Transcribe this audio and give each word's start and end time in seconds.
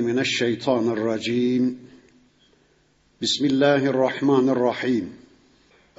من 0.00 0.18
الشيطان 0.18 0.88
الرجيم. 0.88 1.78
بسم 3.22 3.44
الله 3.44 3.86
الرحمن 3.86 4.48
الرحيم. 4.48 5.12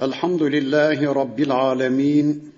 الحمد 0.02 0.42
لله 0.42 1.12
رب 1.12 1.40
العالمين 1.40 2.52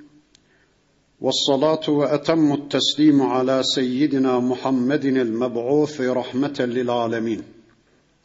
والصلاة 1.20 1.90
وأتم 1.90 2.52
التسليم 2.52 3.22
على 3.22 3.62
سيدنا 3.62 4.38
محمد 4.38 5.04
المبعوث 5.04 6.00
رحمة 6.00 6.56
للعالمين. 6.60 7.42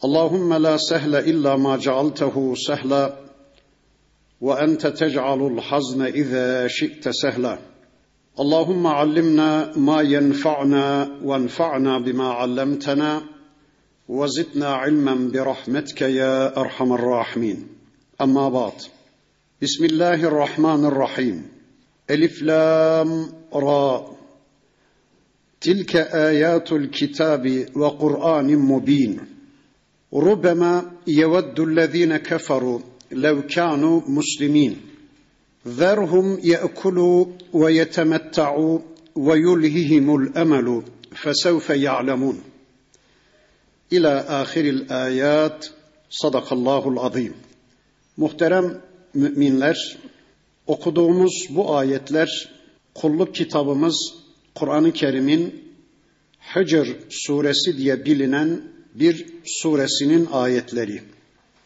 اللهم 0.06 0.54
لا 0.54 0.78
سهل 0.78 1.16
إلا 1.16 1.56
ما 1.56 1.78
جعلته 1.78 2.54
سهلا 2.68 3.14
وأنت 4.42 4.88
تجعل 4.88 5.48
الحزن 5.48 6.02
إذا 6.02 6.68
شئت 6.68 7.10
سهلا. 7.10 7.73
اللهم 8.40 8.88
علمنا 8.88 9.78
ما 9.78 10.02
ينفعنا 10.02 11.20
وانفعنا 11.24 12.00
بما 12.00 12.28
علمتنا 12.30 13.22
وزدنا 14.10 14.68
علما 14.68 15.32
برحمتك 15.34 16.02
يا 16.02 16.58
أرحم 16.58 16.94
الراحمين. 16.94 17.68
أما 18.22 18.50
بعد 18.50 18.74
بسم 19.62 19.86
الله 19.86 20.24
الرحمن 20.24 20.86
الرحيم. 20.86 21.48
ألف 22.10 22.42
لام 22.42 23.30
را. 23.54 24.18
تلك 25.62 25.96
آيات 25.96 26.72
الكتاب 26.72 27.66
وقرآن 27.76 28.58
مبين. 28.58 29.20
ربما 30.14 30.92
يود 31.08 31.60
الذين 31.60 32.18
كفروا 32.18 32.80
لو 33.12 33.42
كانوا 33.42 34.02
مسلمين. 34.08 34.93
ذرهم 35.67 36.39
ياكلوا 36.45 37.27
ويتمتعوا 37.53 38.79
ويلههم 39.17 40.17
الامل 40.17 40.83
فسوف 41.15 41.71
يعلمون 41.71 42.43
الى 43.93 44.25
اخر 44.29 44.61
الايات 44.61 45.67
صدق 46.11 46.53
الله 46.53 46.89
العظيم 46.89 47.33
Muhterem 48.19 48.81
müminler, 49.15 49.99
okuduğumuz 50.67 51.47
bu 51.51 51.77
ayetler 51.77 52.51
kulluk 52.95 53.35
kitabımız 53.35 54.15
Kur'an-ı 54.55 54.93
Kerim'in 54.93 55.65
Hicr 56.57 56.87
suresi 57.11 57.79
diye 57.79 58.05
bilinen 58.05 58.63
bir 58.95 59.27
suresinin 59.45 60.29
ayetleri. 60.33 61.03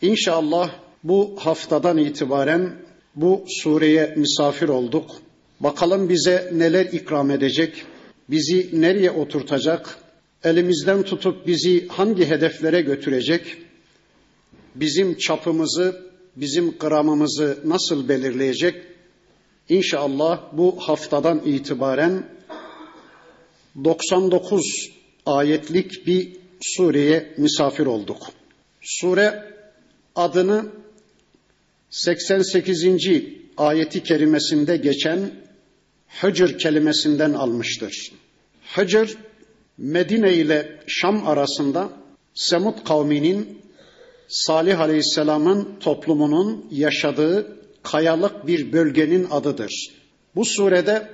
İnşallah 0.03 0.71
bu 1.05 1.37
haftadan 1.39 1.99
itibaren 1.99 2.73
bu 3.18 3.46
sureye 3.48 4.14
misafir 4.18 4.70
olduk. 4.70 5.12
Bakalım 5.60 6.10
bize 6.10 6.50
neler 6.54 6.86
ikram 6.86 7.32
edecek, 7.32 7.84
bizi 8.30 8.82
nereye 8.82 9.12
oturtacak, 9.12 9.98
elimizden 10.44 11.04
tutup 11.04 11.48
bizi 11.48 11.88
hangi 11.88 12.26
hedeflere 12.26 12.82
götürecek, 12.82 13.58
bizim 14.76 15.18
çapımızı, 15.18 16.02
bizim 16.36 16.78
gramımızı 16.78 17.60
nasıl 17.66 18.10
belirleyecek? 18.10 18.76
İnşallah 19.70 20.42
bu 20.54 20.76
haftadan 20.80 21.42
itibaren 21.46 22.24
99 23.84 24.90
ayetlik 25.26 26.08
bir 26.08 26.38
sureye 26.62 27.34
misafir 27.38 27.86
olduk. 27.86 28.18
Sure 28.82 29.54
adını 30.16 30.66
88. 31.90 32.86
ayeti 33.58 34.04
kerimesinde 34.04 34.78
geçen 34.78 35.32
Hıcır 36.22 36.60
kelimesinden 36.60 37.34
almıştır. 37.34 38.12
Hıcır 38.76 39.18
Medine 39.78 40.34
ile 40.34 40.80
Şam 40.88 41.28
arasında 41.28 41.90
Semud 42.34 42.84
kavminin 42.84 43.62
Salih 44.28 44.80
Aleyhisselam'ın 44.80 45.80
toplumunun 45.80 46.66
yaşadığı 46.72 47.58
kayalık 47.84 48.48
bir 48.48 48.74
bölgenin 48.74 49.28
adıdır. 49.32 49.92
Bu 50.36 50.46
surede 50.46 51.10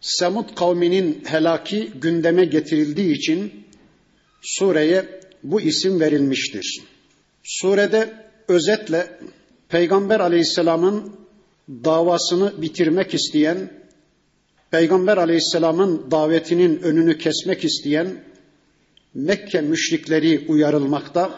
Semud 0.00 0.54
kavminin 0.54 1.24
helaki 1.26 1.90
gündeme 2.00 2.44
getirildiği 2.44 3.14
için 3.14 3.66
sureye 4.42 5.20
bu 5.42 5.60
isim 5.60 6.00
verilmiştir. 6.00 6.82
Surede 7.44 8.26
özetle 8.48 9.18
Peygamber 9.68 10.20
Aleyhisselam'ın 10.20 11.12
davasını 11.68 12.62
bitirmek 12.62 13.14
isteyen, 13.14 13.70
Peygamber 14.70 15.16
Aleyhisselam'ın 15.16 16.10
davetinin 16.10 16.82
önünü 16.82 17.18
kesmek 17.18 17.64
isteyen 17.64 18.24
Mekke 19.14 19.60
müşrikleri 19.60 20.46
uyarılmakta, 20.48 21.30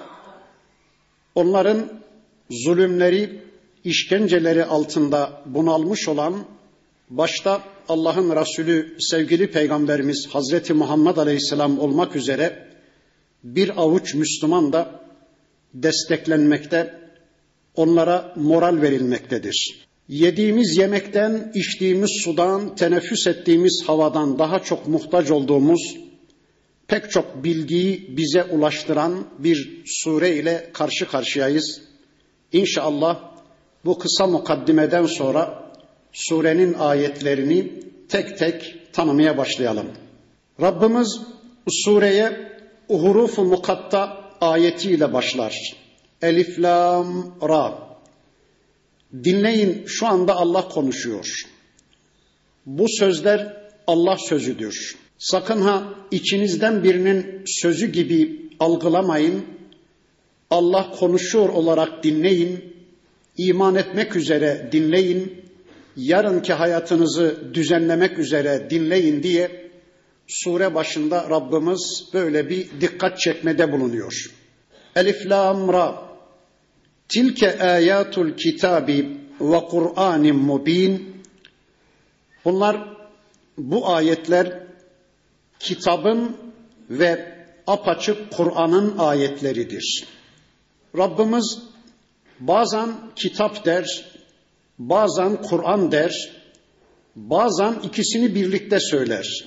onların 1.34 1.92
zulümleri, 2.50 3.42
işkenceleri 3.84 4.64
altında 4.64 5.42
bunalmış 5.46 6.08
olan, 6.08 6.44
başta 7.10 7.62
Allah'ın 7.88 8.36
Resulü 8.36 8.96
sevgili 9.00 9.50
Peygamberimiz 9.50 10.28
Hazreti 10.30 10.74
Muhammed 10.74 11.16
Aleyhisselam 11.16 11.78
olmak 11.78 12.16
üzere 12.16 12.68
bir 13.44 13.82
avuç 13.82 14.14
Müslüman 14.14 14.72
da 14.72 15.00
desteklenmekte, 15.74 17.07
onlara 17.78 18.32
moral 18.36 18.82
verilmektedir. 18.82 19.88
Yediğimiz 20.08 20.76
yemekten, 20.76 21.52
içtiğimiz 21.54 22.10
sudan, 22.24 22.76
teneffüs 22.76 23.26
ettiğimiz 23.26 23.82
havadan 23.86 24.38
daha 24.38 24.58
çok 24.58 24.88
muhtaç 24.88 25.30
olduğumuz 25.30 25.96
pek 26.88 27.10
çok 27.10 27.44
bilgiyi 27.44 28.16
bize 28.16 28.44
ulaştıran 28.44 29.26
bir 29.38 29.82
sure 29.86 30.36
ile 30.36 30.70
karşı 30.72 31.08
karşıyayız. 31.08 31.80
İnşallah 32.52 33.20
bu 33.84 33.98
kısa 33.98 34.26
mukaddimeden 34.26 35.06
sonra 35.06 35.72
surenin 36.12 36.74
ayetlerini 36.74 37.72
tek 38.08 38.38
tek 38.38 38.76
tanımaya 38.92 39.38
başlayalım. 39.38 39.86
Rabbimiz 40.60 41.20
sureye 41.68 42.52
hurufu 42.88 43.44
mukatta 43.44 44.30
ayetiyle 44.40 45.12
başlar. 45.12 45.54
Elif, 46.22 46.58
Lam, 46.58 47.34
Ra. 47.42 47.88
Dinleyin 49.24 49.84
şu 49.86 50.06
anda 50.06 50.34
Allah 50.34 50.68
konuşuyor. 50.68 51.42
Bu 52.66 52.86
sözler 52.88 53.56
Allah 53.86 54.16
sözüdür. 54.28 54.96
Sakın 55.18 55.60
ha 55.60 55.94
içinizden 56.10 56.84
birinin 56.84 57.42
sözü 57.46 57.92
gibi 57.92 58.50
algılamayın. 58.60 59.44
Allah 60.50 60.90
konuşuyor 60.90 61.48
olarak 61.48 62.04
dinleyin. 62.04 62.74
İman 63.36 63.74
etmek 63.74 64.16
üzere 64.16 64.68
dinleyin. 64.72 65.44
Yarınki 65.96 66.52
hayatınızı 66.52 67.54
düzenlemek 67.54 68.18
üzere 68.18 68.70
dinleyin 68.70 69.22
diye 69.22 69.70
sure 70.26 70.74
başında 70.74 71.30
Rabbimiz 71.30 72.04
böyle 72.14 72.48
bir 72.48 72.68
dikkat 72.80 73.18
çekmede 73.18 73.72
bulunuyor. 73.72 74.30
Elif 74.96 75.26
lam 75.26 75.72
ra 75.72 76.07
Tilke 77.08 77.58
ayatul 77.58 78.36
kitabi 78.36 79.18
ve 79.40 79.60
Kur'anin 79.70 80.36
mubin. 80.36 81.22
Bunlar 82.44 82.96
bu 83.58 83.88
ayetler 83.88 84.62
kitabın 85.58 86.36
ve 86.90 87.34
apaçık 87.66 88.32
Kur'an'ın 88.32 88.98
ayetleridir. 88.98 90.04
Rabbimiz 90.98 91.58
bazen 92.40 92.88
kitap 93.16 93.64
der, 93.64 94.04
bazen 94.78 95.42
Kur'an 95.42 95.92
der, 95.92 96.30
bazen 97.16 97.74
ikisini 97.84 98.34
birlikte 98.34 98.80
söyler. 98.80 99.44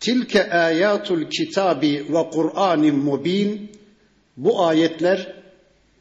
Tilke 0.00 0.50
ayatul 0.52 1.24
kitabi 1.30 2.06
ve 2.08 2.30
Kur'anin 2.30 2.96
mubin. 2.96 3.72
Bu 4.36 4.66
ayetler 4.66 5.37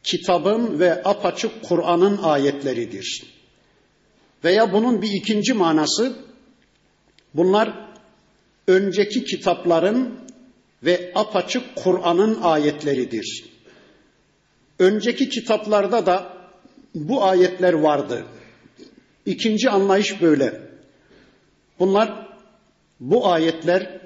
kitabın 0.07 0.79
ve 0.79 1.01
apaçık 1.05 1.63
Kur'an'ın 1.63 2.17
ayetleridir. 2.17 3.23
Veya 4.43 4.73
bunun 4.73 5.01
bir 5.01 5.11
ikinci 5.11 5.53
manası 5.53 6.15
bunlar 7.33 7.73
önceki 8.67 9.25
kitapların 9.25 10.19
ve 10.83 11.11
apaçık 11.15 11.75
Kur'an'ın 11.75 12.41
ayetleridir. 12.41 13.45
Önceki 14.79 15.29
kitaplarda 15.29 16.05
da 16.05 16.33
bu 16.95 17.23
ayetler 17.23 17.73
vardı. 17.73 18.25
İkinci 19.25 19.69
anlayış 19.69 20.21
böyle. 20.21 20.61
Bunlar 21.79 22.27
bu 22.99 23.27
ayetler 23.27 24.01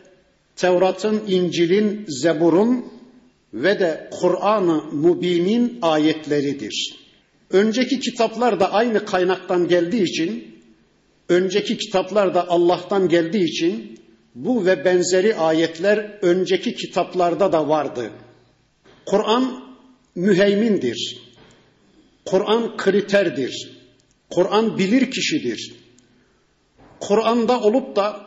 Tevrat'ın, 0.56 1.22
İncil'in, 1.28 2.06
Zebur'un 2.08 3.01
ve 3.54 3.80
de 3.80 4.10
Kur'an-ı 4.12 4.84
Mubin'in 4.92 5.80
ayetleridir. 5.82 6.96
Önceki 7.50 8.00
kitaplar 8.00 8.60
da 8.60 8.74
aynı 8.74 9.06
kaynaktan 9.06 9.68
geldiği 9.68 10.04
için, 10.04 10.62
önceki 11.30 11.78
kitaplar 11.78 12.36
da 12.36 12.50
Allah'tan 12.50 13.10
geldiği 13.10 13.44
için 13.44 14.02
Bu 14.36 14.66
ve 14.66 14.86
benzeri 14.86 15.36
ayetler 15.36 16.20
önceki 16.22 16.76
kitaplarda 16.76 17.52
da 17.52 17.70
vardı. 17.70 18.12
Kur'an 19.06 19.76
müheymindir. 20.16 21.22
Kur'an 22.26 22.78
kriterdir. 22.78 23.82
Kur'an 24.30 24.78
bilir 24.78 25.12
kişidir. 25.12 25.74
Kur'an'da 27.00 27.60
olup 27.60 27.96
da 27.96 28.26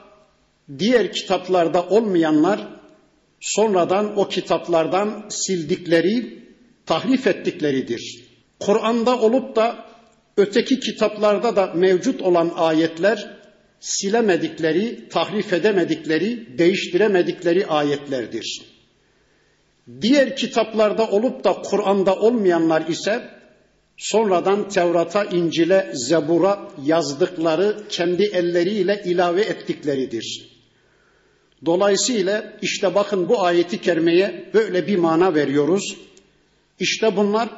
diğer 0.78 1.12
kitaplarda 1.12 1.88
olmayanlar 1.88 2.73
sonradan 3.44 4.18
o 4.18 4.28
kitaplardan 4.28 5.26
sildikleri, 5.28 6.44
tahrif 6.86 7.26
ettikleridir. 7.26 8.24
Kur'an'da 8.60 9.18
olup 9.20 9.56
da 9.56 9.84
öteki 10.36 10.80
kitaplarda 10.80 11.56
da 11.56 11.72
mevcut 11.74 12.22
olan 12.22 12.52
ayetler 12.56 13.40
silemedikleri, 13.80 15.08
tahrif 15.08 15.52
edemedikleri, 15.52 16.58
değiştiremedikleri 16.58 17.66
ayetlerdir. 17.66 18.62
Diğer 20.00 20.36
kitaplarda 20.36 21.08
olup 21.10 21.44
da 21.44 21.52
Kur'an'da 21.52 22.16
olmayanlar 22.16 22.88
ise 22.88 23.22
sonradan 23.96 24.68
Tevrat'a, 24.68 25.24
İncil'e, 25.24 25.90
Zebur'a 25.94 26.68
yazdıkları 26.84 27.76
kendi 27.88 28.22
elleriyle 28.22 29.02
ilave 29.04 29.42
ettikleridir. 29.42 30.53
Dolayısıyla 31.64 32.52
işte 32.62 32.94
bakın 32.94 33.28
bu 33.28 33.42
ayeti 33.42 33.80
kerimeye 33.80 34.50
böyle 34.54 34.86
bir 34.86 34.96
mana 34.96 35.34
veriyoruz. 35.34 35.96
İşte 36.80 37.16
bunlar 37.16 37.48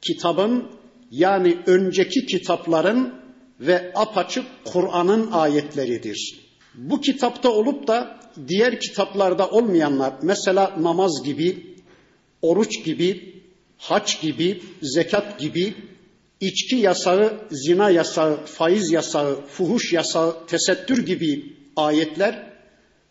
kitabın 0.00 0.64
yani 1.10 1.58
önceki 1.66 2.26
kitapların 2.26 3.14
ve 3.60 3.92
apaçık 3.94 4.44
Kur'an'ın 4.64 5.30
ayetleridir. 5.30 6.40
Bu 6.74 7.00
kitapta 7.00 7.50
olup 7.50 7.86
da 7.86 8.20
diğer 8.48 8.80
kitaplarda 8.80 9.50
olmayanlar 9.50 10.14
mesela 10.22 10.76
namaz 10.80 11.22
gibi, 11.24 11.76
oruç 12.42 12.84
gibi, 12.84 13.42
haç 13.78 14.20
gibi, 14.20 14.62
zekat 14.82 15.38
gibi, 15.38 15.74
içki 16.40 16.76
yasağı, 16.76 17.40
zina 17.50 17.90
yasağı, 17.90 18.46
faiz 18.46 18.92
yasağı, 18.92 19.46
fuhuş 19.46 19.92
yasağı, 19.92 20.46
tesettür 20.46 21.06
gibi 21.06 21.56
ayetler 21.76 22.53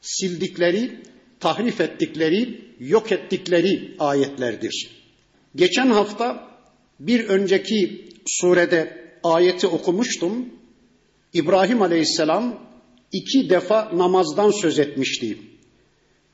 sildikleri, 0.04 1.00
tahrif 1.40 1.82
ettikleri, 1.82 2.62
yok 2.80 3.12
ettikleri 3.12 3.96
ayetlerdir. 4.00 4.90
Geçen 5.56 5.88
hafta 5.88 6.48
bir 7.00 7.26
önceki 7.26 8.06
surede 8.26 9.12
ayeti 9.24 9.68
okumuştum. 9.68 10.46
İbrahim 11.34 11.82
Aleyhisselam 11.82 12.60
iki 13.12 13.50
defa 13.50 13.92
namazdan 13.94 14.52
söz 14.52 14.80
etmişti. 14.80 15.38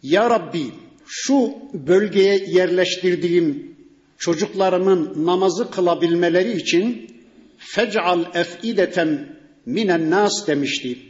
Ya 0.04 0.30
Rabbi 0.30 0.66
şu 1.07 1.54
bölgeye 1.74 2.45
yerleştirdiğim 2.48 3.75
çocuklarımın 4.18 5.25
namazı 5.25 5.71
kılabilmeleri 5.71 6.57
için 6.57 7.12
fec'al 7.57 8.25
ef'ideten 8.36 9.36
minen 9.66 10.10
nas 10.10 10.48
demişti. 10.48 11.08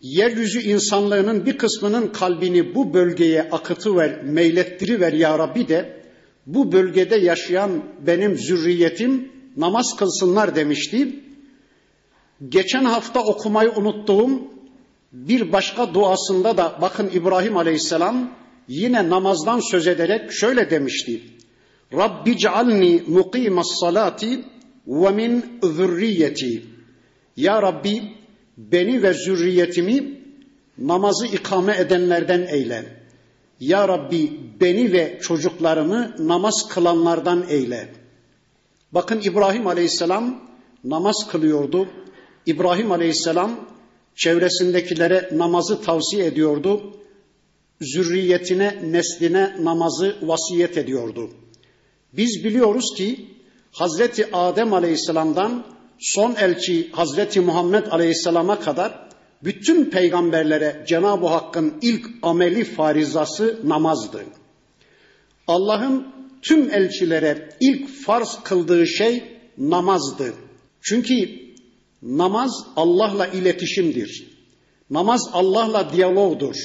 Yeryüzü 0.00 0.60
insanlığının 0.60 1.46
bir 1.46 1.58
kısmının 1.58 2.08
kalbini 2.08 2.74
bu 2.74 2.94
bölgeye 2.94 3.42
akıtıver, 3.42 4.22
meylettiriver 4.22 5.12
ya 5.12 5.38
Rabbi 5.38 5.68
de 5.68 6.00
bu 6.46 6.72
bölgede 6.72 7.16
yaşayan 7.16 7.84
benim 8.06 8.38
zürriyetim 8.38 9.32
namaz 9.56 9.96
kılsınlar 9.96 10.56
demişti. 10.56 11.20
Geçen 12.48 12.84
hafta 12.84 13.24
okumayı 13.24 13.70
unuttuğum 13.70 14.30
bir 15.12 15.52
başka 15.52 15.94
duasında 15.94 16.56
da 16.56 16.78
bakın 16.80 17.10
İbrahim 17.14 17.56
Aleyhisselam 17.56 18.30
yine 18.68 19.08
namazdan 19.08 19.60
söz 19.70 19.86
ederek 19.86 20.32
şöyle 20.32 20.70
demişti. 20.70 21.22
Rabbi 21.92 22.38
cealni 22.38 23.02
muqimas 23.06 23.80
salati 23.80 24.44
ve 24.86 25.10
min 25.10 25.44
zürriyeti. 25.62 26.62
Ya 27.36 27.62
Rabbi 27.62 28.02
beni 28.72 29.02
ve 29.02 29.14
zürriyetimi 29.14 30.20
namazı 30.78 31.26
ikame 31.26 31.76
edenlerden 31.76 32.46
eyle. 32.46 32.84
Ya 33.60 33.88
Rabbi 33.88 34.40
beni 34.60 34.92
ve 34.92 35.18
çocuklarımı 35.22 36.14
namaz 36.18 36.68
kılanlardan 36.68 37.44
eyle. 37.48 37.94
Bakın 38.92 39.20
İbrahim 39.24 39.66
Aleyhisselam 39.66 40.50
namaz 40.84 41.26
kılıyordu. 41.30 41.88
İbrahim 42.46 42.92
Aleyhisselam 42.92 43.68
çevresindekilere 44.14 45.28
namazı 45.32 45.82
tavsiye 45.82 46.26
ediyordu. 46.26 46.96
Zürriyetine, 47.80 48.78
nesline 48.82 49.56
namazı 49.60 50.16
vasiyet 50.22 50.78
ediyordu. 50.78 51.30
Biz 52.12 52.44
biliyoruz 52.44 52.94
ki 52.96 53.26
Hazreti 53.72 54.36
Adem 54.36 54.72
Aleyhisselam'dan 54.72 55.64
son 56.00 56.34
elçi 56.34 56.90
Hazreti 56.92 57.40
Muhammed 57.40 57.86
Aleyhisselam'a 57.86 58.60
kadar 58.60 59.08
bütün 59.44 59.84
peygamberlere 59.84 60.84
Cenab-ı 60.86 61.26
Hakk'ın 61.26 61.74
ilk 61.82 62.06
ameli 62.22 62.64
farizası 62.64 63.60
namazdı. 63.64 64.24
Allah'ın 65.46 66.06
tüm 66.42 66.70
elçilere 66.74 67.48
ilk 67.60 67.88
farz 67.88 68.38
kıldığı 68.44 68.86
şey 68.86 69.24
namazdı. 69.58 70.34
Çünkü 70.80 71.40
namaz 72.02 72.66
Allah'la 72.76 73.26
iletişimdir. 73.26 74.30
Namaz 74.90 75.30
Allah'la 75.32 75.92
diyalogdur. 75.92 76.56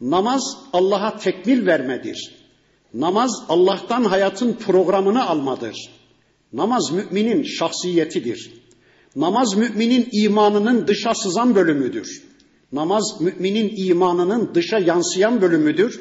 Namaz 0.00 0.56
Allah'a 0.72 1.16
tekmil 1.16 1.66
vermedir. 1.66 2.34
Namaz 2.94 3.42
Allah'tan 3.48 4.04
hayatın 4.04 4.52
programını 4.52 5.26
almadır. 5.28 5.76
Namaz 6.52 6.92
müminin 6.92 7.42
şahsiyetidir. 7.42 8.52
Namaz 9.16 9.56
müminin 9.56 10.08
imanının 10.12 10.86
dışa 10.86 11.14
sızan 11.14 11.54
bölümüdür. 11.54 12.22
Namaz 12.72 13.20
müminin 13.20 13.72
imanının 13.76 14.54
dışa 14.54 14.78
yansıyan 14.78 15.42
bölümüdür. 15.42 16.00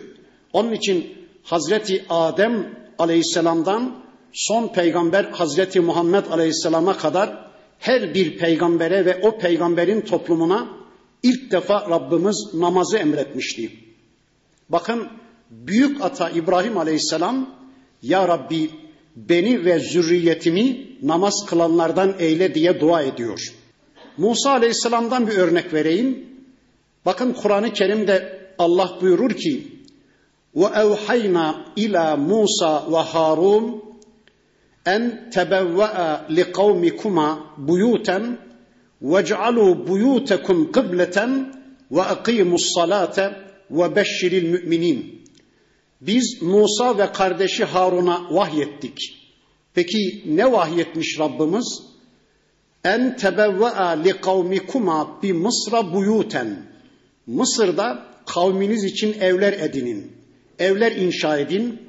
Onun 0.53 0.72
için 0.72 1.13
Hazreti 1.43 2.05
Adem 2.10 2.79
Aleyhisselam'dan 3.00 4.03
son 4.34 4.67
peygamber 4.67 5.24
Hazreti 5.24 5.79
Muhammed 5.79 6.25
Aleyhisselam'a 6.25 6.98
kadar 6.98 7.51
her 7.79 8.13
bir 8.13 8.38
peygambere 8.38 9.05
ve 9.05 9.20
o 9.22 9.38
peygamberin 9.38 10.01
toplumuna 10.01 10.67
ilk 11.24 11.51
defa 11.51 11.89
Rabbimiz 11.89 12.53
namazı 12.53 12.98
emretmişti. 12.98 13.72
Bakın 14.70 15.08
büyük 15.50 16.01
ata 16.01 16.29
İbrahim 16.29 16.77
Aleyhisselam 16.77 17.55
ya 18.01 18.27
Rabbi 18.27 18.70
beni 19.15 19.65
ve 19.65 19.80
zürriyetimi 19.80 20.88
namaz 21.01 21.46
kılanlardan 21.50 22.15
eyle 22.20 22.56
diye 22.56 22.80
dua 22.80 23.01
ediyor. 23.01 23.53
Musa 24.18 24.51
Aleyhisselam'dan 24.51 25.27
bir 25.27 25.38
örnek 25.38 25.74
vereyim. 25.74 26.25
Bakın 27.06 27.34
Kur'an-ı 27.34 27.74
Kerim'de 27.74 28.41
Allah 28.58 28.98
buyurur 29.01 29.32
ki 29.32 29.68
ve 30.56 30.65
evhayna 30.65 31.65
ila 31.75 32.18
Musa 32.18 32.91
ve 32.91 32.98
Harun 32.98 33.84
en 34.86 35.30
tebevve'a 35.34 36.25
li 36.30 36.51
kavmikuma 36.51 37.56
buyuten 37.58 38.38
vec'alu 39.01 39.88
buyutekum 39.88 40.72
kıbleten 40.72 41.56
ve 41.91 42.01
akimus 42.01 42.74
salate 42.74 43.34
ve 43.72 43.96
beşşiril 43.96 44.50
müminin. 44.50 45.21
Biz 46.01 46.41
Musa 46.41 46.98
ve 46.98 47.12
kardeşi 47.12 47.63
Harun'a 47.63 48.36
vahyettik. 48.36 48.98
Peki 49.74 50.24
ne 50.25 50.51
vahyetmiş 50.51 51.20
Rabbimiz? 51.20 51.84
En 52.84 53.17
tebevve'a 53.17 53.88
li 53.89 54.22
kavmikuma 54.22 55.20
bi 55.24 55.34
Mısra 55.34 55.93
buyuten. 55.93 56.65
Mısır'da 57.27 58.05
kavminiz 58.25 58.84
için 58.84 59.13
evler 59.20 59.53
edinin. 59.53 60.12
Evler 60.60 60.91
inşa 60.91 61.38
edin. 61.38 61.81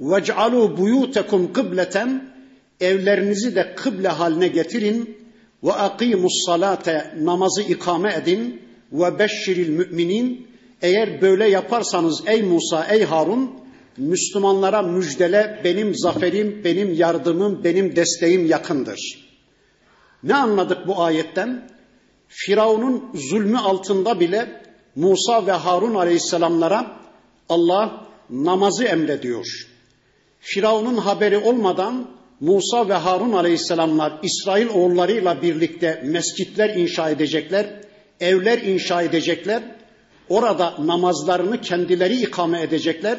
Vec'alu 0.00 0.76
buyutekum 0.76 1.52
kıbleten. 1.52 2.32
Evlerinizi 2.80 3.54
de 3.54 3.74
kıble 3.76 4.08
haline 4.08 4.48
getirin. 4.48 5.16
Ve 5.64 5.72
akimus 5.72 6.32
salate 6.46 7.14
namazı 7.20 7.62
ikame 7.62 8.14
edin. 8.14 8.62
Ve 8.92 9.18
beşşiril 9.18 9.68
müminin. 9.68 10.51
Eğer 10.82 11.20
böyle 11.20 11.48
yaparsanız 11.48 12.22
ey 12.26 12.42
Musa, 12.42 12.86
ey 12.86 13.04
Harun, 13.04 13.50
Müslümanlara 13.96 14.82
müjdele 14.82 15.60
benim 15.64 15.94
zaferim, 15.94 16.64
benim 16.64 16.94
yardımım, 16.94 17.64
benim 17.64 17.96
desteğim 17.96 18.46
yakındır. 18.46 19.28
Ne 20.22 20.34
anladık 20.34 20.86
bu 20.86 21.02
ayetten? 21.02 21.68
Firavun'un 22.28 23.10
zulmü 23.14 23.58
altında 23.58 24.20
bile 24.20 24.62
Musa 24.96 25.46
ve 25.46 25.52
Harun 25.52 25.94
aleyhisselamlara 25.94 26.96
Allah 27.48 28.06
namazı 28.30 28.84
emrediyor. 28.84 29.46
Firavun'un 30.40 30.96
haberi 30.96 31.38
olmadan 31.38 32.10
Musa 32.40 32.88
ve 32.88 32.94
Harun 32.94 33.32
aleyhisselamlar 33.32 34.12
İsrail 34.22 34.68
oğullarıyla 34.68 35.42
birlikte 35.42 36.02
mescitler 36.04 36.76
inşa 36.76 37.10
edecekler, 37.10 37.80
evler 38.20 38.58
inşa 38.58 39.02
edecekler 39.02 39.62
orada 40.32 40.74
namazlarını 40.86 41.60
kendileri 41.60 42.22
ikame 42.22 42.62
edecekler 42.62 43.18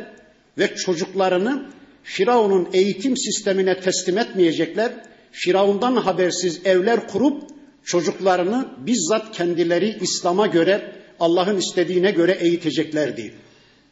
ve 0.57 0.75
çocuklarını 0.75 1.65
Firavun'un 2.03 2.69
eğitim 2.73 3.17
sistemine 3.17 3.79
teslim 3.79 4.17
etmeyecekler. 4.17 4.91
Firavundan 5.31 5.95
habersiz 5.95 6.61
evler 6.65 7.07
kurup 7.07 7.43
çocuklarını 7.83 8.67
bizzat 8.77 9.31
kendileri 9.31 9.97
İslam'a 10.01 10.47
göre, 10.47 10.95
Allah'ın 11.19 11.57
istediğine 11.57 12.11
göre 12.11 12.31
eğiteceklerdi. 12.31 13.33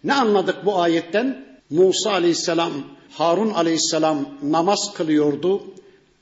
Ne 0.04 0.14
anladık 0.14 0.66
bu 0.66 0.80
ayetten? 0.80 1.46
Musa 1.70 2.12
aleyhisselam, 2.12 2.72
Harun 3.10 3.50
aleyhisselam 3.50 4.30
namaz 4.44 4.94
kılıyordu, 4.94 5.64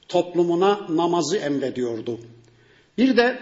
toplumuna 0.07 0.79
namazı 0.89 1.37
emrediyordu. 1.37 2.19
Bir 2.97 3.17
de 3.17 3.39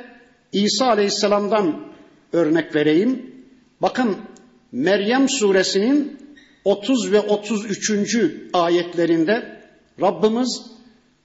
İsa 0.54 0.86
aleyhisselamdan 0.86 1.88
örnek 2.34 2.76
vereyim. 2.76 3.37
Bakın 3.82 4.18
Meryem 4.72 5.30
suresinin 5.30 6.18
30 6.66 7.12
ve 7.12 7.20
33. 7.20 8.18
ayetlerinde 8.54 9.62
Rabbimiz 10.02 10.62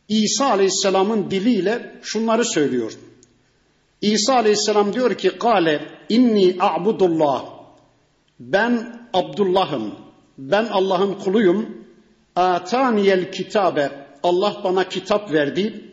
İsa 0.08 0.50
Aleyhisselam'ın 0.50 1.30
diliyle 1.30 1.94
şunları 2.02 2.44
söylüyor. 2.44 2.92
İsa 4.00 4.34
Aleyhisselam 4.34 4.92
diyor 4.92 5.14
ki 5.14 5.38
Kale 5.38 5.80
inni 6.08 6.56
a'budullah. 6.60 7.44
Ben 8.40 9.00
Abdullah'ım. 9.12 9.94
Ben 10.38 10.64
Allah'ın 10.64 11.14
kuluyum. 11.14 11.84
Ataniyel 12.36 13.32
kitabe 13.32 13.90
Allah 14.22 14.60
bana 14.64 14.88
kitap 14.88 15.32
verdi. 15.32 15.84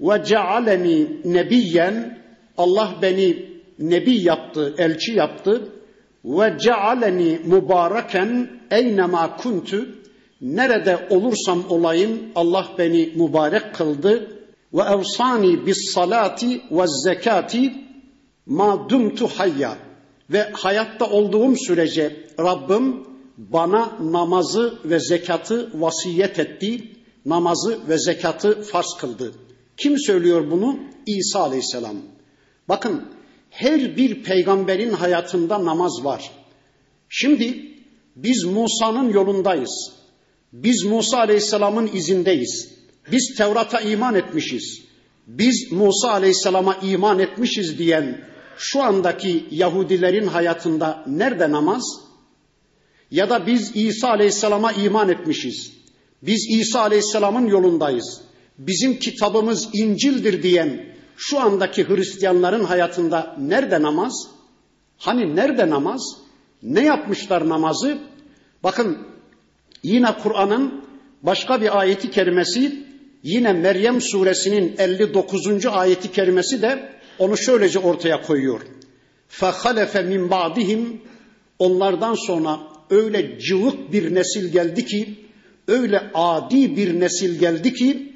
Ve 0.00 0.24
cealeni 0.24 1.08
nebiyen 1.24 2.18
Allah 2.58 2.94
beni 3.02 3.46
nebi 3.78 4.22
yaptı, 4.22 4.74
elçi 4.78 5.12
yaptı 5.12 5.72
ve 6.26 6.58
cealeni 6.58 7.40
mübareken 7.44 8.50
eynema 8.70 9.36
kuntu 9.36 9.88
nerede 10.40 11.06
olursam 11.10 11.64
olayım 11.68 12.20
Allah 12.34 12.66
beni 12.78 13.12
mübarek 13.16 13.74
kıldı 13.74 14.30
ve 14.74 14.82
evsani 14.82 15.66
bis 15.66 15.92
salati 15.92 16.62
ve 16.70 16.84
zekati 17.04 17.74
ma 18.46 18.88
dumtu 18.88 19.26
hayya 19.26 19.76
ve 20.30 20.50
hayatta 20.52 21.10
olduğum 21.10 21.56
sürece 21.56 22.26
Rabbim 22.38 23.06
bana 23.38 23.92
namazı 24.00 24.78
ve 24.84 25.00
zekatı 25.00 25.70
vasiyet 25.74 26.38
etti. 26.38 26.92
Namazı 27.26 27.88
ve 27.88 27.98
zekatı 27.98 28.62
farz 28.62 28.96
kıldı. 29.00 29.32
Kim 29.76 29.98
söylüyor 29.98 30.50
bunu? 30.50 30.78
İsa 31.06 31.40
Aleyhisselam. 31.40 31.96
Bakın 32.68 33.04
her 33.56 33.96
bir 33.96 34.22
peygamberin 34.22 34.92
hayatında 34.92 35.64
namaz 35.64 36.04
var. 36.04 36.30
Şimdi 37.08 37.72
biz 38.16 38.44
Musa'nın 38.44 39.12
yolundayız. 39.12 39.92
Biz 40.52 40.84
Musa 40.84 41.18
Aleyhisselam'ın 41.18 41.90
izindeyiz. 41.92 42.72
Biz 43.12 43.34
Tevrat'a 43.38 43.80
iman 43.80 44.14
etmişiz. 44.14 44.82
Biz 45.26 45.72
Musa 45.72 46.10
Aleyhisselam'a 46.10 46.74
iman 46.74 47.18
etmişiz 47.18 47.78
diyen 47.78 48.20
şu 48.58 48.82
andaki 48.82 49.44
Yahudilerin 49.50 50.26
hayatında 50.26 51.04
nerede 51.06 51.50
namaz? 51.50 51.84
Ya 53.10 53.30
da 53.30 53.46
biz 53.46 53.76
İsa 53.76 54.08
Aleyhisselam'a 54.08 54.72
iman 54.72 55.08
etmişiz. 55.08 55.72
Biz 56.22 56.46
İsa 56.50 56.80
Aleyhisselam'ın 56.80 57.46
yolundayız. 57.46 58.20
Bizim 58.58 58.98
kitabımız 58.98 59.68
İncil'dir 59.72 60.42
diyen 60.42 60.95
şu 61.17 61.39
andaki 61.39 61.89
Hristiyanların 61.89 62.63
hayatında 62.63 63.35
nerede 63.39 63.81
namaz? 63.81 64.27
Hani 64.97 65.35
nerede 65.35 65.69
namaz? 65.69 66.17
Ne 66.63 66.85
yapmışlar 66.85 67.49
namazı? 67.49 67.97
Bakın 68.63 68.97
yine 69.83 70.17
Kur'an'ın 70.23 70.85
başka 71.23 71.61
bir 71.61 71.79
ayeti 71.79 72.11
kerimesi 72.11 72.85
yine 73.23 73.53
Meryem 73.53 74.01
suresinin 74.01 74.75
59. 74.77 75.65
ayeti 75.65 76.11
kerimesi 76.11 76.61
de 76.61 76.89
onu 77.19 77.37
şöylece 77.37 77.79
ortaya 77.79 78.21
koyuyor. 78.21 78.61
فَخَلَفَ 79.29 79.93
مِنْ 79.93 80.29
بَعْدِهِمْ 80.29 80.97
Onlardan 81.59 82.15
sonra 82.15 82.59
öyle 82.89 83.39
cıvık 83.39 83.91
bir 83.91 84.15
nesil 84.15 84.51
geldi 84.51 84.85
ki, 84.85 85.15
öyle 85.67 86.11
adi 86.13 86.75
bir 86.77 86.99
nesil 86.99 87.39
geldi 87.39 87.73
ki, 87.73 88.13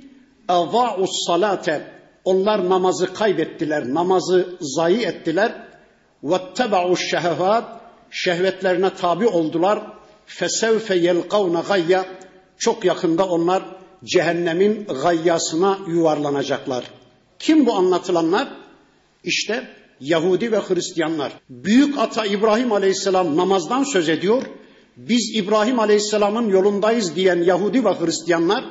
اَضَاعُ 0.49 1.07
salate 1.27 1.87
Onlar 2.25 2.69
namazı 2.69 3.13
kaybettiler, 3.13 3.93
namazı 3.93 4.57
zayi 4.61 5.05
ettiler. 5.05 5.67
وَاتَّبَعُوا 6.23 6.95
الشَّهَوَاتِ 6.95 7.63
Şehvetlerine 8.11 8.89
tabi 8.93 9.27
oldular. 9.27 9.83
فَسَوْفَ 10.27 10.93
يَلْقَوْنَ 10.93 11.67
gayya 11.67 12.05
Çok 12.57 12.85
yakında 12.85 13.25
onlar 13.27 13.63
cehennemin 14.03 14.87
gayyasına 15.03 15.77
yuvarlanacaklar. 15.87 16.83
Kim 17.39 17.65
bu 17.65 17.73
anlatılanlar? 17.73 18.47
İşte 19.23 19.67
Yahudi 19.99 20.51
ve 20.51 20.59
Hristiyanlar. 20.59 21.31
Büyük 21.49 21.97
ata 21.97 22.25
İbrahim 22.25 22.71
Aleyhisselam 22.71 23.37
namazdan 23.37 23.83
söz 23.83 24.09
ediyor. 24.09 24.43
Biz 24.97 25.35
İbrahim 25.35 25.79
Aleyhisselam'ın 25.79 26.49
yolundayız 26.49 27.15
diyen 27.15 27.43
Yahudi 27.43 27.85
ve 27.85 27.89
Hristiyanlar, 27.89 28.63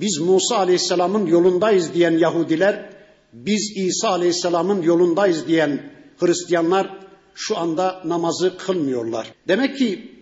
biz 0.00 0.18
Musa 0.18 0.56
Aleyhisselam'ın 0.56 1.26
yolundayız 1.26 1.94
diyen 1.94 2.18
Yahudiler, 2.18 2.90
biz 3.32 3.72
İsa 3.76 4.08
Aleyhisselam'ın 4.08 4.82
yolundayız 4.82 5.48
diyen 5.48 5.92
Hristiyanlar 6.18 6.98
şu 7.34 7.58
anda 7.58 8.02
namazı 8.04 8.58
kılmıyorlar. 8.58 9.32
Demek 9.48 9.78
ki 9.78 10.12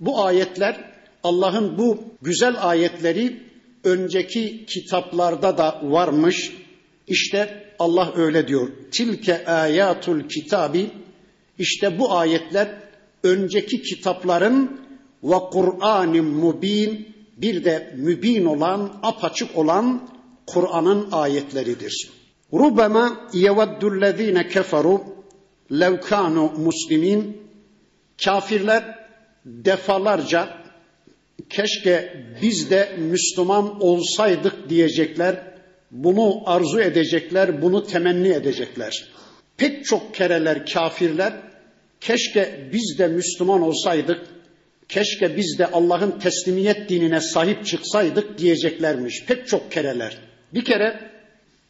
bu 0.00 0.24
ayetler 0.24 0.92
Allah'ın 1.24 1.78
bu 1.78 2.04
güzel 2.22 2.68
ayetleri 2.68 3.42
önceki 3.84 4.66
kitaplarda 4.66 5.58
da 5.58 5.80
varmış. 5.82 6.52
İşte 7.06 7.64
Allah 7.78 8.12
öyle 8.16 8.48
diyor. 8.48 8.68
Tilke 8.90 9.46
ayatul 9.46 10.28
kitabi 10.28 10.90
işte 11.58 11.98
bu 11.98 12.12
ayetler 12.12 12.78
önceki 13.22 13.82
kitapların 13.82 14.80
ve 15.22 15.36
Kur'an-ı 15.52 16.22
mubin 16.22 17.14
bir 17.42 17.64
de 17.64 17.92
mübin 17.96 18.44
olan, 18.44 19.00
apaçık 19.02 19.58
olan 19.58 20.08
Kur'an'ın 20.46 21.08
ayetleridir. 21.12 22.10
Rubema 22.52 23.28
yeveddullezine 23.32 24.48
keferu 24.48 25.02
lev 25.72 26.00
kanu 26.00 26.52
muslimin 26.58 27.36
kafirler 28.24 28.98
defalarca 29.44 30.48
keşke 31.50 32.26
biz 32.42 32.70
de 32.70 32.96
Müslüman 32.98 33.82
olsaydık 33.82 34.68
diyecekler. 34.68 35.52
Bunu 35.90 36.42
arzu 36.46 36.80
edecekler, 36.80 37.62
bunu 37.62 37.86
temenni 37.86 38.28
edecekler. 38.28 39.08
Pek 39.56 39.84
çok 39.84 40.14
kereler 40.14 40.66
kafirler 40.66 41.32
keşke 42.00 42.68
biz 42.72 42.98
de 42.98 43.08
Müslüman 43.08 43.62
olsaydık, 43.62 44.20
keşke 44.92 45.36
biz 45.36 45.58
de 45.58 45.66
Allah'ın 45.66 46.18
teslimiyet 46.18 46.88
dinine 46.88 47.20
sahip 47.20 47.66
çıksaydık 47.66 48.38
diyeceklermiş. 48.38 49.24
Pek 49.26 49.48
çok 49.48 49.72
kereler. 49.72 50.18
Bir 50.54 50.64
kere 50.64 51.10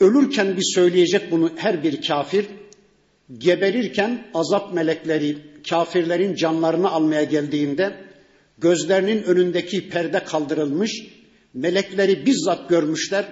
ölürken 0.01 0.57
bir 0.57 0.75
söyleyecek 0.75 1.31
bunu 1.31 1.51
her 1.57 1.83
bir 1.83 2.03
kafir. 2.03 2.47
Geberirken 3.39 4.27
azap 4.35 4.75
melekleri 4.75 5.39
kafirlerin 5.69 6.35
canlarını 6.35 6.91
almaya 6.91 7.23
geldiğinde 7.23 7.97
gözlerinin 8.59 9.23
önündeki 9.23 9.89
perde 9.89 10.25
kaldırılmış, 10.25 10.93
melekleri 11.55 12.27
bizzat 12.27 12.69
görmüşler, 12.69 13.25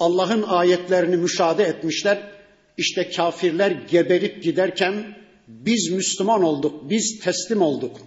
Allah'ın 0.00 0.42
ayetlerini 0.42 1.16
müşahede 1.16 1.64
etmişler. 1.64 2.18
İşte 2.78 3.10
kafirler 3.10 3.70
geberip 3.70 4.42
giderken 4.42 5.16
biz 5.48 5.90
Müslüman 5.92 6.42
olduk, 6.42 6.90
biz 6.90 7.20
teslim 7.24 7.62
olduk. 7.62 8.00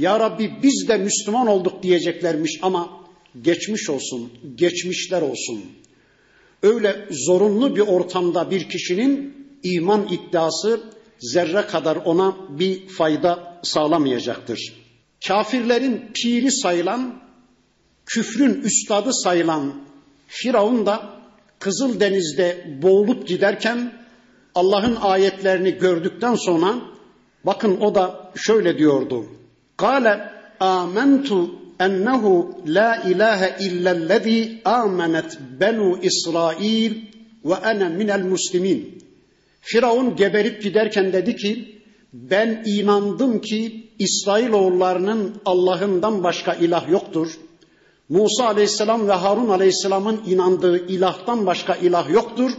Ya 0.00 0.20
Rabbi 0.20 0.52
biz 0.62 0.88
de 0.88 0.96
Müslüman 0.96 1.46
olduk 1.46 1.82
diyeceklermiş 1.82 2.58
ama 2.62 2.90
geçmiş 3.42 3.90
olsun, 3.90 4.32
geçmişler 4.54 5.22
olsun. 5.22 5.64
Öyle 6.62 7.06
zorunlu 7.10 7.76
bir 7.76 7.80
ortamda 7.80 8.50
bir 8.50 8.68
kişinin 8.68 9.34
iman 9.62 10.08
iddiası 10.10 10.80
zerre 11.18 11.66
kadar 11.66 11.96
ona 11.96 12.36
bir 12.48 12.88
fayda 12.88 13.60
sağlamayacaktır. 13.62 14.72
Kafirlerin 15.26 16.10
piri 16.14 16.52
sayılan, 16.52 17.22
küfrün 18.06 18.62
üstadı 18.62 19.12
sayılan 19.12 19.74
Firavun 20.28 20.86
da 20.86 21.10
Kızıldeniz'de 21.58 22.78
boğulup 22.82 23.28
giderken 23.28 23.92
Allah'ın 24.54 24.96
ayetlerini 24.96 25.70
gördükten 25.70 26.34
sonra 26.34 26.74
bakın 27.44 27.80
o 27.80 27.94
da 27.94 28.32
şöyle 28.36 28.78
diyordu. 28.78 29.26
Kale 29.80 30.14
amentu 30.60 31.38
ennehu 31.86 32.34
la 32.66 32.90
ilahe 33.10 33.56
illellezî 33.66 34.60
amenet 34.64 35.38
benu 35.60 35.98
İsrail 36.02 36.92
ve 37.44 37.54
ene 37.70 37.88
minel 37.88 38.24
muslimin. 38.24 38.80
Firavun 39.60 40.16
geberip 40.16 40.62
giderken 40.62 41.12
dedi 41.12 41.36
ki 41.36 41.82
ben 42.12 42.62
inandım 42.66 43.40
ki 43.40 43.90
İsrailoğullarının 43.98 45.34
Allah'ından 45.44 46.24
başka 46.24 46.54
ilah 46.54 46.90
yoktur. 46.90 47.28
Musa 48.08 48.46
aleyhisselam 48.46 49.08
ve 49.08 49.12
Harun 49.12 49.48
aleyhisselamın 49.48 50.20
inandığı 50.26 50.86
ilahtan 50.86 51.46
başka 51.46 51.74
ilah 51.74 52.10
yoktur. 52.10 52.50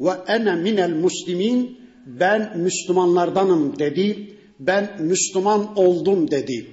Ve 0.00 0.10
ene 0.26 0.54
minel 0.54 0.94
muslimin 0.94 1.78
ben 2.06 2.58
Müslümanlardanım 2.58 3.78
dedi. 3.78 4.35
Ben 4.60 4.96
Müslüman 5.00 5.78
oldum 5.78 6.30
dedi. 6.30 6.66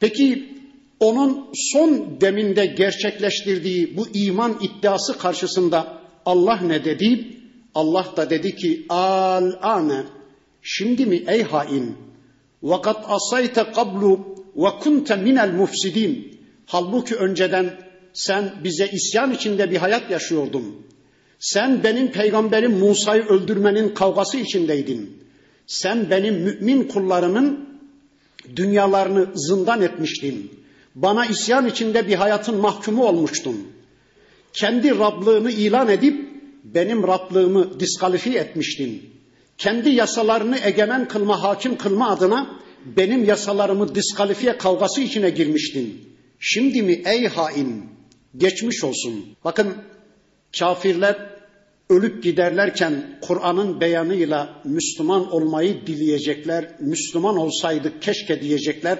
Peki 0.00 0.48
onun 1.00 1.46
son 1.54 2.20
deminde 2.20 2.66
gerçekleştirdiği 2.66 3.96
bu 3.96 4.06
iman 4.14 4.58
iddiası 4.60 5.18
karşısında 5.18 6.02
Allah 6.26 6.56
ne 6.56 6.84
dedi? 6.84 7.26
Allah 7.74 8.06
da 8.16 8.30
dedi 8.30 8.56
ki 8.56 8.86
al 8.88 9.52
ane 9.62 10.02
şimdi 10.62 11.06
mi 11.06 11.24
ey 11.26 11.42
hain 11.42 11.96
vakat 12.62 13.04
asayte 13.08 13.64
kablu 13.72 14.36
ve 14.56 14.68
kunte 14.80 15.16
minel 15.16 15.52
mufsidin 15.52 16.40
halbuki 16.66 17.14
önceden 17.16 17.78
sen 18.12 18.52
bize 18.64 18.88
isyan 18.92 19.32
içinde 19.32 19.70
bir 19.70 19.76
hayat 19.76 20.10
yaşıyordun. 20.10 20.86
Sen 21.38 21.84
benim 21.84 22.12
peygamberim 22.12 22.78
Musa'yı 22.78 23.22
öldürmenin 23.22 23.94
kavgası 23.94 24.36
içindeydin. 24.36 25.21
Sen 25.66 26.10
benim 26.10 26.34
mümin 26.34 26.84
kullarımın 26.88 27.68
dünyalarını 28.56 29.26
zindan 29.34 29.82
etmiştin. 29.82 30.50
Bana 30.94 31.26
isyan 31.26 31.66
içinde 31.66 32.08
bir 32.08 32.14
hayatın 32.14 32.56
mahkumu 32.56 33.04
olmuştun. 33.06 33.66
Kendi 34.52 34.98
Rablığını 34.98 35.50
ilan 35.50 35.88
edip 35.88 36.28
benim 36.64 37.02
Rablığımı 37.02 37.80
diskalifiye 37.80 38.40
etmiştin. 38.40 39.10
Kendi 39.58 39.90
yasalarını 39.90 40.58
egemen 40.64 41.08
kılma, 41.08 41.42
hakim 41.42 41.76
kılma 41.76 42.10
adına 42.10 42.60
benim 42.84 43.24
yasalarımı 43.24 43.94
diskalifiye 43.94 44.58
kavgası 44.58 45.00
içine 45.00 45.30
girmiştin. 45.30 46.08
Şimdi 46.40 46.82
mi 46.82 47.02
ey 47.04 47.28
hain 47.28 47.84
geçmiş 48.36 48.84
olsun. 48.84 49.36
Bakın 49.44 49.74
kafirler 50.58 51.31
ölüp 51.92 52.22
giderlerken 52.22 53.18
Kur'an'ın 53.20 53.80
beyanıyla 53.80 54.60
Müslüman 54.64 55.32
olmayı 55.32 55.86
dileyecekler. 55.86 56.68
Müslüman 56.80 57.36
olsaydık 57.36 58.02
keşke 58.02 58.40
diyecekler. 58.40 58.98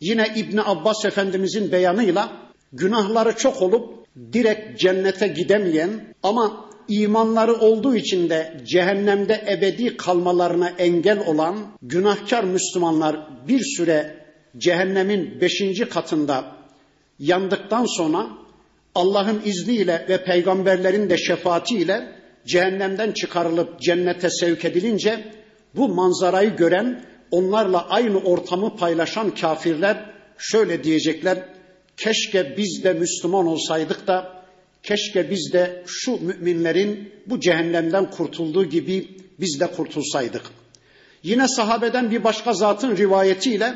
Yine 0.00 0.32
İbni 0.36 0.62
Abbas 0.62 1.04
Efendimizin 1.04 1.72
beyanıyla 1.72 2.32
günahları 2.72 3.36
çok 3.36 3.62
olup 3.62 4.06
direkt 4.32 4.80
cennete 4.80 5.28
gidemeyen 5.28 5.90
ama 6.22 6.70
imanları 6.88 7.54
olduğu 7.54 7.96
için 7.96 8.30
de 8.30 8.60
cehennemde 8.66 9.44
ebedi 9.50 9.96
kalmalarına 9.96 10.68
engel 10.68 11.26
olan 11.26 11.56
günahkar 11.82 12.44
Müslümanlar 12.44 13.28
bir 13.48 13.60
süre 13.76 14.24
cehennemin 14.58 15.40
beşinci 15.40 15.88
katında 15.88 16.56
yandıktan 17.18 17.84
sonra 17.84 18.43
Allah'ın 18.94 19.42
izniyle 19.44 20.06
ve 20.08 20.24
peygamberlerin 20.24 21.10
de 21.10 21.18
şefaatiyle 21.18 22.12
cehennemden 22.46 23.12
çıkarılıp 23.12 23.80
cennete 23.80 24.30
sevk 24.30 24.64
edilince 24.64 25.32
bu 25.76 25.88
manzarayı 25.88 26.56
gören 26.56 27.04
onlarla 27.30 27.88
aynı 27.88 28.18
ortamı 28.18 28.76
paylaşan 28.76 29.34
kafirler 29.34 30.10
şöyle 30.38 30.84
diyecekler. 30.84 31.38
Keşke 31.96 32.54
biz 32.56 32.84
de 32.84 32.92
Müslüman 32.92 33.46
olsaydık 33.46 34.06
da 34.06 34.44
keşke 34.82 35.30
biz 35.30 35.52
de 35.52 35.82
şu 35.86 36.20
müminlerin 36.20 37.12
bu 37.26 37.40
cehennemden 37.40 38.10
kurtulduğu 38.10 38.64
gibi 38.64 39.08
biz 39.40 39.60
de 39.60 39.66
kurtulsaydık. 39.66 40.42
Yine 41.22 41.48
sahabeden 41.48 42.10
bir 42.10 42.24
başka 42.24 42.52
zatın 42.52 42.96
rivayetiyle 42.96 43.74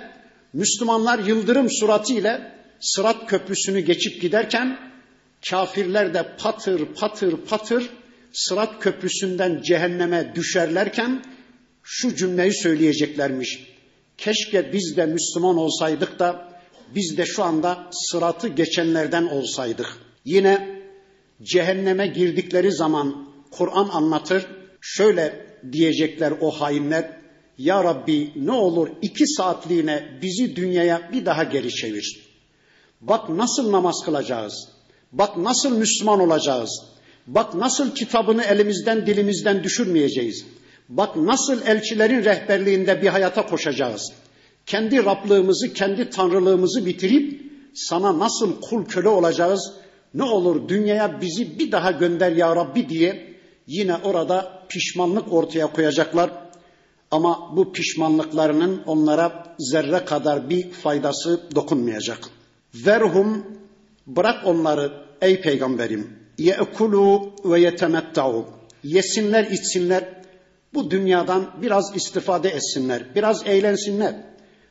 Müslümanlar 0.52 1.18
yıldırım 1.18 1.70
suratiyle 1.70 2.58
Sırat 2.80 3.26
köprüsünü 3.26 3.80
geçip 3.80 4.22
giderken 4.22 4.78
kafirler 5.50 6.14
de 6.14 6.36
patır 6.38 6.86
patır 6.94 7.36
patır 7.36 7.90
Sırat 8.32 8.80
köprüsünden 8.80 9.62
cehenneme 9.62 10.32
düşerlerken 10.34 11.24
şu 11.82 12.16
cümleyi 12.16 12.54
söyleyeceklermiş. 12.54 13.66
Keşke 14.18 14.72
biz 14.72 14.96
de 14.96 15.06
Müslüman 15.06 15.56
olsaydık 15.56 16.18
da 16.18 16.52
biz 16.94 17.18
de 17.18 17.26
şu 17.26 17.42
anda 17.42 17.86
sıratı 17.92 18.48
geçenlerden 18.48 19.24
olsaydık. 19.24 19.96
Yine 20.24 20.82
cehenneme 21.42 22.06
girdikleri 22.06 22.72
zaman 22.72 23.28
Kur'an 23.50 23.88
anlatır. 23.88 24.46
Şöyle 24.80 25.46
diyecekler 25.72 26.32
o 26.40 26.50
hainler. 26.50 27.18
Ya 27.58 27.84
Rabbi 27.84 28.32
ne 28.36 28.52
olur 28.52 28.88
iki 29.02 29.26
saatliğine 29.26 30.18
bizi 30.22 30.56
dünyaya 30.56 31.10
bir 31.12 31.26
daha 31.26 31.44
geri 31.44 31.70
çevir. 31.70 32.28
Bak 33.00 33.28
nasıl 33.28 33.72
namaz 33.72 34.02
kılacağız. 34.04 34.77
Bak 35.12 35.36
nasıl 35.36 35.78
Müslüman 35.78 36.20
olacağız. 36.20 36.82
Bak 37.26 37.54
nasıl 37.54 37.94
kitabını 37.94 38.44
elimizden 38.44 39.06
dilimizden 39.06 39.64
düşürmeyeceğiz. 39.64 40.44
Bak 40.88 41.16
nasıl 41.16 41.62
elçilerin 41.66 42.24
rehberliğinde 42.24 43.02
bir 43.02 43.08
hayata 43.08 43.46
koşacağız. 43.46 44.12
Kendi 44.66 45.04
Rablığımızı, 45.04 45.72
kendi 45.72 46.10
tanrılığımızı 46.10 46.86
bitirip 46.86 47.42
sana 47.74 48.18
nasıl 48.18 48.60
kul 48.60 48.84
köle 48.84 49.08
olacağız. 49.08 49.72
Ne 50.14 50.22
olur 50.22 50.68
dünyaya 50.68 51.20
bizi 51.20 51.58
bir 51.58 51.72
daha 51.72 51.90
gönder 51.90 52.32
ya 52.32 52.56
Rabbi 52.56 52.88
diye 52.88 53.34
yine 53.66 53.96
orada 53.96 54.62
pişmanlık 54.68 55.32
ortaya 55.32 55.66
koyacaklar. 55.66 56.30
Ama 57.10 57.56
bu 57.56 57.72
pişmanlıklarının 57.72 58.82
onlara 58.86 59.56
zerre 59.58 60.04
kadar 60.04 60.50
bir 60.50 60.70
faydası 60.70 61.40
dokunmayacak. 61.54 62.18
Verhum 62.74 63.46
bırak 64.08 64.46
onları 64.46 64.92
ey 65.20 65.40
peygamberim. 65.40 66.18
Ye'kulu 66.38 67.32
ve 67.44 67.60
yetemettau. 67.60 68.46
Yesinler 68.84 69.44
içsinler. 69.44 70.18
Bu 70.74 70.90
dünyadan 70.90 71.50
biraz 71.62 71.96
istifade 71.96 72.48
etsinler. 72.48 73.14
Biraz 73.14 73.46
eğlensinler. 73.46 74.14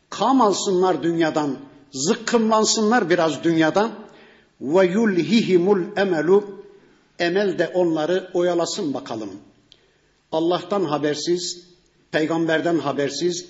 Kam 0.10 0.42
alsınlar 0.42 1.04
dünyadan. 1.04 1.58
Zıkkımlansınlar 1.92 3.10
biraz 3.10 3.44
dünyadan. 3.44 3.92
Ve 4.62 4.86
yulhihimul 4.86 5.82
emelu. 5.98 6.44
Emel 7.20 7.60
de 7.60 7.68
onları 7.68 8.30
oyalasın 8.34 8.94
bakalım. 8.94 9.30
Allah'tan 10.32 10.86
habersiz, 10.86 11.68
peygamberden 12.12 12.80
habersiz, 12.80 13.46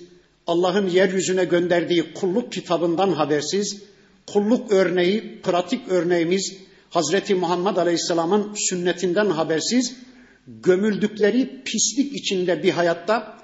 Allah'ın 0.46 0.88
yeryüzüne 0.88 1.44
gönderdiği 1.44 2.14
kulluk 2.14 2.52
kitabından 2.52 3.12
habersiz, 3.12 3.82
kulluk 4.32 4.72
örneği, 4.72 5.40
pratik 5.42 5.88
örneğimiz 5.88 6.56
Hazreti 6.90 7.34
Muhammed 7.34 7.76
Aleyhisselam'ın 7.76 8.54
sünnetinden 8.54 9.30
habersiz 9.30 9.96
gömüldükleri 10.46 11.62
pislik 11.64 12.14
içinde 12.14 12.62
bir 12.62 12.70
hayatta 12.70 13.38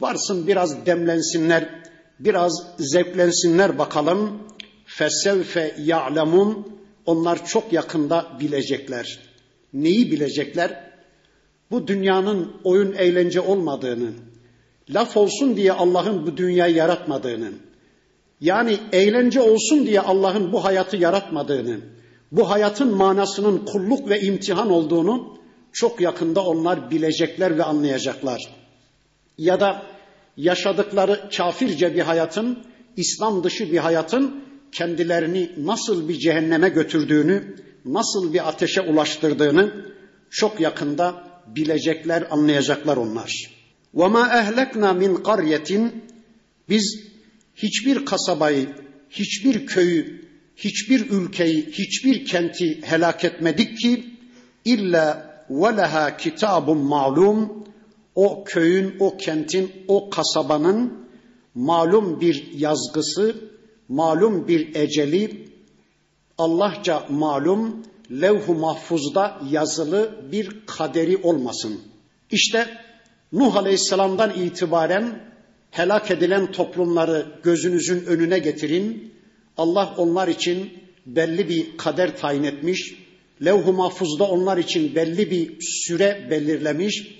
varsın 0.00 0.46
biraz 0.46 0.86
demlensinler, 0.86 1.82
biraz 2.20 2.66
zevklensinler 2.78 3.78
bakalım. 3.78 4.42
Fesevfe 4.86 5.74
ya'lemun 5.78 6.68
onlar 7.06 7.46
çok 7.46 7.72
yakında 7.72 8.26
bilecekler. 8.40 9.18
Neyi 9.72 10.10
bilecekler? 10.12 10.90
Bu 11.70 11.86
dünyanın 11.86 12.52
oyun 12.64 12.92
eğlence 12.92 13.40
olmadığını, 13.40 14.10
laf 14.90 15.16
olsun 15.16 15.56
diye 15.56 15.72
Allah'ın 15.72 16.26
bu 16.26 16.36
dünyayı 16.36 16.74
yaratmadığını, 16.74 17.52
yani 18.41 18.77
eğlence 18.91 19.41
olsun 19.41 19.85
diye 19.85 20.01
Allah'ın 20.01 20.53
bu 20.53 20.65
hayatı 20.65 20.97
yaratmadığını, 20.97 21.79
bu 22.31 22.49
hayatın 22.49 22.95
manasının 22.95 23.65
kulluk 23.65 24.09
ve 24.09 24.21
imtihan 24.21 24.71
olduğunu 24.71 25.37
çok 25.73 26.01
yakında 26.01 26.45
onlar 26.45 26.91
bilecekler 26.91 27.57
ve 27.57 27.63
anlayacaklar. 27.63 28.41
Ya 29.37 29.59
da 29.59 29.83
yaşadıkları 30.37 31.29
kafirce 31.37 31.95
bir 31.95 32.01
hayatın, 32.01 32.59
İslam 32.97 33.43
dışı 33.43 33.71
bir 33.71 33.77
hayatın 33.77 34.43
kendilerini 34.71 35.51
nasıl 35.57 36.09
bir 36.09 36.19
cehenneme 36.19 36.69
götürdüğünü, 36.69 37.55
nasıl 37.85 38.33
bir 38.33 38.47
ateşe 38.49 38.81
ulaştırdığını 38.81 39.85
çok 40.29 40.59
yakında 40.59 41.23
bilecekler, 41.47 42.27
anlayacaklar 42.31 42.97
onlar. 42.97 43.51
وَمَا 43.95 44.29
اَهْلَكْنَا 44.29 44.99
مِنْ 45.03 45.21
قَرْيَةٍ 45.21 45.89
Biz 46.69 47.11
hiçbir 47.56 48.04
kasabayı, 48.04 48.68
hiçbir 49.10 49.66
köyü, 49.66 50.26
hiçbir 50.56 51.10
ülkeyi, 51.10 51.66
hiçbir 51.66 52.24
kenti 52.24 52.80
helak 52.82 53.24
etmedik 53.24 53.78
ki 53.78 54.06
illa 54.64 55.36
veleha 55.50 56.16
kitabun 56.16 56.78
malum 56.78 57.66
o 58.14 58.44
köyün, 58.44 58.96
o 59.00 59.16
kentin, 59.16 59.72
o 59.88 60.10
kasabanın 60.10 61.06
malum 61.54 62.20
bir 62.20 62.52
yazgısı, 62.54 63.36
malum 63.88 64.48
bir 64.48 64.74
eceli, 64.74 65.48
Allahça 66.38 67.06
malum, 67.10 67.82
levh-u 68.10 68.54
mahfuzda 68.54 69.40
yazılı 69.50 70.24
bir 70.32 70.66
kaderi 70.66 71.16
olmasın. 71.16 71.80
İşte 72.30 72.68
Nuh 73.32 73.56
Aleyhisselam'dan 73.56 74.30
itibaren 74.30 75.25
helak 75.76 76.10
edilen 76.10 76.52
toplumları 76.52 77.26
gözünüzün 77.42 78.04
önüne 78.04 78.38
getirin. 78.38 79.12
Allah 79.56 79.94
onlar 79.96 80.28
için 80.28 80.72
belli 81.06 81.48
bir 81.48 81.76
kader 81.76 82.16
tayin 82.16 82.42
etmiş. 82.42 82.94
Levh-u 83.44 83.72
mahfuzda 83.72 84.24
onlar 84.24 84.56
için 84.56 84.94
belli 84.94 85.30
bir 85.30 85.60
süre 85.60 86.26
belirlemiş. 86.30 87.16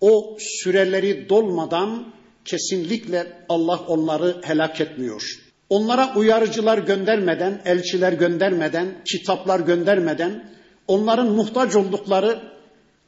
O 0.00 0.36
süreleri 0.40 1.28
dolmadan 1.28 2.12
kesinlikle 2.44 3.26
Allah 3.48 3.80
onları 3.88 4.40
helak 4.44 4.80
etmiyor. 4.80 5.22
Onlara 5.68 6.14
uyarıcılar 6.16 6.78
göndermeden, 6.78 7.62
elçiler 7.64 8.12
göndermeden, 8.12 8.88
kitaplar 9.04 9.60
göndermeden, 9.60 10.50
onların 10.88 11.32
muhtaç 11.32 11.76
oldukları 11.76 12.40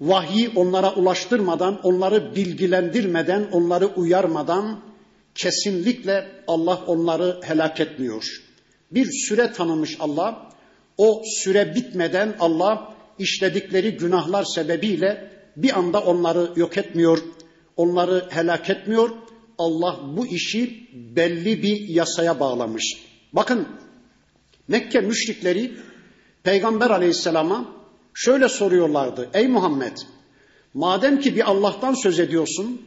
vahyi 0.01 0.51
onlara 0.57 0.95
ulaştırmadan, 0.95 1.81
onları 1.83 2.37
bilgilendirmeden, 2.37 3.49
onları 3.53 3.87
uyarmadan 3.87 4.88
kesinlikle 5.38 6.29
Allah 6.46 6.85
onları 6.87 7.40
helak 7.42 7.81
etmiyor. 7.81 8.24
Bir 8.90 9.11
süre 9.12 9.53
tanımış 9.53 9.96
Allah. 10.01 10.48
O 10.98 11.22
süre 11.24 11.74
bitmeden 11.74 12.37
Allah 12.40 12.94
işledikleri 13.18 13.96
günahlar 13.96 14.44
sebebiyle 14.44 15.31
bir 15.57 15.79
anda 15.79 16.01
onları 16.01 16.53
yok 16.57 16.79
etmiyor, 16.79 17.18
onları 17.77 18.27
helak 18.31 18.70
etmiyor. 18.70 19.11
Allah 19.59 20.01
bu 20.16 20.27
işi 20.27 20.88
belli 20.92 21.62
bir 21.62 21.88
yasaya 21.88 22.40
bağlamış. 22.40 23.05
Bakın 23.33 23.68
Mekke 24.68 25.01
müşrikleri 25.01 25.72
Peygamber 26.42 26.90
aleyhisselama 26.90 27.74
şöyle 28.14 28.48
soruyorlardı. 28.48 29.29
Ey 29.35 29.48
Muhammed 29.48 29.96
madem 30.74 31.20
ki 31.20 31.37
bir 31.37 31.51
Allah'tan 31.51 31.94
söz 31.94 32.20
ediyorsun, 32.20 32.83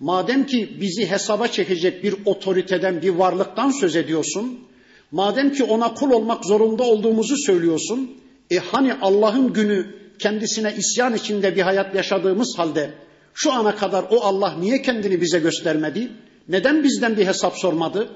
madem 0.00 0.46
ki 0.46 0.76
bizi 0.80 1.10
hesaba 1.10 1.48
çekecek 1.48 2.04
bir 2.04 2.14
otoriteden, 2.24 3.02
bir 3.02 3.10
varlıktan 3.10 3.70
söz 3.70 3.96
ediyorsun, 3.96 4.58
madem 5.12 5.52
ki 5.52 5.64
ona 5.64 5.94
kul 5.94 6.10
olmak 6.10 6.44
zorunda 6.44 6.82
olduğumuzu 6.82 7.36
söylüyorsun, 7.36 8.10
e 8.50 8.56
hani 8.58 8.94
Allah'ın 8.94 9.52
günü 9.52 9.94
kendisine 10.18 10.74
isyan 10.78 11.14
içinde 11.14 11.56
bir 11.56 11.62
hayat 11.62 11.94
yaşadığımız 11.94 12.54
halde 12.58 12.90
şu 13.34 13.52
ana 13.52 13.76
kadar 13.76 14.04
o 14.10 14.20
Allah 14.20 14.56
niye 14.60 14.82
kendini 14.82 15.20
bize 15.20 15.38
göstermedi? 15.38 16.12
Neden 16.48 16.84
bizden 16.84 17.16
bir 17.16 17.26
hesap 17.26 17.58
sormadı? 17.58 18.08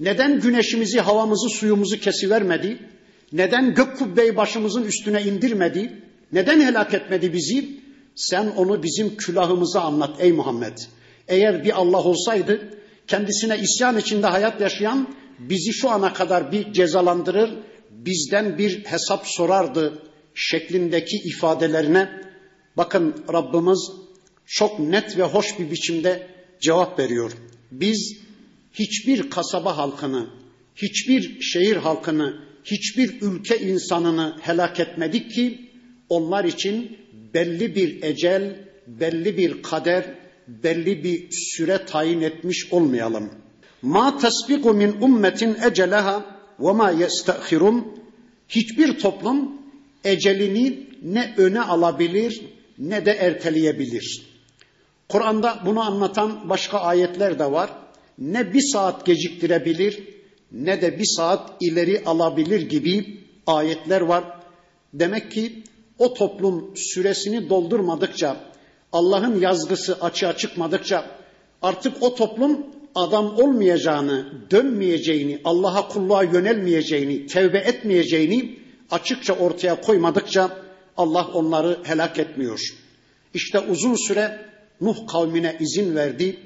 Neden 0.00 0.40
güneşimizi, 0.40 1.00
havamızı, 1.00 1.48
suyumuzu 1.48 2.00
kesivermedi? 2.00 2.78
Neden 3.32 3.74
gök 3.74 3.98
kubbeyi 3.98 4.36
başımızın 4.36 4.84
üstüne 4.84 5.22
indirmedi? 5.22 5.92
Neden 6.32 6.60
helak 6.60 6.94
etmedi 6.94 7.32
bizi? 7.32 7.82
Sen 8.14 8.46
onu 8.56 8.82
bizim 8.82 9.16
külahımıza 9.16 9.80
anlat 9.80 10.10
ey 10.18 10.32
Muhammed. 10.32 10.78
Eğer 11.28 11.64
bir 11.64 11.80
Allah 11.80 12.04
olsaydı 12.04 12.78
kendisine 13.06 13.58
isyan 13.58 13.98
içinde 13.98 14.26
hayat 14.26 14.60
yaşayan 14.60 15.14
bizi 15.38 15.72
şu 15.72 15.90
ana 15.90 16.12
kadar 16.12 16.52
bir 16.52 16.72
cezalandırır, 16.72 17.50
bizden 17.90 18.58
bir 18.58 18.84
hesap 18.84 19.26
sorardı 19.26 20.02
şeklindeki 20.34 21.16
ifadelerine 21.16 22.22
bakın 22.76 23.24
Rabbimiz 23.32 23.90
çok 24.46 24.78
net 24.78 25.18
ve 25.18 25.22
hoş 25.22 25.58
bir 25.58 25.70
biçimde 25.70 26.26
cevap 26.60 26.98
veriyor. 26.98 27.32
Biz 27.70 28.16
hiçbir 28.72 29.30
kasaba 29.30 29.76
halkını, 29.76 30.30
hiçbir 30.76 31.40
şehir 31.40 31.76
halkını, 31.76 32.40
hiçbir 32.64 33.22
ülke 33.22 33.58
insanını 33.58 34.36
helak 34.40 34.80
etmedik 34.80 35.30
ki 35.30 35.70
onlar 36.08 36.44
için 36.44 36.98
belli 37.34 37.74
bir 37.74 38.02
ecel, 38.02 38.68
belli 38.86 39.36
bir 39.36 39.62
kader, 39.62 40.04
belli 40.62 41.04
bir 41.04 41.30
süre 41.30 41.86
tayin 41.86 42.20
etmiş 42.20 42.72
olmayalım. 42.72 43.30
Ma 43.82 44.18
tasbiqu 44.18 44.74
min 44.74 44.92
ummetin 45.00 45.56
ecelaha 45.70 46.24
ve 46.60 46.72
ma 46.72 46.90
yestahirun. 46.90 47.86
Hiçbir 48.48 48.98
toplum 48.98 49.52
ecelini 50.04 50.86
ne 51.02 51.34
öne 51.36 51.60
alabilir 51.60 52.42
ne 52.78 53.06
de 53.06 53.10
erteleyebilir. 53.10 54.32
Kur'an'da 55.08 55.62
bunu 55.66 55.80
anlatan 55.80 56.48
başka 56.48 56.78
ayetler 56.78 57.38
de 57.38 57.52
var. 57.52 57.70
Ne 58.18 58.54
bir 58.54 58.72
saat 58.72 59.06
geciktirebilir 59.06 60.02
ne 60.52 60.82
de 60.82 60.98
bir 60.98 61.04
saat 61.16 61.50
ileri 61.60 62.02
alabilir 62.06 62.60
gibi 62.68 63.18
ayetler 63.46 64.00
var. 64.00 64.24
Demek 64.94 65.32
ki 65.32 65.62
o 65.98 66.14
toplum 66.14 66.76
süresini 66.76 67.48
doldurmadıkça, 67.48 68.36
Allah'ın 68.92 69.40
yazgısı 69.40 69.96
açığa 70.00 70.36
çıkmadıkça 70.36 71.06
artık 71.62 72.02
o 72.02 72.14
toplum 72.14 72.66
adam 72.94 73.38
olmayacağını, 73.38 74.26
dönmeyeceğini, 74.50 75.40
Allah'a 75.44 75.88
kulluğa 75.88 76.22
yönelmeyeceğini, 76.22 77.26
tevbe 77.26 77.58
etmeyeceğini 77.58 78.58
açıkça 78.90 79.32
ortaya 79.32 79.80
koymadıkça 79.80 80.50
Allah 80.96 81.28
onları 81.34 81.78
helak 81.82 82.18
etmiyor. 82.18 82.60
İşte 83.34 83.58
uzun 83.58 84.06
süre 84.06 84.52
Nuh 84.80 85.06
kavmine 85.06 85.56
izin 85.60 85.94
verdi, 85.94 86.38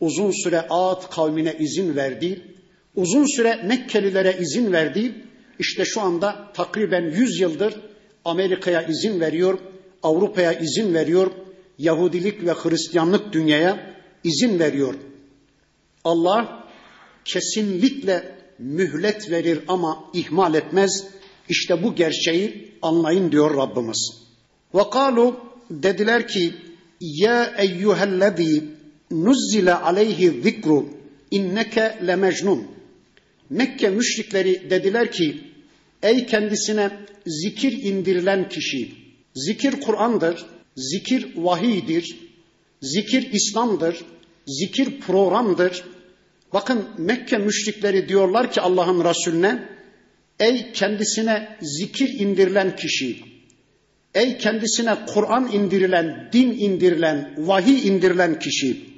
uzun 0.00 0.42
süre 0.44 0.66
Ad 0.70 1.10
kavmine 1.10 1.56
izin 1.58 1.96
verdi, 1.96 2.42
uzun 2.96 3.24
süre 3.24 3.60
Mekkelilere 3.64 4.36
izin 4.40 4.72
verdi. 4.72 5.14
İşte 5.58 5.84
şu 5.84 6.00
anda 6.00 6.36
takriben 6.54 7.10
100 7.10 7.40
yıldır 7.40 7.74
Amerika'ya 8.24 8.82
izin 8.82 9.20
veriyor, 9.20 9.58
Avrupa'ya 10.02 10.52
izin 10.52 10.94
veriyor, 10.94 11.30
Yahudilik 11.80 12.46
ve 12.46 12.52
Hristiyanlık 12.52 13.32
dünyaya 13.32 13.96
izin 14.24 14.58
veriyor. 14.58 14.94
Allah 16.04 16.68
kesinlikle 17.24 18.36
mühlet 18.58 19.30
verir 19.30 19.60
ama 19.68 20.04
ihmal 20.14 20.54
etmez. 20.54 21.06
İşte 21.48 21.82
bu 21.82 21.94
gerçeği 21.94 22.74
anlayın 22.82 23.32
diyor 23.32 23.56
Rabbimiz. 23.56 24.12
Ve 24.74 24.90
kalu 24.90 25.40
dediler 25.70 26.28
ki 26.28 26.54
ya 27.00 27.54
eyyühellezî 27.58 28.64
nuzzile 29.10 29.74
aleyhi 29.74 30.42
zikru 30.42 30.86
inneke 31.30 31.98
lemecnun. 32.06 32.66
Mekke 33.50 33.88
müşrikleri 33.88 34.70
dediler 34.70 35.12
ki 35.12 35.40
ey 36.02 36.26
kendisine 36.26 36.90
zikir 37.26 37.72
indirilen 37.72 38.48
kişi. 38.48 38.94
Zikir 39.34 39.80
Kur'an'dır, 39.80 40.46
zikir 40.80 41.36
vahiydir, 41.36 42.18
zikir 42.82 43.32
İslam'dır, 43.32 44.04
zikir 44.46 45.00
programdır. 45.00 45.84
Bakın 46.52 46.88
Mekke 46.98 47.38
müşrikleri 47.38 48.08
diyorlar 48.08 48.52
ki 48.52 48.60
Allah'ın 48.60 49.04
Resulüne 49.04 49.68
ey 50.38 50.72
kendisine 50.72 51.56
zikir 51.62 52.08
indirilen 52.08 52.76
kişi, 52.76 53.20
ey 54.14 54.38
kendisine 54.38 54.98
Kur'an 55.14 55.52
indirilen, 55.52 56.28
din 56.32 56.50
indirilen, 56.50 57.34
vahiy 57.38 57.88
indirilen 57.88 58.38
kişi 58.38 58.90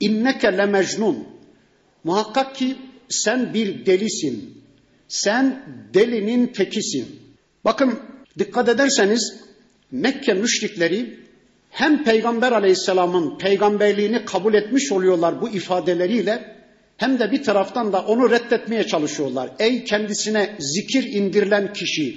inneke 0.00 0.56
le 0.58 0.66
mecnun 0.66 1.16
muhakkak 2.04 2.56
ki 2.56 2.76
sen 3.08 3.54
bir 3.54 3.86
delisin. 3.86 4.62
Sen 5.08 5.62
delinin 5.94 6.46
tekisin. 6.46 7.06
Bakın 7.64 8.00
dikkat 8.38 8.68
ederseniz 8.68 9.34
Mekke 9.92 10.34
müşrikleri 10.34 11.18
hem 11.70 12.04
Peygamber 12.04 12.52
Aleyhisselam'ın 12.52 13.38
peygamberliğini 13.38 14.24
kabul 14.24 14.54
etmiş 14.54 14.92
oluyorlar 14.92 15.40
bu 15.40 15.48
ifadeleriyle 15.48 16.56
hem 16.96 17.18
de 17.18 17.30
bir 17.30 17.42
taraftan 17.42 17.92
da 17.92 18.00
onu 18.00 18.30
reddetmeye 18.30 18.86
çalışıyorlar. 18.86 19.50
Ey 19.58 19.84
kendisine 19.84 20.56
zikir 20.58 21.04
indirilen 21.04 21.72
kişi, 21.72 22.16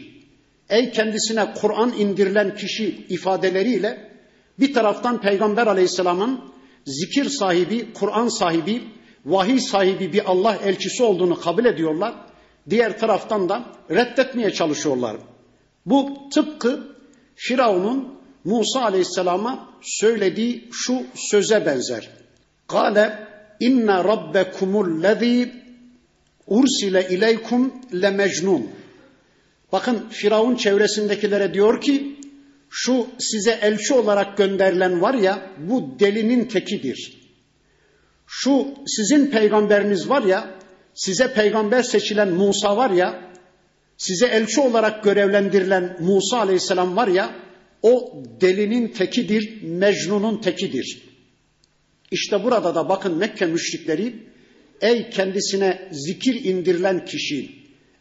ey 0.70 0.92
kendisine 0.92 1.54
Kur'an 1.62 1.94
indirilen 1.98 2.56
kişi 2.56 3.06
ifadeleriyle 3.10 4.12
bir 4.60 4.74
taraftan 4.74 5.22
Peygamber 5.22 5.68
Aleyhisselam'ın 5.68 6.40
zikir 6.86 7.30
sahibi, 7.30 7.94
Kur'an 7.94 8.28
sahibi, 8.28 8.82
vahiy 9.26 9.60
sahibi 9.60 10.14
bir 10.14 10.32
Allah 10.32 10.60
elçisi 10.66 11.04
olduğunu 11.04 11.40
kabul 11.40 11.66
ediyorlar. 11.66 12.16
Diğer 12.70 13.00
taraftan 13.00 13.50
da 13.50 13.66
reddetmeye 13.92 14.52
çalışıyorlar. 14.52 15.18
Bu 15.86 16.30
tıpkı 16.34 16.95
Firavun'un 17.36 18.16
Musa 18.44 18.82
Aleyhisselam'a 18.82 19.70
söylediği 19.82 20.70
şu 20.72 21.04
söze 21.16 21.66
benzer. 21.66 22.10
Kale 22.68 23.28
inne 23.60 24.04
rabbekumul 24.04 25.04
lezî 25.04 25.54
ursile 26.48 27.08
ileykum 27.10 27.74
le 28.02 28.10
mecnun. 28.10 28.70
Bakın 29.72 30.10
Firavun 30.10 30.56
çevresindekilere 30.56 31.54
diyor 31.54 31.82
ki 31.82 32.16
şu 32.70 33.08
size 33.20 33.60
elçi 33.62 33.94
olarak 33.94 34.38
gönderilen 34.38 35.02
var 35.02 35.14
ya 35.14 35.50
bu 35.58 36.00
delinin 36.00 36.46
tekidir. 36.46 37.18
Şu 38.28 38.68
sizin 38.88 39.28
peygamberiniz 39.28 40.10
var 40.10 40.24
ya 40.24 40.56
size 40.94 41.34
peygamber 41.34 41.84
seçilen 41.84 42.30
Musa 42.30 42.78
var 42.78 42.90
ya 42.90 43.32
size 43.98 44.28
elçi 44.28 44.62
olarak 44.62 45.04
görevlendirilen 45.04 45.98
Musa 46.00 46.38
aleyhisselam 46.40 46.96
var 46.96 47.08
ya 47.08 47.36
o 47.82 48.24
delinin 48.42 48.88
tekidir, 48.88 49.62
Mecnun'un 49.64 50.42
tekidir. 50.42 51.02
İşte 52.12 52.44
burada 52.44 52.76
da 52.76 52.90
bakın 52.90 53.18
Mekke 53.18 53.46
müşrikleri 53.46 54.14
ey 54.82 55.10
kendisine 55.10 55.90
zikir 55.92 56.44
indirilen 56.44 57.06
kişi, 57.06 57.50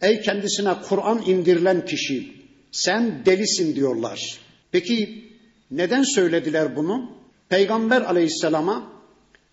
ey 0.02 0.20
kendisine 0.20 0.74
Kur'an 0.88 1.22
indirilen 1.26 1.86
kişi 1.86 2.32
sen 2.72 3.26
delisin 3.26 3.76
diyorlar. 3.76 4.38
Peki 4.72 5.24
neden 5.70 6.02
söylediler 6.02 6.76
bunu? 6.76 7.10
Peygamber 7.48 8.00
aleyhisselama 8.00 8.92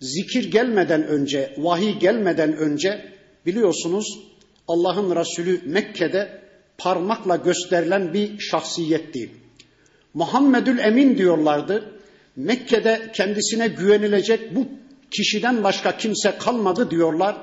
zikir 0.01 0.51
gelmeden 0.51 1.07
önce, 1.07 1.55
vahiy 1.57 1.99
gelmeden 1.99 2.57
önce 2.57 3.11
biliyorsunuz 3.45 4.30
Allah'ın 4.71 5.15
Resulü 5.15 5.61
Mekke'de 5.65 6.41
parmakla 6.77 7.35
gösterilen 7.35 8.13
bir 8.13 8.39
şahsiyetti. 8.39 9.31
Muhammedül 10.13 10.79
Emin 10.79 11.17
diyorlardı. 11.17 11.91
Mekke'de 12.35 13.11
kendisine 13.13 13.67
güvenilecek 13.67 14.55
bu 14.55 14.67
kişiden 15.11 15.63
başka 15.63 15.97
kimse 15.97 16.37
kalmadı 16.37 16.91
diyorlar. 16.91 17.37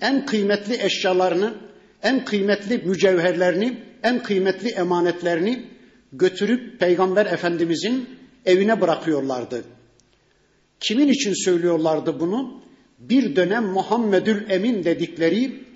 En 0.00 0.26
kıymetli 0.26 0.82
eşyalarını, 0.82 1.54
en 2.02 2.24
kıymetli 2.24 2.78
mücevherlerini, 2.78 3.78
en 4.02 4.22
kıymetli 4.22 4.68
emanetlerini 4.68 5.66
götürüp 6.12 6.80
Peygamber 6.80 7.26
Efendimizin 7.26 8.08
evine 8.46 8.80
bırakıyorlardı. 8.80 9.64
Kimin 10.80 11.08
için 11.08 11.44
söylüyorlardı 11.44 12.20
bunu? 12.20 12.62
Bir 12.98 13.36
dönem 13.36 13.64
Muhammedül 13.64 14.50
Emin 14.50 14.84
dedikleri 14.84 15.69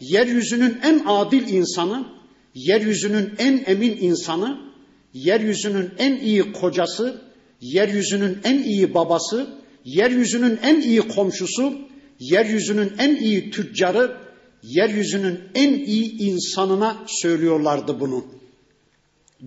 yeryüzünün 0.00 0.78
en 0.82 1.02
adil 1.06 1.48
insanı, 1.48 2.06
yeryüzünün 2.54 3.30
en 3.38 3.62
emin 3.66 3.96
insanı, 4.00 4.60
yeryüzünün 5.14 5.90
en 5.98 6.16
iyi 6.16 6.52
kocası, 6.52 7.22
yeryüzünün 7.60 8.38
en 8.44 8.62
iyi 8.62 8.94
babası, 8.94 9.60
yeryüzünün 9.84 10.58
en 10.62 10.80
iyi 10.80 11.00
komşusu, 11.00 11.78
yeryüzünün 12.20 12.92
en 12.98 13.16
iyi 13.16 13.50
tüccarı, 13.50 14.16
yeryüzünün 14.62 15.40
en 15.54 15.72
iyi 15.74 16.18
insanına 16.18 16.96
söylüyorlardı 17.06 18.00
bunu. 18.00 18.24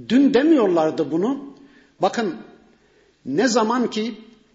Dün 0.09 0.33
demiyorlardı 0.33 1.11
bunu. 1.11 1.55
Bakın 2.01 2.35
ne 3.25 3.47
zaman 3.47 3.89
ki 3.89 4.13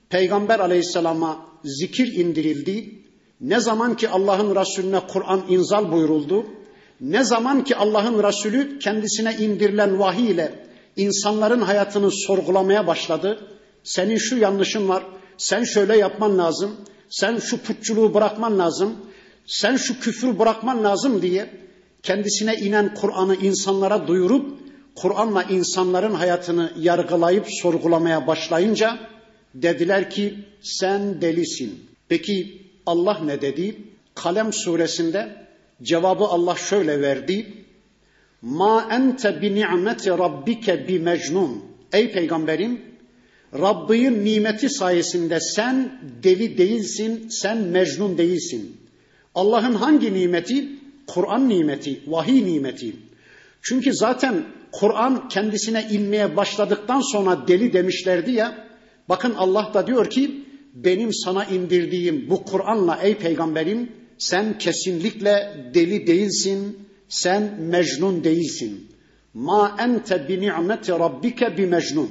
Peygamber 0.09 0.61
aleyhisselama 0.61 1.47
zikir 1.65 2.13
indirildi, 2.13 2.98
ne 3.41 3.61
zaman 3.61 3.97
ki 3.97 4.09
Allah'ın 4.09 4.57
Resulüne 4.57 5.01
Kur'an 5.09 5.43
inzal 5.49 5.93
buyuruldu, 5.93 6.47
ne 7.01 7.25
zaman 7.25 7.65
ki 7.65 7.77
Allah'ın 7.77 8.23
Resulü 8.23 8.79
kendisine 8.79 9.37
indirilen 9.37 9.99
vahiy 9.99 10.31
ile 10.31 10.53
insanların 10.97 11.61
hayatını 11.61 12.11
sorgulamaya 12.11 12.87
başladı. 12.87 13.49
Senin 13.85 14.17
şu 14.17 14.37
yanlışın 14.37 14.89
var, 14.89 15.03
sen 15.39 15.65
şöyle 15.65 15.97
yapman 15.97 16.39
lazım, 16.39 16.77
sen 17.11 17.39
şu 17.39 17.63
putçuluğu 17.63 18.15
bırakman 18.15 18.59
lazım, 18.59 18.97
sen 19.47 19.77
şu 19.77 20.01
küfrü 20.01 20.39
bırakman 20.39 20.85
lazım 20.85 21.23
diye 21.23 21.51
kendisine 22.03 22.55
inen 22.55 22.95
Kur'an'ı 22.95 23.37
insanlara 23.37 24.09
duyurup 24.09 24.59
Kur'an'la 24.95 25.43
insanların 25.43 26.15
hayatını 26.15 26.73
yargılayıp 26.79 27.47
sorgulamaya 27.49 28.27
başlayınca 28.27 28.99
dediler 29.55 30.11
ki 30.11 30.35
sen 30.63 31.21
delisin. 31.21 31.81
Peki 32.09 32.68
Allah 32.89 33.21
ne 33.25 33.41
dedi? 33.41 33.77
Kalem 34.15 34.53
suresinde 34.53 35.47
cevabı 35.83 36.25
Allah 36.25 36.57
şöyle 36.57 37.01
verdi. 37.01 37.47
Ma 38.43 38.89
ente 38.91 39.43
bi 39.43 39.55
ni'meti 39.55 40.11
rabbike 40.11 40.89
bi 40.89 40.99
mecnun. 40.99 41.65
Ey 41.93 42.13
peygamberim 42.13 42.89
Rabbinin 43.55 44.25
nimeti 44.25 44.69
sayesinde 44.69 45.41
sen 45.41 46.01
deli 46.23 46.59
değilsin, 46.59 47.29
sen 47.29 47.59
mecnun 47.59 48.19
değilsin. 48.19 48.77
Allah'ın 49.35 49.75
hangi 49.75 50.15
nimeti? 50.15 50.69
Kur'an 51.07 51.49
nimeti, 51.49 52.01
vahiy 52.07 52.45
nimeti. 52.45 52.97
Çünkü 53.63 53.95
zaten 53.95 54.45
Kur'an 54.73 55.29
kendisine 55.29 55.89
inmeye 55.91 56.37
başladıktan 56.37 57.01
sonra 57.01 57.49
deli 57.49 57.73
demişlerdi 57.73 58.31
ya. 58.31 58.69
Bakın 59.09 59.35
Allah 59.35 59.71
da 59.75 59.87
diyor 59.87 60.11
ki 60.11 60.45
benim 60.75 61.15
sana 61.15 61.45
indirdiğim 61.45 62.31
bu 62.31 62.45
Kur'an'la 62.45 62.99
ey 63.03 63.19
peygamberim 63.19 63.93
sen 64.19 64.59
kesinlikle 64.59 65.65
deli 65.75 66.07
değilsin, 66.07 66.89
sen 67.09 67.61
mecnun 67.61 68.25
değilsin. 68.25 68.93
Ma 69.35 69.77
ente 69.79 70.29
bi 70.29 70.41
ni'meti 70.41 70.93
rabbike 70.93 71.57
bi 71.57 71.67
mecnun. 71.67 72.11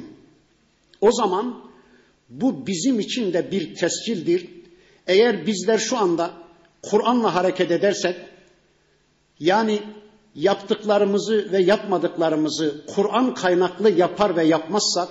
O 1.01 1.11
zaman 1.11 1.63
bu 2.29 2.67
bizim 2.67 2.99
için 2.99 3.33
de 3.33 3.51
bir 3.51 3.75
tescildir. 3.75 4.49
Eğer 5.07 5.47
bizler 5.47 5.77
şu 5.77 5.97
anda 5.97 6.33
Kur'an'la 6.81 7.35
hareket 7.35 7.71
edersek, 7.71 8.15
yani 9.39 9.81
yaptıklarımızı 10.35 11.51
ve 11.51 11.61
yapmadıklarımızı 11.61 12.85
Kur'an 12.95 13.33
kaynaklı 13.33 13.89
yapar 13.89 14.35
ve 14.35 14.43
yapmazsak, 14.43 15.09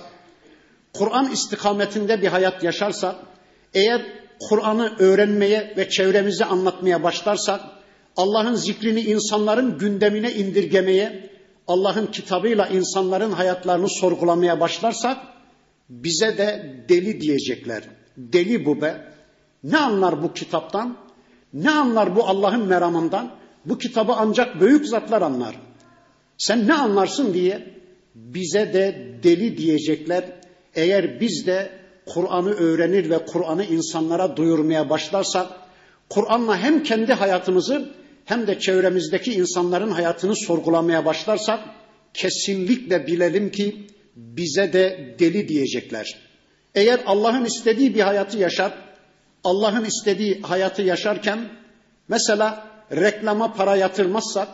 Kur'an 0.93 1.31
istikametinde 1.31 2.21
bir 2.21 2.27
hayat 2.27 2.63
yaşarsak, 2.63 3.15
eğer 3.73 4.05
Kur'an'ı 4.39 4.95
öğrenmeye 4.99 5.73
ve 5.77 5.89
çevremize 5.89 6.45
anlatmaya 6.45 7.03
başlarsak, 7.03 7.61
Allah'ın 8.17 8.55
zikrini 8.55 9.01
insanların 9.01 9.77
gündemine 9.77 10.33
indirgemeye, 10.33 11.29
Allah'ın 11.67 12.05
kitabıyla 12.05 12.67
insanların 12.67 13.31
hayatlarını 13.31 13.89
sorgulamaya 13.89 14.59
başlarsak, 14.59 15.17
bize 15.89 16.37
de 16.37 16.75
deli 16.89 17.21
diyecekler. 17.21 17.83
Deli 18.17 18.65
bu 18.65 18.81
be. 18.81 19.11
Ne 19.63 19.77
anlar 19.77 20.23
bu 20.23 20.33
kitaptan? 20.33 20.97
Ne 21.53 21.71
anlar 21.71 22.15
bu 22.15 22.27
Allah'ın 22.27 22.67
meramından? 22.67 23.31
Bu 23.65 23.77
kitabı 23.77 24.13
ancak 24.13 24.61
büyük 24.61 24.87
zatlar 24.87 25.21
anlar. 25.21 25.55
Sen 26.37 26.67
ne 26.67 26.73
anlarsın 26.73 27.33
diye 27.33 27.73
bize 28.15 28.73
de 28.73 29.13
deli 29.23 29.57
diyecekler. 29.57 30.23
Eğer 30.75 31.21
biz 31.21 31.47
de 31.47 31.76
Kur'an'ı 32.07 32.53
öğrenir 32.53 33.09
ve 33.09 33.25
Kur'an'ı 33.25 33.63
insanlara 33.65 34.37
duyurmaya 34.37 34.89
başlarsak, 34.89 35.47
Kur'an'la 36.09 36.57
hem 36.57 36.83
kendi 36.83 37.13
hayatımızı 37.13 37.91
hem 38.25 38.47
de 38.47 38.59
çevremizdeki 38.59 39.33
insanların 39.33 39.91
hayatını 39.91 40.35
sorgulamaya 40.35 41.05
başlarsak, 41.05 41.59
kesinlikle 42.13 43.07
bilelim 43.07 43.51
ki 43.51 43.87
bize 44.15 44.73
de 44.73 45.15
deli 45.19 45.47
diyecekler. 45.47 46.17
Eğer 46.75 46.99
Allah'ın 47.05 47.45
istediği 47.45 47.95
bir 47.95 48.01
hayatı 48.01 48.37
yaşar, 48.37 48.73
Allah'ın 49.43 49.85
istediği 49.85 50.41
hayatı 50.41 50.81
yaşarken 50.81 51.49
mesela 52.07 52.67
reklama 52.91 53.53
para 53.53 53.75
yatırmazsak, 53.75 54.47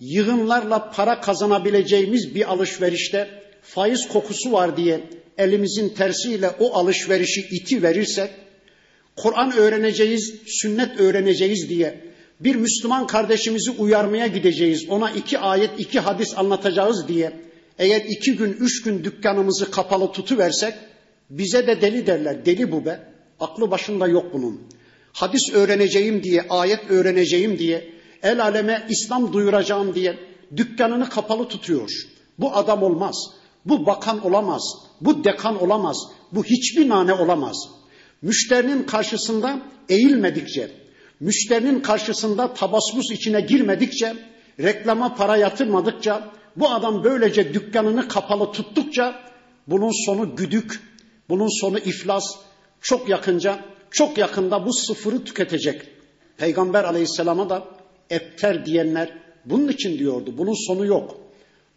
yığınlarla 0.00 0.90
para 0.90 1.20
kazanabileceğimiz 1.20 2.34
bir 2.34 2.52
alışverişte 2.52 3.45
faiz 3.68 4.08
kokusu 4.08 4.52
var 4.52 4.76
diye 4.76 5.00
elimizin 5.38 5.88
tersiyle 5.88 6.50
o 6.60 6.74
alışverişi 6.74 7.40
iti 7.50 7.82
verirsek, 7.82 8.30
Kur'an 9.16 9.52
öğreneceğiz, 9.52 10.34
sünnet 10.46 11.00
öğreneceğiz 11.00 11.68
diye 11.68 12.00
bir 12.40 12.56
Müslüman 12.56 13.06
kardeşimizi 13.06 13.70
uyarmaya 13.70 14.26
gideceğiz, 14.26 14.88
ona 14.88 15.10
iki 15.10 15.38
ayet, 15.38 15.70
iki 15.78 16.00
hadis 16.00 16.38
anlatacağız 16.38 17.08
diye 17.08 17.32
eğer 17.78 18.00
iki 18.08 18.36
gün, 18.36 18.56
üç 18.60 18.82
gün 18.82 19.04
dükkanımızı 19.04 19.70
kapalı 19.70 20.12
tutuversek 20.12 20.74
bize 21.30 21.66
de 21.66 21.80
deli 21.80 22.06
derler. 22.06 22.46
Deli 22.46 22.72
bu 22.72 22.84
be. 22.84 23.00
Aklı 23.40 23.70
başında 23.70 24.08
yok 24.08 24.26
bunun. 24.32 24.60
Hadis 25.12 25.54
öğreneceğim 25.54 26.22
diye, 26.22 26.46
ayet 26.50 26.90
öğreneceğim 26.90 27.58
diye, 27.58 27.92
el 28.22 28.42
aleme 28.42 28.86
İslam 28.90 29.32
duyuracağım 29.32 29.94
diye 29.94 30.18
dükkanını 30.56 31.08
kapalı 31.08 31.48
tutuyor. 31.48 31.90
Bu 32.38 32.56
adam 32.56 32.82
olmaz. 32.82 33.16
Bu 33.66 33.86
bakan 33.86 34.26
olamaz. 34.26 34.62
Bu 35.00 35.24
dekan 35.24 35.62
olamaz. 35.62 35.96
Bu 36.32 36.44
hiçbir 36.44 36.88
nane 36.88 37.12
olamaz. 37.12 37.56
Müşterinin 38.22 38.82
karşısında 38.82 39.62
eğilmedikçe, 39.88 40.70
müşterinin 41.20 41.80
karşısında 41.80 42.54
tabasmus 42.54 43.10
içine 43.10 43.40
girmedikçe, 43.40 44.16
reklama 44.60 45.14
para 45.14 45.36
yatırmadıkça, 45.36 46.30
bu 46.56 46.70
adam 46.70 47.04
böylece 47.04 47.54
dükkanını 47.54 48.08
kapalı 48.08 48.52
tuttukça 48.52 49.20
bunun 49.66 50.06
sonu 50.06 50.36
güdük, 50.36 50.80
bunun 51.28 51.60
sonu 51.60 51.78
iflas. 51.78 52.24
Çok 52.80 53.08
yakınca, 53.08 53.58
çok 53.90 54.18
yakında 54.18 54.66
bu 54.66 54.72
sıfırı 54.72 55.24
tüketecek. 55.24 55.82
Peygamber 56.36 56.84
aleyhisselama 56.84 57.50
da 57.50 57.64
epter 58.10 58.66
diyenler 58.66 59.18
bunun 59.44 59.68
için 59.68 59.98
diyordu. 59.98 60.34
Bunun 60.38 60.66
sonu 60.66 60.86
yok. 60.86 61.16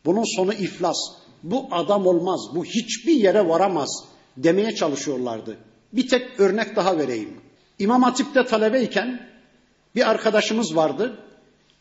Bunun 0.06 0.36
sonu 0.36 0.54
iflas. 0.54 0.98
Bu 1.44 1.68
adam 1.72 2.08
olmaz. 2.08 2.40
Bu 2.56 2.66
hiçbir 2.66 3.14
yere 3.14 3.48
varamaz 3.48 4.04
demeye 4.38 4.76
çalışıyorlardı. 4.76 5.58
Bir 5.94 6.08
tek 6.08 6.40
örnek 6.40 6.76
daha 6.76 6.98
vereyim. 6.98 7.34
İmam 7.80 8.04
Hatip'te 8.04 8.46
talebeyken 8.46 9.30
bir 9.96 10.10
arkadaşımız 10.10 10.76
vardı. 10.76 11.20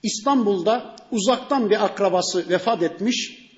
İstanbul'da 0.03 0.97
uzaktan 1.13 1.71
bir 1.71 1.85
akrabası 1.85 2.49
vefat 2.49 2.83
etmiş. 2.83 3.49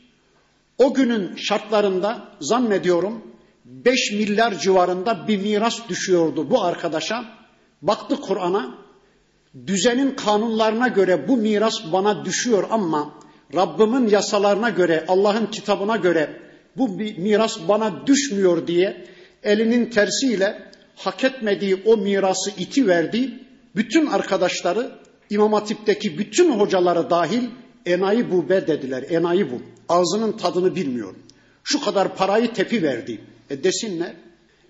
O 0.78 0.94
günün 0.94 1.36
şartlarında 1.36 2.28
zannediyorum 2.40 3.22
5 3.64 4.12
milyar 4.12 4.58
civarında 4.58 5.28
bir 5.28 5.38
miras 5.38 5.88
düşüyordu 5.88 6.50
bu 6.50 6.62
arkadaşa. 6.62 7.24
Baktı 7.82 8.20
Kur'an'a, 8.20 8.74
düzenin 9.66 10.14
kanunlarına 10.14 10.88
göre 10.88 11.28
bu 11.28 11.36
miras 11.36 11.74
bana 11.92 12.24
düşüyor 12.24 12.64
ama 12.70 13.14
Rabbimin 13.54 14.08
yasalarına 14.08 14.70
göre, 14.70 15.04
Allah'ın 15.08 15.46
kitabına 15.46 15.96
göre 15.96 16.30
bu 16.76 16.88
miras 17.18 17.58
bana 17.68 18.06
düşmüyor 18.06 18.66
diye 18.66 19.06
elinin 19.42 19.86
tersiyle 19.86 20.62
hak 20.96 21.24
etmediği 21.24 21.82
o 21.84 21.96
mirası 21.96 22.50
iti 22.58 22.86
verdi. 22.86 23.30
Bütün 23.76 24.06
arkadaşları 24.06 24.90
İmam 25.30 25.52
Hatip'teki 25.52 26.18
bütün 26.18 26.58
hocaları 26.58 27.10
dahil 27.10 27.42
enayi 27.86 28.30
bu 28.30 28.48
be 28.48 28.66
dediler. 28.66 29.04
Enayi 29.10 29.50
bu. 29.50 29.62
Ağzının 29.88 30.32
tadını 30.32 30.76
bilmiyor. 30.76 31.14
Şu 31.64 31.80
kadar 31.80 32.16
parayı 32.16 32.52
tepi 32.52 32.82
verdi. 32.82 33.20
E 33.50 33.64
desinler. 33.64 34.12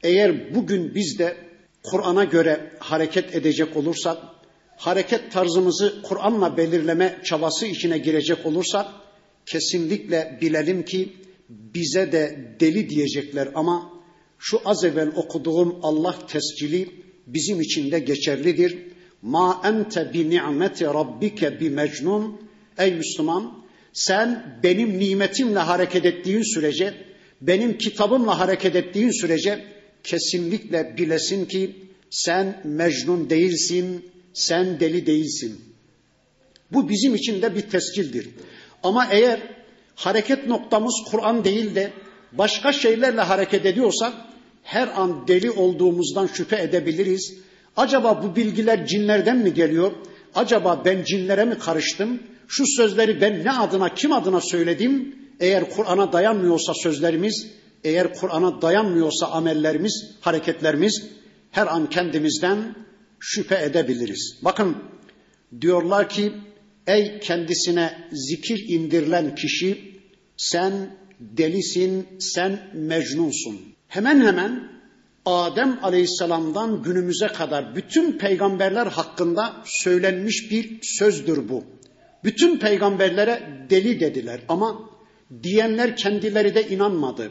Eğer 0.02 0.54
bugün 0.54 0.94
biz 0.94 1.18
de 1.18 1.36
Kur'an'a 1.82 2.24
göre 2.24 2.70
hareket 2.78 3.34
edecek 3.34 3.76
olursak, 3.76 4.18
hareket 4.80 5.32
tarzımızı 5.32 6.02
Kur'an'la 6.02 6.56
belirleme 6.56 7.20
çabası 7.24 7.66
içine 7.66 7.98
girecek 7.98 8.46
olursak, 8.46 8.86
kesinlikle 9.46 10.38
bilelim 10.40 10.84
ki 10.84 11.12
bize 11.48 12.12
de 12.12 12.54
deli 12.60 12.90
diyecekler 12.90 13.48
ama 13.54 13.92
şu 14.38 14.60
az 14.64 14.84
evvel 14.84 15.08
okuduğum 15.16 15.78
Allah 15.82 16.26
tescili 16.26 16.90
bizim 17.26 17.60
için 17.60 17.90
de 17.90 17.98
geçerlidir. 17.98 18.78
Ma 19.22 19.62
ente 19.64 20.12
bi 20.14 20.30
ni'meti 20.30 20.84
rabbike 20.84 21.60
bi 21.60 21.70
mecnun. 21.70 22.40
Ey 22.78 22.94
Müslüman 22.94 23.64
sen 23.92 24.58
benim 24.62 24.98
nimetimle 24.98 25.58
hareket 25.58 26.04
ettiğin 26.04 26.54
sürece, 26.54 26.94
benim 27.40 27.78
kitabımla 27.78 28.38
hareket 28.38 28.76
ettiğin 28.76 29.20
sürece 29.20 29.64
kesinlikle 30.04 30.94
bilesin 30.98 31.44
ki 31.44 31.76
sen 32.10 32.60
mecnun 32.64 33.30
değilsin, 33.30 34.10
sen 34.40 34.80
deli 34.80 35.06
değilsin. 35.06 35.60
Bu 36.72 36.88
bizim 36.88 37.14
için 37.14 37.42
de 37.42 37.54
bir 37.54 37.60
tescildir. 37.60 38.28
Ama 38.82 39.06
eğer 39.10 39.40
hareket 39.94 40.46
noktamız 40.46 40.94
Kur'an 41.10 41.44
değil 41.44 41.74
de 41.74 41.92
başka 42.32 42.72
şeylerle 42.72 43.20
hareket 43.20 43.66
ediyorsak 43.66 44.12
her 44.62 44.88
an 44.88 45.28
deli 45.28 45.50
olduğumuzdan 45.50 46.26
şüphe 46.26 46.62
edebiliriz. 46.62 47.34
Acaba 47.76 48.22
bu 48.22 48.36
bilgiler 48.36 48.86
cinlerden 48.86 49.36
mi 49.36 49.54
geliyor? 49.54 49.92
Acaba 50.34 50.82
ben 50.84 51.04
cinlere 51.04 51.44
mi 51.44 51.58
karıştım? 51.58 52.22
Şu 52.48 52.64
sözleri 52.66 53.20
ben 53.20 53.44
ne 53.44 53.52
adına, 53.52 53.94
kim 53.94 54.12
adına 54.12 54.40
söyledim? 54.40 55.16
Eğer 55.40 55.70
Kur'an'a 55.70 56.12
dayanmıyorsa 56.12 56.74
sözlerimiz, 56.74 57.46
eğer 57.84 58.14
Kur'an'a 58.14 58.62
dayanmıyorsa 58.62 59.26
amellerimiz, 59.26 60.10
hareketlerimiz 60.20 61.02
her 61.50 61.66
an 61.66 61.90
kendimizden 61.90 62.74
şüphe 63.20 63.62
edebiliriz. 63.64 64.38
Bakın 64.42 64.76
diyorlar 65.60 66.08
ki 66.08 66.32
ey 66.86 67.20
kendisine 67.20 68.08
zikir 68.12 68.64
indirilen 68.68 69.34
kişi 69.34 70.00
sen 70.36 70.72
delisin, 71.20 72.06
sen 72.18 72.70
mecnunsun. 72.74 73.60
Hemen 73.88 74.26
hemen 74.26 74.70
Adem 75.26 75.78
Aleyhisselam'dan 75.82 76.82
günümüze 76.82 77.26
kadar 77.26 77.76
bütün 77.76 78.18
peygamberler 78.18 78.86
hakkında 78.86 79.62
söylenmiş 79.64 80.50
bir 80.50 80.78
sözdür 80.82 81.48
bu. 81.48 81.64
Bütün 82.24 82.58
peygamberlere 82.58 83.66
deli 83.70 84.00
dediler 84.00 84.40
ama 84.48 84.90
diyenler 85.42 85.96
kendileri 85.96 86.54
de 86.54 86.68
inanmadı. 86.68 87.30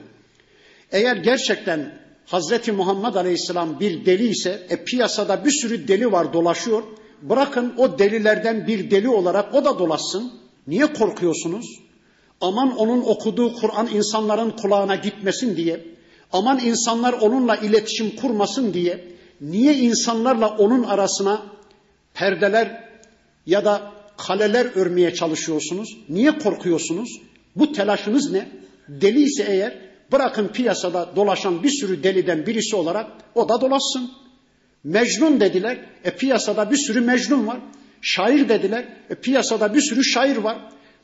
Eğer 0.91 1.15
gerçekten 1.17 1.99
Hazreti 2.31 2.71
Muhammed 2.71 3.15
Aleyhisselam 3.15 3.79
bir 3.79 4.05
deli 4.05 4.27
ise 4.27 4.67
e, 4.69 4.83
piyasada 4.83 5.45
bir 5.45 5.51
sürü 5.51 5.87
deli 5.87 6.11
var 6.11 6.33
dolaşıyor. 6.33 6.83
Bırakın 7.21 7.73
o 7.77 7.99
delilerden 7.99 8.67
bir 8.67 8.91
deli 8.91 9.09
olarak 9.09 9.55
o 9.55 9.65
da 9.65 9.79
dolaşsın. 9.79 10.33
Niye 10.67 10.93
korkuyorsunuz? 10.93 11.65
Aman 12.41 12.77
onun 12.77 13.01
okuduğu 13.01 13.55
Kur'an 13.55 13.87
insanların 13.87 14.51
kulağına 14.51 14.95
gitmesin 14.95 15.57
diye. 15.57 15.85
Aman 16.33 16.59
insanlar 16.59 17.13
onunla 17.13 17.55
iletişim 17.55 18.15
kurmasın 18.15 18.73
diye. 18.73 19.05
Niye 19.41 19.73
insanlarla 19.73 20.49
onun 20.49 20.83
arasına 20.83 21.41
perdeler 22.13 22.89
ya 23.45 23.65
da 23.65 23.91
kaleler 24.17 24.65
örmeye 24.75 25.13
çalışıyorsunuz? 25.13 25.97
Niye 26.09 26.37
korkuyorsunuz? 26.37 27.21
Bu 27.55 27.71
telaşınız 27.71 28.31
ne? 28.31 28.49
Deli 28.87 29.23
ise 29.23 29.45
eğer 29.49 29.88
bırakın 30.11 30.47
piyasada 30.47 31.15
dolaşan 31.15 31.63
bir 31.63 31.69
sürü 31.69 32.03
deliden 32.03 32.45
birisi 32.45 32.75
olarak 32.75 33.11
o 33.35 33.49
da 33.49 33.61
dolaşsın. 33.61 34.11
Mecnun 34.83 35.39
dediler. 35.39 35.77
E 36.03 36.11
piyasada 36.11 36.71
bir 36.71 36.77
sürü 36.77 37.01
mecnun 37.01 37.47
var. 37.47 37.57
Şair 38.01 38.49
dediler. 38.49 38.85
E 39.09 39.15
piyasada 39.15 39.73
bir 39.73 39.81
sürü 39.81 40.03
şair 40.03 40.37
var. 40.37 40.57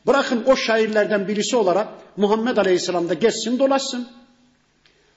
Bırakın 0.08 0.44
o 0.46 0.56
şairlerden 0.56 1.28
birisi 1.28 1.56
olarak 1.56 1.88
Muhammed 2.18 2.58
Aleyhisselam 2.58 3.10
da 3.10 3.14
geçsin 3.14 3.60
dolaşsın. 3.60 4.08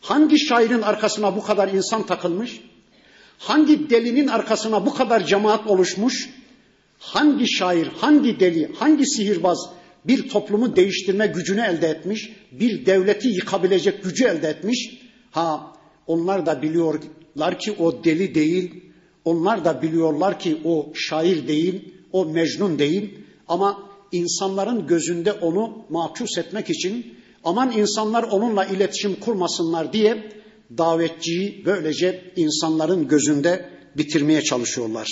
Hangi 0.01 0.39
şairin 0.39 0.83
arkasına 0.83 1.37
bu 1.37 1.43
kadar 1.43 1.69
insan 1.69 2.07
takılmış? 2.07 2.61
Hangi 3.39 3.91
delinin 3.91 4.27
arkasına 4.27 4.87
bu 4.87 4.95
kadar 4.95 5.27
cemaat 5.27 5.67
oluşmuş? 5.67 6.31
Hangi 6.99 7.49
şair, 7.49 7.89
hangi 8.01 8.41
deli, 8.41 8.73
hangi 8.79 9.07
sihirbaz 9.07 9.71
bir 10.05 10.29
toplumu 10.29 10.77
değiştirme 10.77 11.27
gücünü 11.27 11.61
elde 11.61 11.89
etmiş, 11.89 12.33
bir 12.53 12.87
devleti 12.87 13.29
yıkabilecek 13.29 14.05
gücü 14.05 14.25
elde 14.25 14.49
etmiş? 14.49 15.01
Ha, 15.31 15.73
onlar 16.07 16.47
da 16.47 16.63
biliyorlar 16.63 17.59
ki 17.59 17.73
o 17.73 18.05
deli 18.05 18.35
değil, 18.35 18.85
onlar 19.25 19.65
da 19.65 19.83
biliyorlar 19.83 20.39
ki 20.39 20.59
o 20.65 20.93
şair 20.95 21.49
değil, 21.49 21.95
o 22.13 22.25
mecnun 22.25 22.79
değil 22.79 23.19
ama 23.49 23.89
insanların 24.13 24.87
gözünde 24.87 25.33
onu 25.33 25.85
mahkus 25.89 26.39
etmek 26.39 26.71
için 26.71 27.15
aman 27.45 27.73
insanlar 27.73 28.23
onunla 28.23 28.65
iletişim 28.65 29.15
kurmasınlar 29.15 29.93
diye 29.93 30.33
davetçiyi 30.79 31.63
böylece 31.67 32.33
insanların 32.37 33.09
gözünde 33.09 33.71
bitirmeye 33.97 34.43
çalışıyorlar. 34.43 35.09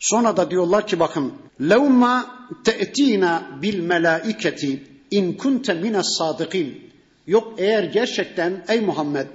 Sonra 0.00 0.36
da 0.36 0.50
diyorlar 0.50 0.86
ki 0.86 1.00
bakın 1.00 1.32
levma 1.60 2.26
te'tina 2.64 3.42
bil 3.62 3.80
melaiketi 3.80 4.84
in 5.10 5.32
kunte 5.32 5.74
mines 5.74 6.06
sadıkin. 6.18 6.90
Yok 7.26 7.54
eğer 7.58 7.84
gerçekten 7.84 8.64
ey 8.68 8.80
Muhammed 8.80 9.26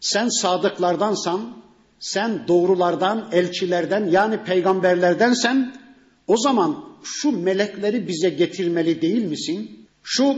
sen 0.00 0.28
sadıklardansan, 0.28 1.56
sen 1.98 2.48
doğrulardan, 2.48 3.28
elçilerden 3.32 4.06
yani 4.10 4.44
peygamberlerdensen 4.44 5.74
o 6.26 6.36
zaman 6.36 6.84
şu 7.04 7.42
melekleri 7.42 8.08
bize 8.08 8.30
getirmeli 8.30 9.02
değil 9.02 9.24
misin? 9.24 9.86
Şu 10.02 10.36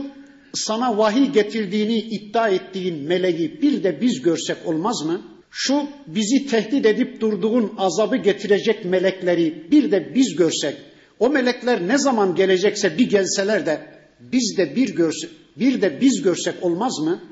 sana 0.53 0.97
vahiy 0.97 1.25
getirdiğini 1.25 1.97
iddia 1.97 2.49
ettiğin 2.49 3.03
meleği 3.03 3.61
bir 3.61 3.83
de 3.83 4.01
biz 4.01 4.21
görsek 4.21 4.57
olmaz 4.65 5.01
mı? 5.05 5.21
Şu 5.55 5.87
bizi 6.07 6.47
tehdit 6.47 6.85
edip 6.85 7.21
durduğun 7.21 7.73
azabı 7.77 8.17
getirecek 8.17 8.85
melekleri 8.85 9.71
bir 9.71 9.91
de 9.91 10.15
biz 10.15 10.35
görsek, 10.35 10.77
o 11.19 11.29
melekler 11.29 11.87
ne 11.87 11.97
zaman 11.97 12.35
gelecekse 12.35 12.97
bir 12.97 13.09
gelseler 13.09 13.65
de 13.65 13.87
biz 14.19 14.57
de 14.57 14.75
bir 14.75 14.95
görse, 14.95 15.27
bir 15.59 15.81
de 15.81 16.01
biz 16.01 16.21
görsek 16.21 16.63
olmaz 16.63 16.99
mı? 16.99 17.23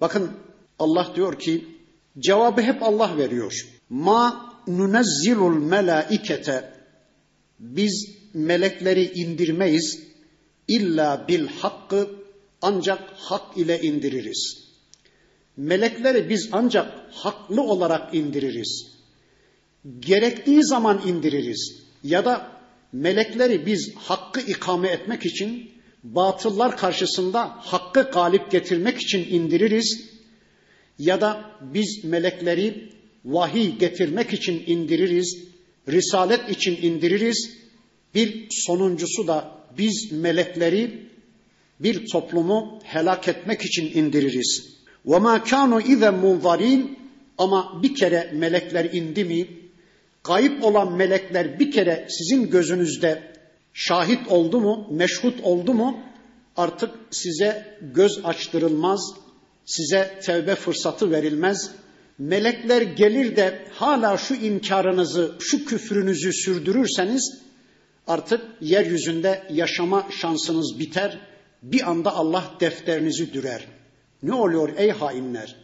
Bakın 0.00 0.30
Allah 0.78 1.12
diyor 1.16 1.38
ki 1.38 1.64
cevabı 2.18 2.60
hep 2.60 2.82
Allah 2.82 3.16
veriyor. 3.16 3.68
Ma 3.88 4.54
nunezzilul 4.66 5.58
melaikete 5.58 6.72
biz 7.58 8.08
melekleri 8.34 9.12
indirmeyiz 9.14 10.02
illa 10.68 11.24
bil 11.28 11.46
hakkı 11.46 12.10
ancak 12.62 13.00
hak 13.16 13.56
ile 13.56 13.80
indiririz. 13.80 14.67
Melekleri 15.58 16.28
biz 16.28 16.48
ancak 16.52 16.92
haklı 17.10 17.62
olarak 17.62 18.14
indiririz. 18.14 18.86
Gerektiği 20.00 20.64
zaman 20.64 21.02
indiririz. 21.06 21.82
Ya 22.04 22.24
da 22.24 22.52
melekleri 22.92 23.66
biz 23.66 23.94
hakkı 23.96 24.40
ikame 24.40 24.88
etmek 24.88 25.26
için, 25.26 25.70
batıllar 26.04 26.76
karşısında 26.76 27.56
hakkı 27.58 28.02
galip 28.02 28.50
getirmek 28.50 28.98
için 28.98 29.26
indiririz. 29.30 30.04
Ya 30.98 31.20
da 31.20 31.50
biz 31.60 32.04
melekleri 32.04 32.92
vahiy 33.24 33.78
getirmek 33.78 34.32
için 34.32 34.62
indiririz, 34.66 35.38
risalet 35.88 36.50
için 36.50 36.78
indiririz. 36.82 37.50
Bir 38.14 38.46
sonuncusu 38.50 39.26
da 39.26 39.50
biz 39.78 40.12
melekleri 40.12 41.08
bir 41.80 42.06
toplumu 42.06 42.80
helak 42.84 43.28
etmek 43.28 43.62
için 43.62 43.90
indiririz. 43.94 44.77
وَمَا 45.07 45.35
كَانُوا 45.37 45.81
اِذَا 45.81 46.09
مُنْظَرِينَ 46.23 46.81
Ama 47.37 47.83
bir 47.83 47.95
kere 47.95 48.31
melekler 48.33 48.85
indi 48.85 49.25
mi, 49.25 49.47
kayıp 50.23 50.63
olan 50.63 50.93
melekler 50.93 51.59
bir 51.59 51.71
kere 51.71 52.07
sizin 52.09 52.49
gözünüzde 52.49 53.33
şahit 53.73 54.27
oldu 54.27 54.61
mu, 54.61 54.87
meşhut 54.91 55.41
oldu 55.43 55.73
mu, 55.73 55.99
artık 56.57 56.89
size 57.11 57.77
göz 57.81 58.25
açtırılmaz, 58.25 59.13
size 59.65 60.19
tevbe 60.23 60.55
fırsatı 60.55 61.11
verilmez. 61.11 61.71
Melekler 62.19 62.81
gelir 62.81 63.35
de 63.35 63.65
hala 63.71 64.17
şu 64.17 64.33
inkarınızı, 64.33 65.35
şu 65.39 65.65
küfrünüzü 65.65 66.33
sürdürürseniz 66.33 67.37
artık 68.07 68.41
yeryüzünde 68.61 69.43
yaşama 69.49 70.07
şansınız 70.21 70.79
biter. 70.79 71.19
Bir 71.63 71.89
anda 71.89 72.15
Allah 72.15 72.43
defterinizi 72.59 73.33
dürer. 73.33 73.65
Ne 74.22 74.34
oluyor 74.34 74.68
ey 74.76 74.90
hainler? 74.90 75.56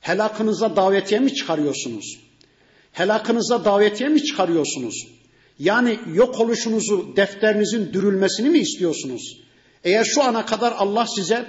Helakınıza 0.00 0.76
davetiye 0.76 1.20
mi 1.20 1.34
çıkarıyorsunuz? 1.34 2.18
Helakınıza 2.92 3.64
davetiye 3.64 4.08
mi 4.08 4.24
çıkarıyorsunuz? 4.24 5.08
Yani 5.58 5.98
yok 6.14 6.40
oluşunuzu, 6.40 7.16
defterinizin 7.16 7.92
dürülmesini 7.92 8.50
mi 8.50 8.58
istiyorsunuz? 8.58 9.40
Eğer 9.84 10.04
şu 10.04 10.22
ana 10.22 10.46
kadar 10.46 10.72
Allah 10.78 11.06
size 11.06 11.46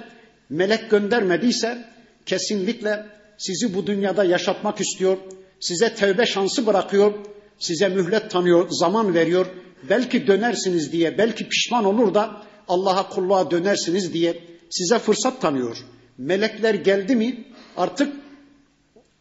melek 0.50 0.90
göndermediyse 0.90 1.84
kesinlikle 2.26 3.06
sizi 3.38 3.74
bu 3.74 3.86
dünyada 3.86 4.24
yaşatmak 4.24 4.80
istiyor. 4.80 5.16
Size 5.60 5.94
tevbe 5.94 6.26
şansı 6.26 6.66
bırakıyor. 6.66 7.12
Size 7.58 7.88
mühlet 7.88 8.30
tanıyor, 8.30 8.66
zaman 8.70 9.14
veriyor. 9.14 9.46
Belki 9.90 10.26
dönersiniz 10.26 10.92
diye, 10.92 11.18
belki 11.18 11.48
pişman 11.48 11.84
olur 11.84 12.14
da 12.14 12.42
Allah'a 12.68 13.08
kulluğa 13.08 13.50
dönersiniz 13.50 14.12
diye 14.12 14.42
size 14.70 14.98
fırsat 14.98 15.40
tanıyor. 15.40 15.76
Melekler 16.18 16.74
geldi 16.74 17.16
mi 17.16 17.44
artık 17.76 18.16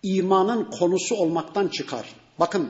imanın 0.04 0.64
konusu 0.64 1.16
olmaktan 1.16 1.68
çıkar. 1.68 2.16
Bakın 2.39 2.70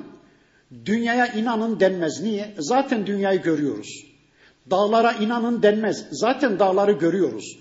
dünyaya 0.86 1.28
inanın 1.28 1.80
denmez. 1.80 2.22
Niye? 2.22 2.54
Zaten 2.60 3.06
dünyayı 3.08 3.42
görüyoruz. 3.42 4.06
Dağlara 4.72 5.12
inanın 5.12 5.64
denmez. 5.64 6.06
Zaten 6.12 6.60
dağları 6.60 6.92
görüyoruz. 6.92 7.58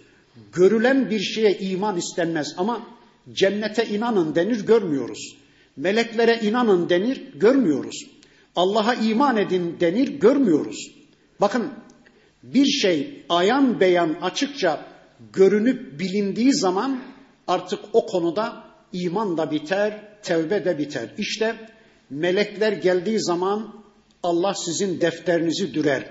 Görülen 0.52 1.10
bir 1.10 1.20
şeye 1.20 1.58
iman 1.58 1.96
istenmez 1.96 2.54
ama 2.56 2.86
cennete 3.32 3.86
inanın 3.86 4.34
denir 4.34 4.66
görmüyoruz. 4.66 5.36
Meleklere 5.76 6.40
inanın 6.42 6.88
denir 6.88 7.32
görmüyoruz. 7.34 8.06
Allah'a 8.56 8.94
iman 8.94 9.36
edin 9.36 9.76
denir 9.80 10.08
görmüyoruz. 10.08 10.90
Bakın 11.40 11.72
bir 12.42 12.66
şey 12.66 13.24
ayan 13.28 13.80
beyan 13.80 14.16
açıkça 14.22 14.91
görünüp 15.32 16.00
bilindiği 16.00 16.54
zaman 16.54 17.02
artık 17.48 17.80
o 17.92 18.06
konuda 18.06 18.64
iman 18.92 19.36
da 19.36 19.50
biter, 19.50 20.00
tevbe 20.22 20.64
de 20.64 20.78
biter. 20.78 21.08
İşte 21.18 21.56
melekler 22.10 22.72
geldiği 22.72 23.20
zaman 23.20 23.82
Allah 24.22 24.54
sizin 24.54 25.00
defterinizi 25.00 25.74
dürer. 25.74 26.10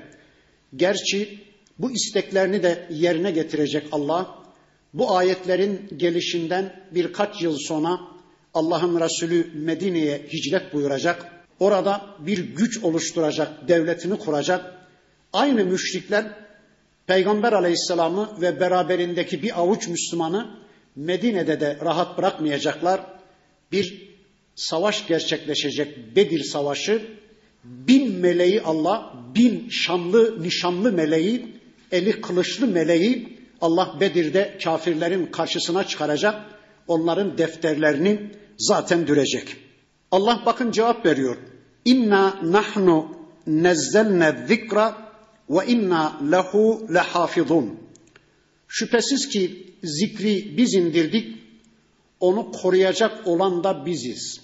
Gerçi 0.75 1.39
bu 1.79 1.91
isteklerini 1.91 2.63
de 2.63 2.87
yerine 2.89 3.31
getirecek 3.31 3.87
Allah. 3.91 4.41
Bu 4.93 5.15
ayetlerin 5.15 5.89
gelişinden 5.97 6.83
birkaç 6.91 7.41
yıl 7.41 7.57
sonra 7.57 7.99
Allah'ın 8.53 8.99
Resulü 8.99 9.47
Medine'ye 9.53 10.27
hicret 10.33 10.73
buyuracak. 10.73 11.25
Orada 11.59 12.05
bir 12.19 12.37
güç 12.37 12.83
oluşturacak, 12.83 13.67
devletini 13.67 14.17
kuracak. 14.17 14.73
Aynı 15.33 15.65
müşrikler 15.65 16.40
Peygamber 17.11 17.53
Aleyhisselam'ı 17.53 18.29
ve 18.41 18.59
beraberindeki 18.59 19.43
bir 19.43 19.59
avuç 19.59 19.87
Müslümanı 19.87 20.49
Medine'de 20.95 21.59
de 21.59 21.77
rahat 21.81 22.17
bırakmayacaklar. 22.17 23.01
Bir 23.71 24.09
savaş 24.55 25.07
gerçekleşecek 25.07 26.15
Bedir 26.15 26.43
Savaşı. 26.43 27.01
Bin 27.63 28.13
meleği 28.13 28.61
Allah, 28.61 29.13
bin 29.35 29.69
şanlı, 29.69 30.43
nişanlı 30.43 30.91
meleği, 30.91 31.47
eli 31.91 32.21
kılıçlı 32.21 32.67
meleği 32.67 33.37
Allah 33.61 33.97
Bedir'de 33.99 34.57
kafirlerin 34.63 35.25
karşısına 35.25 35.87
çıkaracak. 35.87 36.41
Onların 36.87 37.37
defterlerini 37.37 38.31
zaten 38.57 39.07
dürecek. 39.07 39.57
Allah 40.11 40.43
bakın 40.45 40.71
cevap 40.71 41.05
veriyor. 41.05 41.37
İnna 41.85 42.35
nahnu 42.43 43.17
nezzelne 43.47 44.45
zikra 44.47 45.10
ve 45.51 45.65
inna 45.67 46.19
lehu 46.31 46.87
lehafizun. 46.93 47.79
Şüphesiz 48.67 49.29
ki 49.29 49.73
zikri 49.83 50.57
biz 50.57 50.73
indirdik, 50.73 51.37
onu 52.19 52.51
koruyacak 52.51 53.27
olan 53.27 53.63
da 53.63 53.85
biziz. 53.85 54.41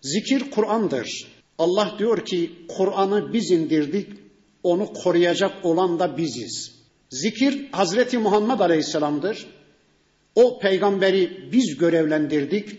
Zikir 0.00 0.50
Kur'an'dır. 0.50 1.26
Allah 1.58 1.94
diyor 1.98 2.24
ki 2.24 2.52
Kur'an'ı 2.68 3.32
biz 3.32 3.50
indirdik, 3.50 4.08
onu 4.62 4.92
koruyacak 4.92 5.64
olan 5.64 5.98
da 5.98 6.16
biziz. 6.16 6.72
Zikir 7.10 7.72
Hazreti 7.72 8.18
Muhammed 8.18 8.60
Aleyhisselam'dır. 8.60 9.46
O 10.34 10.58
peygamberi 10.58 11.48
biz 11.52 11.78
görevlendirdik. 11.78 12.78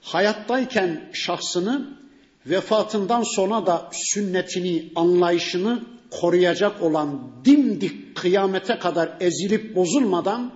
Hayattayken 0.00 1.10
şahsını, 1.12 1.98
vefatından 2.46 3.22
sonra 3.22 3.66
da 3.66 3.90
sünnetini, 3.92 4.92
anlayışını 4.94 5.97
koruyacak 6.10 6.82
olan 6.82 7.32
dimdik 7.44 8.16
kıyamete 8.16 8.78
kadar 8.78 9.16
ezilip 9.20 9.76
bozulmadan 9.76 10.52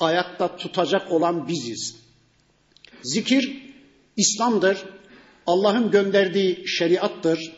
ayakta 0.00 0.56
tutacak 0.56 1.12
olan 1.12 1.48
biziz. 1.48 1.96
Zikir 3.02 3.74
İslam'dır. 4.16 4.84
Allah'ın 5.46 5.90
gönderdiği 5.90 6.68
şeriattır. 6.68 7.52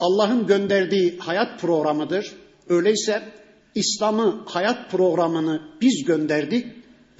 Allah'ın 0.00 0.46
gönderdiği 0.46 1.18
hayat 1.18 1.60
programıdır. 1.60 2.32
Öyleyse 2.68 3.32
İslam'ı 3.74 4.44
hayat 4.46 4.90
programını 4.90 5.62
biz 5.80 6.04
gönderdik 6.04 6.66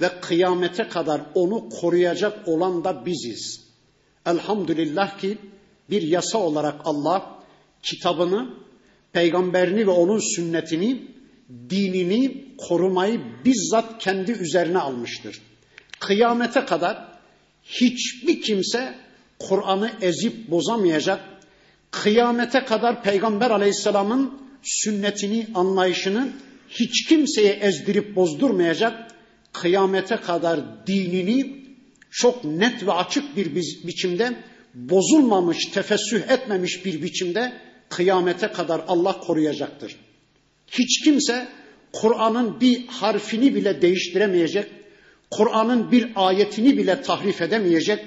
ve 0.01 0.09
kıyamete 0.21 0.87
kadar 0.87 1.21
onu 1.35 1.69
koruyacak 1.69 2.47
olan 2.47 2.83
da 2.83 3.05
biziz. 3.05 3.63
Elhamdülillah 4.25 5.19
ki 5.19 5.37
bir 5.89 6.01
yasa 6.01 6.37
olarak 6.37 6.81
Allah 6.85 7.39
kitabını, 7.83 8.62
peygamberini 9.13 9.87
ve 9.87 9.91
onun 9.91 10.35
sünnetini, 10.35 11.01
dinini 11.69 12.45
korumayı 12.57 13.21
bizzat 13.45 14.03
kendi 14.03 14.31
üzerine 14.31 14.77
almıştır. 14.77 15.41
Kıyamete 15.99 16.65
kadar 16.65 17.07
hiçbir 17.63 18.41
kimse 18.41 18.95
Kur'an'ı 19.39 19.91
ezip 20.01 20.51
bozamayacak. 20.51 21.19
Kıyamete 21.91 22.65
kadar 22.65 23.03
Peygamber 23.03 23.51
Aleyhisselam'ın 23.51 24.33
sünnetini, 24.63 25.47
anlayışını 25.55 26.29
hiç 26.69 27.05
kimseye 27.07 27.53
ezdirip 27.53 28.15
bozdurmayacak. 28.15 29.07
Kıyamete 29.53 30.15
kadar 30.15 30.87
dinini 30.87 31.63
çok 32.11 32.45
net 32.45 32.87
ve 32.87 32.91
açık 32.91 33.37
bir 33.37 33.55
biçimde 33.87 34.33
bozulmamış, 34.73 35.65
tefessüh 35.65 36.31
etmemiş 36.31 36.85
bir 36.85 37.01
biçimde 37.01 37.53
kıyamete 37.95 38.47
kadar 38.47 38.81
Allah 38.87 39.19
koruyacaktır. 39.19 39.95
Hiç 40.67 41.03
kimse 41.03 41.47
Kur'an'ın 41.93 42.61
bir 42.61 42.87
harfini 42.87 43.55
bile 43.55 43.81
değiştiremeyecek, 43.81 44.71
Kur'an'ın 45.31 45.91
bir 45.91 46.11
ayetini 46.15 46.77
bile 46.77 47.01
tahrif 47.01 47.41
edemeyecek, 47.41 47.99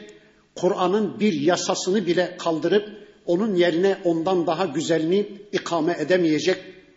Kur'an'ın 0.56 1.20
bir 1.20 1.40
yasasını 1.40 2.06
bile 2.06 2.36
kaldırıp 2.38 2.88
onun 3.26 3.54
yerine 3.54 3.98
ondan 4.04 4.46
daha 4.46 4.64
güzelini 4.64 5.26
ikame 5.52 5.96
edemeyecek, 5.98 6.56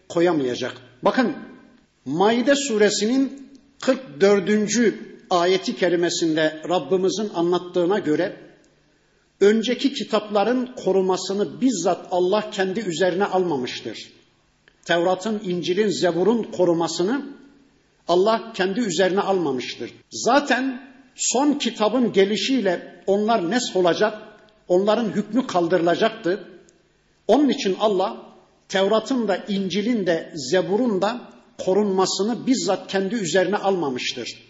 koyamayacak. 0.10 0.74
Bakın 1.04 1.36
Maide 2.06 2.56
suresinin 2.56 3.50
44. 3.82 4.94
ayeti 5.30 5.76
kerimesinde 5.76 6.62
Rabbimizin 6.70 7.30
anlattığına 7.36 8.00
göre 8.00 8.36
önceki 9.42 9.94
kitapların 9.94 10.70
korumasını 10.76 11.62
bizzat 11.62 12.08
Allah 12.12 12.52
kendi 12.52 12.80
üzerine 12.80 13.26
almamıştır. 13.26 14.10
Tevrat'ın, 14.86 15.42
İncil'in, 15.44 15.90
Zebur'un 15.90 16.44
korumasını 16.44 17.26
Allah 18.08 18.54
kendi 18.54 18.80
üzerine 18.80 19.22
almamıştır. 19.22 19.94
Zaten 20.12 20.82
son 21.16 21.54
kitabın 21.54 22.14
gelişiyle 22.14 23.04
onlar 23.08 23.52
nes 23.52 23.76
olacak, 23.76 24.22
onların 24.68 25.10
hükmü 25.10 25.48
kaldırılacaktı. 25.48 26.44
Onun 27.28 27.50
için 27.50 27.78
Allah 27.80 28.18
Tevrat'ın 28.70 29.28
da, 29.28 29.38
İncil'in 29.38 30.08
de, 30.08 30.34
Zebur'un 30.36 31.02
da 31.02 31.22
korunmasını 31.58 32.48
bizzat 32.48 32.88
kendi 32.88 33.16
üzerine 33.16 33.58
almamıştır. 33.58 34.49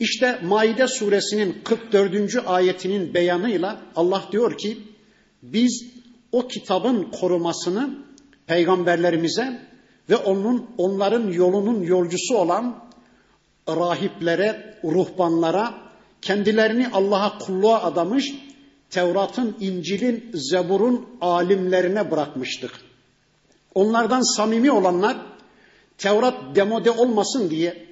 İşte 0.00 0.38
Maide 0.42 0.88
suresinin 0.88 1.60
44. 1.64 2.42
ayetinin 2.46 3.14
beyanıyla 3.14 3.80
Allah 3.96 4.24
diyor 4.32 4.58
ki 4.58 4.78
biz 5.42 5.84
o 6.32 6.48
kitabın 6.48 7.10
korumasını 7.20 7.90
peygamberlerimize 8.46 9.60
ve 10.10 10.16
onun 10.16 10.70
onların 10.78 11.32
yolunun 11.32 11.82
yolcusu 11.82 12.36
olan 12.36 12.84
rahiplere, 13.68 14.78
ruhbanlara, 14.84 15.74
kendilerini 16.22 16.88
Allah'a 16.92 17.38
kulluğa 17.38 17.82
adamış 17.82 18.34
Tevrat'ın, 18.90 19.56
İncil'in, 19.60 20.30
Zebur'un 20.34 21.06
alimlerine 21.20 22.10
bırakmıştık. 22.10 22.70
Onlardan 23.74 24.36
samimi 24.36 24.70
olanlar 24.70 25.16
Tevrat 25.98 26.56
demode 26.56 26.90
olmasın 26.90 27.50
diye 27.50 27.85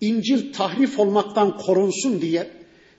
İncil 0.00 0.52
tahrif 0.52 0.98
olmaktan 0.98 1.58
korunsun 1.58 2.20
diye, 2.20 2.50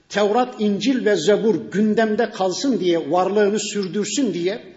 Tevrat, 0.08 0.54
İncil 0.58 1.04
ve 1.04 1.16
Zebur 1.16 1.54
gündemde 1.54 2.30
kalsın 2.30 2.80
diye, 2.80 3.10
varlığını 3.10 3.60
sürdürsün 3.60 4.34
diye 4.34 4.74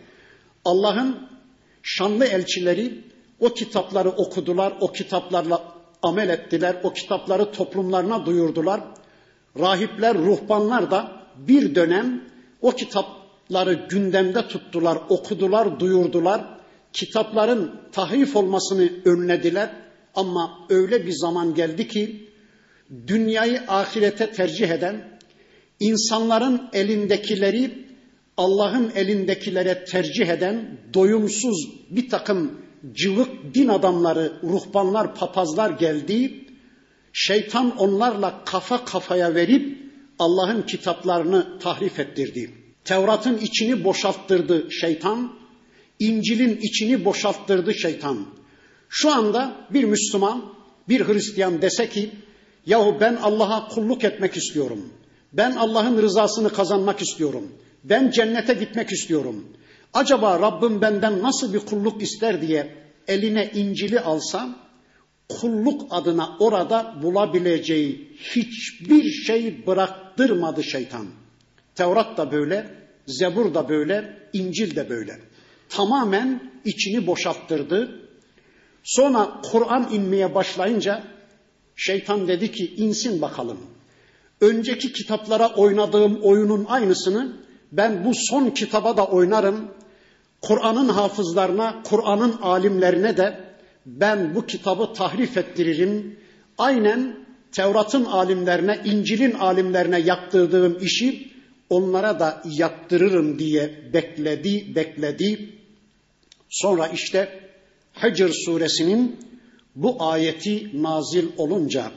Allah'ın 0.65 1.29
şanlı 1.83 2.25
elçileri 2.25 3.03
o 3.39 3.53
kitapları 3.53 4.09
okudular, 4.09 4.73
o 4.79 4.91
kitaplarla 4.91 5.73
amel 6.03 6.29
ettiler, 6.29 6.75
o 6.83 6.93
kitapları 6.93 7.51
toplumlarına 7.51 8.25
duyurdular. 8.25 8.81
Rahipler, 9.59 10.17
ruhbanlar 10.17 10.91
da 10.91 11.11
bir 11.37 11.75
dönem 11.75 12.23
o 12.61 12.71
kitapları 12.71 13.73
gündemde 13.73 14.47
tuttular, 14.47 14.97
okudular, 15.09 15.79
duyurdular. 15.79 16.41
Kitapların 16.93 17.81
tahrif 17.91 18.35
olmasını 18.35 18.89
önlediler. 19.05 19.84
Ama 20.15 20.67
öyle 20.69 21.05
bir 21.05 21.11
zaman 21.11 21.55
geldi 21.55 21.87
ki 21.87 22.29
dünyayı 23.07 23.61
ahirete 23.67 24.31
tercih 24.31 24.69
eden, 24.69 25.19
insanların 25.79 26.69
elindekileri 26.73 27.85
Allah'ın 28.37 28.91
elindekilere 28.95 29.85
tercih 29.85 30.27
eden 30.27 30.77
doyumsuz 30.93 31.67
bir 31.89 32.09
takım 32.09 32.61
cıvık 32.93 33.55
din 33.55 33.67
adamları, 33.67 34.33
ruhbanlar, 34.43 35.15
papazlar 35.15 35.69
geldi. 35.69 36.45
Şeytan 37.13 37.77
onlarla 37.77 38.43
kafa 38.45 38.85
kafaya 38.85 39.35
verip 39.35 39.77
Allah'ın 40.19 40.61
kitaplarını 40.61 41.59
tahrif 41.59 41.99
ettirdi. 41.99 42.51
Tevrat'ın 42.85 43.37
içini 43.37 43.83
boşalttırdı 43.83 44.71
şeytan. 44.71 45.33
İncil'in 45.99 46.59
içini 46.61 47.05
boşalttırdı 47.05 47.73
şeytan. 47.73 48.25
Şu 48.97 49.11
anda 49.11 49.55
bir 49.69 49.83
Müslüman, 49.83 50.45
bir 50.89 51.07
Hristiyan 51.07 51.61
dese 51.61 51.89
ki, 51.89 52.11
yahu 52.65 52.97
ben 52.99 53.15
Allah'a 53.15 53.67
kulluk 53.67 54.03
etmek 54.03 54.37
istiyorum. 54.37 54.93
Ben 55.33 55.51
Allah'ın 55.51 56.01
rızasını 56.01 56.49
kazanmak 56.49 57.01
istiyorum. 57.01 57.51
Ben 57.83 58.11
cennete 58.11 58.53
gitmek 58.53 58.91
istiyorum. 58.91 59.45
Acaba 59.93 60.39
Rabbim 60.39 60.81
benden 60.81 61.23
nasıl 61.23 61.53
bir 61.53 61.59
kulluk 61.59 62.01
ister 62.01 62.41
diye 62.41 62.75
eline 63.07 63.51
İncil'i 63.55 63.99
alsa 63.99 64.55
kulluk 65.29 65.87
adına 65.89 66.37
orada 66.39 66.95
bulabileceği 67.03 68.17
hiçbir 68.17 69.11
şey 69.11 69.67
bıraktırmadı 69.67 70.63
şeytan. 70.63 71.05
Tevrat 71.75 72.17
da 72.17 72.31
böyle, 72.31 72.69
Zebur 73.07 73.53
da 73.53 73.69
böyle, 73.69 74.17
İncil 74.33 74.75
de 74.75 74.89
böyle. 74.89 75.19
Tamamen 75.69 76.51
içini 76.65 77.07
boşalttırdı. 77.07 78.04
Sonra 78.85 79.41
Kur'an 79.51 79.89
inmeye 79.91 80.35
başlayınca 80.35 81.03
şeytan 81.75 82.27
dedi 82.27 82.51
ki 82.51 82.75
insin 82.77 83.21
bakalım. 83.21 83.57
Önceki 84.41 84.93
kitaplara 84.93 85.53
oynadığım 85.55 86.19
oyunun 86.23 86.65
aynısını 86.65 87.33
ben 87.71 88.05
bu 88.05 88.11
son 88.15 88.49
kitaba 88.49 88.97
da 88.97 89.07
oynarım. 89.07 89.71
Kur'an'ın 90.41 90.89
hafızlarına, 90.89 91.83
Kur'an'ın 91.83 92.31
alimlerine 92.41 93.17
de 93.17 93.39
ben 93.85 94.35
bu 94.35 94.45
kitabı 94.45 94.93
tahrif 94.93 95.37
ettiririm. 95.37 96.19
Aynen 96.57 97.25
Tevrat'ın 97.51 98.05
alimlerine, 98.05 98.81
İncil'in 98.85 99.31
alimlerine 99.31 99.99
yaptırdığım 99.99 100.77
işi 100.81 101.31
onlara 101.69 102.19
da 102.19 102.41
yaptırırım 102.45 103.39
diye 103.39 103.93
bekledi, 103.93 104.75
bekledi. 104.75 105.49
Sonra 106.49 106.87
işte 106.87 107.44
Hicr 108.03 108.31
suresinin 108.45 109.15
bu 109.75 110.03
ayeti 110.03 110.81
nazil 110.81 111.27
olunca 111.37 111.91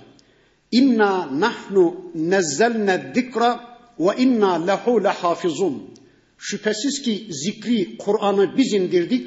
İnna 0.72 1.40
nahnu 1.40 2.10
nezzelne 2.14 3.12
zikra 3.14 3.60
ve 3.98 4.22
inna 4.22 4.66
lehu 4.66 5.04
lehafizun. 5.04 5.94
Şüphesiz 6.38 7.02
ki 7.02 7.26
zikri, 7.30 7.98
Kur'an'ı 7.98 8.56
biz 8.56 8.72
indirdik, 8.72 9.26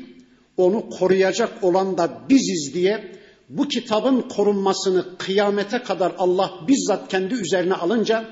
onu 0.57 0.89
koruyacak 0.89 1.63
olan 1.63 1.97
da 1.97 2.21
biziz 2.29 2.73
diye 2.73 3.11
bu 3.49 3.67
kitabın 3.67 4.21
korunmasını 4.21 5.17
kıyamete 5.17 5.83
kadar 5.83 6.13
Allah 6.17 6.51
bizzat 6.67 7.11
kendi 7.11 7.33
üzerine 7.33 7.73
alınca 7.73 8.25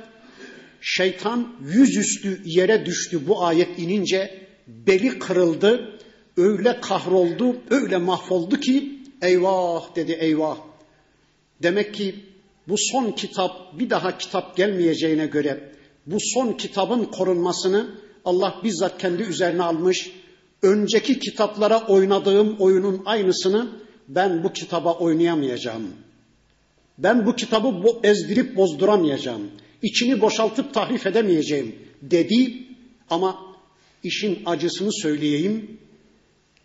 şeytan 0.81 1.47
yüzüstü 1.73 2.41
yere 2.45 2.85
düştü 2.85 3.27
bu 3.27 3.45
ayet 3.45 3.79
inince 3.79 4.47
beli 4.67 5.19
kırıldı, 5.19 5.99
öyle 6.39 6.81
kahroldu, 6.81 7.55
öyle 7.69 7.97
mahvoldu 7.97 8.59
ki 8.59 8.99
eyvah 9.21 9.95
dedi 9.95 10.11
eyvah. 10.11 10.57
Demek 11.63 11.93
ki 11.93 12.15
bu 12.67 12.75
son 12.77 13.11
kitap 13.11 13.79
bir 13.79 13.89
daha 13.89 14.17
kitap 14.17 14.57
gelmeyeceğine 14.57 15.25
göre 15.25 15.71
bu 16.05 16.17
son 16.19 16.53
kitabın 16.53 17.03
korunmasını 17.03 17.87
Allah 18.25 18.55
bizzat 18.63 19.01
kendi 19.01 19.23
üzerine 19.23 19.63
almış. 19.63 20.11
Önceki 20.61 21.19
kitaplara 21.19 21.87
oynadığım 21.87 22.55
oyunun 22.59 23.01
aynısını 23.05 23.69
ben 24.07 24.43
bu 24.43 24.53
kitaba 24.53 24.93
oynayamayacağım. 24.93 25.87
Ben 26.97 27.25
bu 27.25 27.35
kitabı 27.35 27.73
ezdirip 28.03 28.55
bozduramayacağım. 28.55 29.51
İçini 29.81 30.21
boşaltıp 30.21 30.73
tahrif 30.73 31.07
edemeyeceğim 31.07 31.75
dedi 32.01 32.63
ama 33.09 33.37
işin 34.03 34.39
acısını 34.45 34.93
söyleyeyim. 34.93 35.78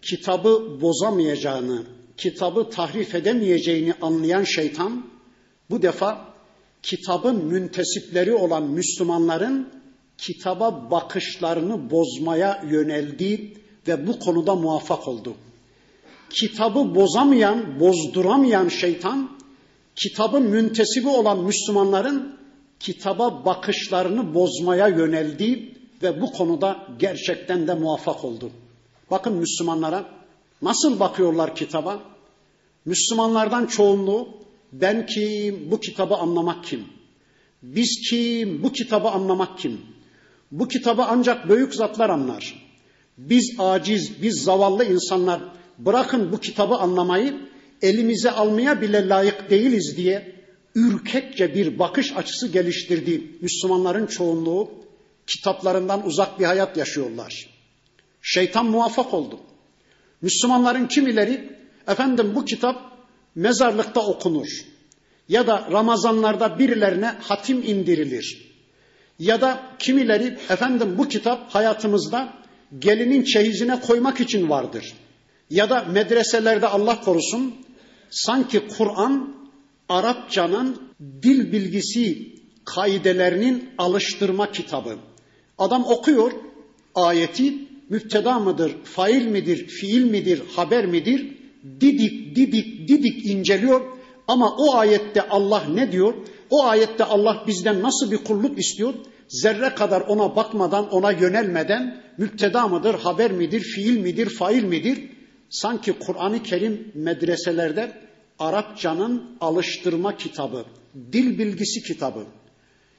Kitabı 0.04 0.80
bozamayacağını, 0.80 1.82
kitabı 2.16 2.70
tahrif 2.70 3.14
edemeyeceğini 3.14 3.94
anlayan 4.02 4.44
şeytan 4.44 5.06
bu 5.70 5.82
defa 5.82 6.34
kitabın 6.82 7.44
müntesipleri 7.44 8.34
olan 8.34 8.62
Müslümanların 8.62 9.68
kitaba 10.18 10.90
bakışlarını 10.90 11.90
bozmaya 11.90 12.64
yöneldi 12.70 13.52
ve 13.88 14.06
bu 14.06 14.18
konuda 14.18 14.54
muvaffak 14.54 15.08
oldu. 15.08 15.34
Kitabı 16.30 16.94
bozamayan, 16.94 17.80
bozduramayan 17.80 18.68
şeytan, 18.68 19.30
kitabın 19.96 20.42
müntesibi 20.42 21.08
olan 21.08 21.44
Müslümanların 21.44 22.36
kitaba 22.80 23.44
bakışlarını 23.44 24.34
bozmaya 24.34 24.88
yöneldi 24.88 25.74
ve 26.02 26.20
bu 26.20 26.32
konuda 26.32 26.86
gerçekten 26.98 27.66
de 27.68 27.74
muvaffak 27.74 28.24
oldu. 28.24 28.50
Bakın 29.14 29.32
Müslümanlara 29.32 30.04
nasıl 30.62 31.00
bakıyorlar 31.00 31.56
kitaba? 31.56 32.02
Müslümanlardan 32.84 33.66
çoğunluğu 33.66 34.28
ben 34.72 35.06
kim, 35.06 35.70
bu 35.70 35.80
kitabı 35.80 36.14
anlamak 36.14 36.64
kim? 36.64 36.84
Biz 37.62 38.00
kim, 38.10 38.62
bu 38.62 38.72
kitabı 38.72 39.08
anlamak 39.08 39.58
kim? 39.58 39.80
Bu 40.50 40.68
kitabı 40.68 41.02
ancak 41.02 41.48
büyük 41.48 41.74
zatlar 41.74 42.10
anlar. 42.10 42.68
Biz 43.18 43.54
aciz, 43.58 44.22
biz 44.22 44.42
zavallı 44.42 44.84
insanlar 44.84 45.40
bırakın 45.78 46.32
bu 46.32 46.40
kitabı 46.40 46.74
anlamayı 46.74 47.34
elimize 47.82 48.30
almaya 48.30 48.80
bile 48.80 49.08
layık 49.08 49.50
değiliz 49.50 49.96
diye 49.96 50.34
ürkekçe 50.74 51.54
bir 51.54 51.78
bakış 51.78 52.12
açısı 52.16 52.48
geliştirdi. 52.48 53.22
Müslümanların 53.40 54.06
çoğunluğu 54.06 54.70
kitaplarından 55.26 56.06
uzak 56.06 56.40
bir 56.40 56.44
hayat 56.44 56.76
yaşıyorlar. 56.76 57.53
Şeytan 58.26 58.66
muvaffak 58.66 59.14
oldu. 59.14 59.40
Müslümanların 60.22 60.86
kimileri 60.86 61.58
efendim 61.88 62.32
bu 62.34 62.44
kitap 62.44 62.92
mezarlıkta 63.34 64.00
okunur. 64.00 64.48
Ya 65.28 65.46
da 65.46 65.68
Ramazanlarda 65.72 66.58
birilerine 66.58 67.06
hatim 67.06 67.62
indirilir. 67.62 68.54
Ya 69.18 69.40
da 69.40 69.62
kimileri 69.78 70.38
efendim 70.48 70.94
bu 70.98 71.08
kitap 71.08 71.54
hayatımızda 71.54 72.34
gelinin 72.78 73.24
çeyizine 73.24 73.80
koymak 73.80 74.20
için 74.20 74.50
vardır. 74.50 74.92
Ya 75.50 75.70
da 75.70 75.84
medreselerde 75.84 76.66
Allah 76.66 77.00
korusun 77.00 77.54
sanki 78.10 78.68
Kur'an 78.78 79.34
Arapçanın 79.88 80.82
dil 81.22 81.52
bilgisi 81.52 82.34
kaidelerinin 82.64 83.70
alıştırma 83.78 84.52
kitabı. 84.52 84.98
Adam 85.58 85.84
okuyor 85.84 86.32
ayeti 86.94 87.63
müpteda 87.88 88.38
mıdır, 88.38 88.72
fail 88.84 89.26
midir, 89.26 89.66
fiil 89.66 90.10
midir, 90.10 90.42
haber 90.56 90.86
midir? 90.86 91.36
Didik, 91.80 92.36
didik, 92.36 92.88
didik 92.88 93.26
inceliyor 93.26 93.80
ama 94.28 94.56
o 94.56 94.74
ayette 94.74 95.28
Allah 95.28 95.64
ne 95.74 95.92
diyor? 95.92 96.14
O 96.50 96.64
ayette 96.64 97.04
Allah 97.04 97.44
bizden 97.46 97.82
nasıl 97.82 98.10
bir 98.10 98.16
kulluk 98.16 98.58
istiyor? 98.58 98.94
Zerre 99.28 99.74
kadar 99.74 100.00
ona 100.00 100.36
bakmadan, 100.36 100.90
ona 100.90 101.10
yönelmeden 101.10 102.02
müpteda 102.18 102.68
mıdır, 102.68 102.94
haber 102.94 103.32
midir, 103.32 103.60
fiil 103.60 103.98
midir, 103.98 104.28
fail 104.28 104.64
midir? 104.64 105.10
Sanki 105.50 105.92
Kur'an-ı 105.92 106.42
Kerim 106.42 106.92
medreselerde 106.94 107.92
Arapçanın 108.38 109.36
alıştırma 109.40 110.16
kitabı, 110.16 110.64
dil 111.12 111.38
bilgisi 111.38 111.82
kitabı. 111.82 112.24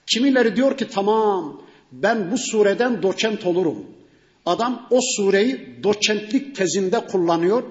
Kimileri 0.07 0.55
diyor 0.55 0.77
ki 0.77 0.87
tamam 0.87 1.61
ben 1.91 2.31
bu 2.31 2.37
sureden 2.37 3.03
doçent 3.03 3.45
olurum. 3.45 3.85
Adam 4.45 4.87
o 4.89 4.99
sureyi 5.01 5.79
doçentlik 5.83 6.55
tezinde 6.55 6.99
kullanıyor 6.99 7.63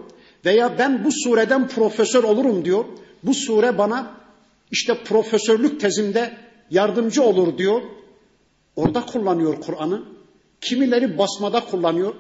veya 0.45 0.79
ben 0.79 1.05
bu 1.05 1.13
sureden 1.13 1.69
profesör 1.69 2.25
olurum 2.25 2.65
diyor. 2.65 2.85
Bu 3.23 3.35
sure 3.35 3.79
bana 3.79 4.11
işte 4.71 4.95
profesörlük 5.05 5.81
tezimde 5.81 6.37
yardımcı 6.71 7.23
olur 7.23 7.59
diyor. 7.59 7.83
Orada 8.77 9.07
kullanıyor 9.07 9.61
Kur'an'ı. 9.61 10.03
Kimileri 10.61 11.19
basmada 11.19 11.61
kullanıyor. 11.65 12.15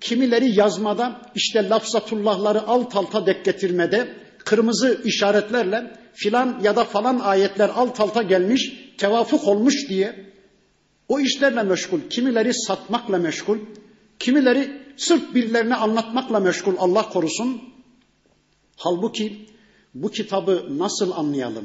Kimileri 0.00 0.58
yazmada 0.58 1.20
işte 1.34 1.68
lafzatullahları 1.68 2.62
alt 2.66 2.96
alta 2.96 3.26
dek 3.26 3.44
getirmede 3.44 4.08
kırmızı 4.38 5.00
işaretlerle 5.04 5.90
filan 6.14 6.60
ya 6.62 6.76
da 6.76 6.84
falan 6.84 7.18
ayetler 7.18 7.70
alt 7.74 8.00
alta 8.00 8.22
gelmiş, 8.22 8.72
tevafuk 8.98 9.48
olmuş 9.48 9.88
diye 9.88 10.30
o 11.08 11.20
işlerle 11.20 11.62
meşgul. 11.62 12.00
Kimileri 12.10 12.54
satmakla 12.54 13.18
meşgul. 13.18 13.58
Kimileri 14.20 14.70
sırf 14.96 15.34
birilerine 15.34 15.74
anlatmakla 15.74 16.40
meşgul 16.40 16.74
Allah 16.78 17.08
korusun. 17.08 17.62
Halbuki 18.76 19.46
bu 19.94 20.10
kitabı 20.10 20.66
nasıl 20.78 21.12
anlayalım? 21.12 21.64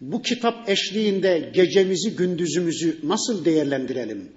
Bu 0.00 0.22
kitap 0.22 0.68
eşliğinde 0.68 1.50
gecemizi 1.54 2.16
gündüzümüzü 2.16 2.98
nasıl 3.02 3.44
değerlendirelim? 3.44 4.32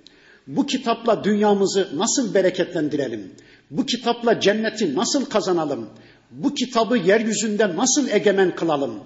Bu 0.47 0.65
kitapla 0.65 1.23
dünyamızı 1.23 1.89
nasıl 1.95 2.33
bereketlendirelim? 2.33 3.31
Bu 3.71 3.85
kitapla 3.85 4.39
cenneti 4.39 4.95
nasıl 4.95 5.25
kazanalım? 5.25 5.89
Bu 6.31 6.53
kitabı 6.53 6.97
yeryüzünde 6.97 7.75
nasıl 7.75 8.09
egemen 8.09 8.55
kılalım? 8.55 8.99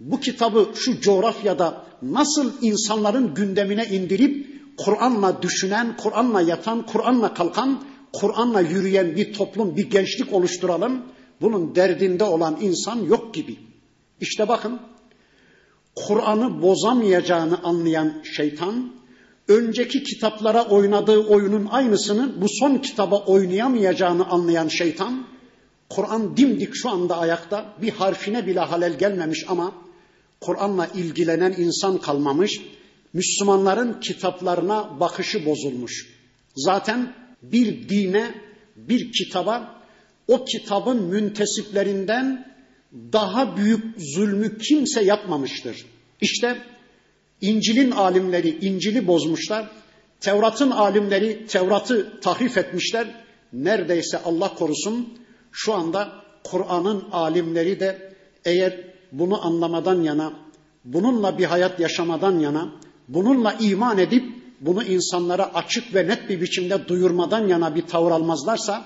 Bu 0.00 0.20
kitabı 0.20 0.68
şu 0.74 1.00
coğrafyada 1.00 1.84
nasıl 2.02 2.52
insanların 2.62 3.34
gündemine 3.34 3.86
indirip 3.86 4.55
Kur'an'la 4.76 5.42
düşünen, 5.42 5.96
Kur'an'la 5.96 6.40
yatan, 6.40 6.86
Kur'an'la 6.86 7.34
kalkan, 7.34 7.82
Kur'an'la 8.12 8.60
yürüyen 8.60 9.16
bir 9.16 9.32
toplum, 9.32 9.76
bir 9.76 9.90
gençlik 9.90 10.32
oluşturalım. 10.32 11.02
Bunun 11.40 11.74
derdinde 11.74 12.24
olan 12.24 12.58
insan 12.60 12.96
yok 12.96 13.34
gibi. 13.34 13.58
İşte 14.20 14.48
bakın 14.48 14.80
Kur'an'ı 15.94 16.62
bozamayacağını 16.62 17.58
anlayan 17.62 18.12
şeytan 18.36 18.92
önceki 19.48 20.02
kitaplara 20.02 20.64
oynadığı 20.64 21.26
oyunun 21.26 21.66
aynısını 21.70 22.42
bu 22.42 22.46
son 22.48 22.78
kitaba 22.78 23.16
oynayamayacağını 23.16 24.26
anlayan 24.26 24.68
şeytan 24.68 25.26
Kur'an 25.90 26.36
dimdik 26.36 26.70
şu 26.74 26.90
anda 26.90 27.18
ayakta 27.18 27.74
bir 27.82 27.90
harfine 27.90 28.46
bile 28.46 28.60
halel 28.60 28.98
gelmemiş 28.98 29.44
ama 29.48 29.72
Kur'an'la 30.40 30.86
ilgilenen 30.86 31.54
insan 31.58 31.98
kalmamış. 31.98 32.60
Müslümanların 33.16 34.00
kitaplarına 34.00 35.00
bakışı 35.00 35.46
bozulmuş. 35.46 36.06
Zaten 36.56 37.14
bir 37.42 37.88
dine, 37.88 38.34
bir 38.76 39.12
kitaba 39.12 39.82
o 40.28 40.44
kitabın 40.44 41.02
müntesiplerinden 41.02 42.54
daha 42.92 43.56
büyük 43.56 43.84
zulmü 43.98 44.58
kimse 44.58 45.04
yapmamıştır. 45.04 45.86
İşte 46.20 46.62
İncil'in 47.40 47.90
alimleri 47.90 48.66
İncil'i 48.66 49.06
bozmuşlar. 49.06 49.70
Tevrat'ın 50.20 50.70
alimleri 50.70 51.46
Tevrat'ı 51.46 52.20
tahrif 52.20 52.58
etmişler. 52.58 53.24
Neredeyse 53.52 54.18
Allah 54.24 54.54
korusun 54.54 55.18
şu 55.52 55.74
anda 55.74 56.12
Kur'an'ın 56.44 57.04
alimleri 57.12 57.80
de 57.80 58.12
eğer 58.44 58.80
bunu 59.12 59.46
anlamadan 59.46 60.02
yana, 60.02 60.32
bununla 60.84 61.38
bir 61.38 61.44
hayat 61.44 61.80
yaşamadan 61.80 62.38
yana, 62.38 62.72
bununla 63.08 63.52
iman 63.60 63.98
edip 63.98 64.24
bunu 64.60 64.84
insanlara 64.84 65.54
açık 65.54 65.94
ve 65.94 66.08
net 66.08 66.28
bir 66.28 66.40
biçimde 66.40 66.88
duyurmadan 66.88 67.48
yana 67.48 67.74
bir 67.74 67.82
tavır 67.82 68.10
almazlarsa, 68.10 68.84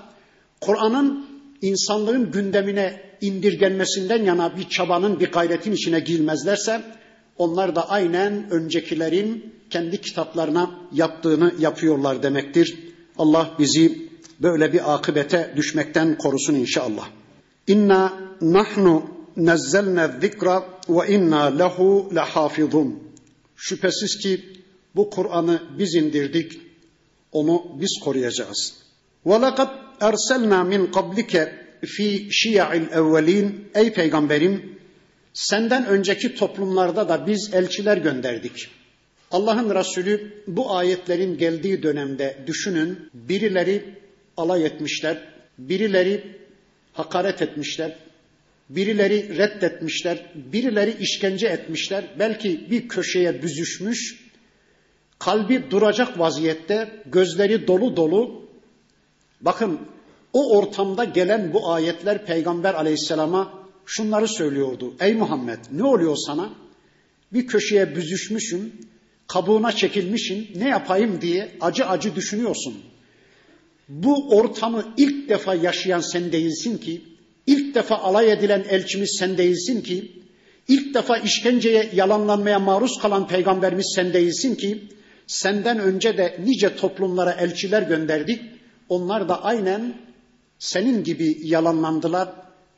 Kur'an'ın 0.60 1.26
insanlığın 1.62 2.30
gündemine 2.30 3.00
indirgenmesinden 3.20 4.22
yana 4.24 4.56
bir 4.56 4.68
çabanın, 4.68 5.20
bir 5.20 5.32
gayretin 5.32 5.72
içine 5.72 6.00
girmezlerse, 6.00 6.82
onlar 7.38 7.76
da 7.76 7.90
aynen 7.90 8.50
öncekilerin 8.50 9.54
kendi 9.70 10.00
kitaplarına 10.00 10.70
yaptığını 10.92 11.54
yapıyorlar 11.58 12.22
demektir. 12.22 12.78
Allah 13.18 13.50
bizi 13.58 14.08
böyle 14.40 14.72
bir 14.72 14.94
akıbete 14.94 15.52
düşmekten 15.56 16.18
korusun 16.18 16.54
inşallah. 16.54 17.08
İnna 17.66 18.12
nahnu 18.40 19.02
nezzelne 19.36 20.08
zikra 20.20 20.64
ve 20.88 21.08
inna 21.08 21.44
lehu 21.44 22.10
lehafizun. 22.14 23.09
Şüphesiz 23.60 24.18
ki 24.18 24.40
bu 24.96 25.10
Kur'an'ı 25.10 25.62
biz 25.78 25.94
indirdik, 25.94 26.60
onu 27.32 27.66
biz 27.80 28.00
koruyacağız. 28.04 28.74
Lekad 29.26 29.70
erselna 30.00 30.64
min 30.64 30.86
qablike 30.86 31.42
fi 31.86 32.28
şiya'il 32.30 32.82
evvelin. 32.92 33.70
Ey 33.74 33.92
peygamberim 33.92 34.78
senden 35.32 35.86
önceki 35.86 36.34
toplumlarda 36.34 37.08
da 37.08 37.26
biz 37.26 37.50
elçiler 37.54 37.96
gönderdik. 37.96 38.68
Allah'ın 39.30 39.74
Resulü 39.74 40.42
bu 40.46 40.76
ayetlerin 40.76 41.38
geldiği 41.38 41.82
dönemde 41.82 42.38
düşünün 42.46 43.10
birileri 43.14 43.94
alay 44.36 44.66
etmişler, 44.66 45.24
birileri 45.58 46.36
hakaret 46.92 47.42
etmişler, 47.42 47.96
birileri 48.70 49.38
reddetmişler, 49.38 50.32
birileri 50.34 50.96
işkence 51.00 51.46
etmişler, 51.46 52.04
belki 52.18 52.70
bir 52.70 52.88
köşeye 52.88 53.42
büzüşmüş, 53.42 54.30
kalbi 55.18 55.70
duracak 55.70 56.18
vaziyette, 56.18 57.02
gözleri 57.06 57.66
dolu 57.66 57.96
dolu. 57.96 58.48
Bakın 59.40 59.80
o 60.32 60.56
ortamda 60.58 61.04
gelen 61.04 61.52
bu 61.52 61.72
ayetler 61.72 62.26
Peygamber 62.26 62.74
aleyhisselama 62.74 63.60
şunları 63.86 64.28
söylüyordu. 64.28 64.94
Ey 65.00 65.14
Muhammed 65.14 65.58
ne 65.72 65.84
oluyor 65.84 66.16
sana? 66.16 66.54
Bir 67.32 67.46
köşeye 67.46 67.96
büzüşmüşsün, 67.96 68.88
kabuğuna 69.26 69.72
çekilmişsin, 69.72 70.48
ne 70.56 70.68
yapayım 70.68 71.20
diye 71.20 71.56
acı 71.60 71.86
acı 71.86 72.14
düşünüyorsun. 72.14 72.74
Bu 73.88 74.36
ortamı 74.36 74.94
ilk 74.96 75.28
defa 75.28 75.54
yaşayan 75.54 76.00
sen 76.00 76.32
değilsin 76.32 76.78
ki, 76.78 77.02
ilk 77.50 77.74
defa 77.74 77.96
alay 77.96 78.32
edilen 78.32 78.64
elçimiz 78.70 79.16
sen 79.18 79.38
değilsin 79.38 79.82
ki, 79.82 80.12
ilk 80.68 80.94
defa 80.94 81.16
işkenceye, 81.18 81.90
yalanlanmaya 81.94 82.58
maruz 82.58 82.98
kalan 83.02 83.28
peygamberimiz 83.28 83.92
sen 83.96 84.12
değilsin 84.12 84.54
ki, 84.54 84.88
senden 85.26 85.78
önce 85.78 86.18
de 86.18 86.36
nice 86.44 86.76
toplumlara 86.76 87.32
elçiler 87.32 87.82
gönderdik. 87.82 88.40
Onlar 88.88 89.28
da 89.28 89.44
aynen 89.44 89.94
senin 90.58 91.04
gibi 91.04 91.36
yalanlandılar. 91.42 92.28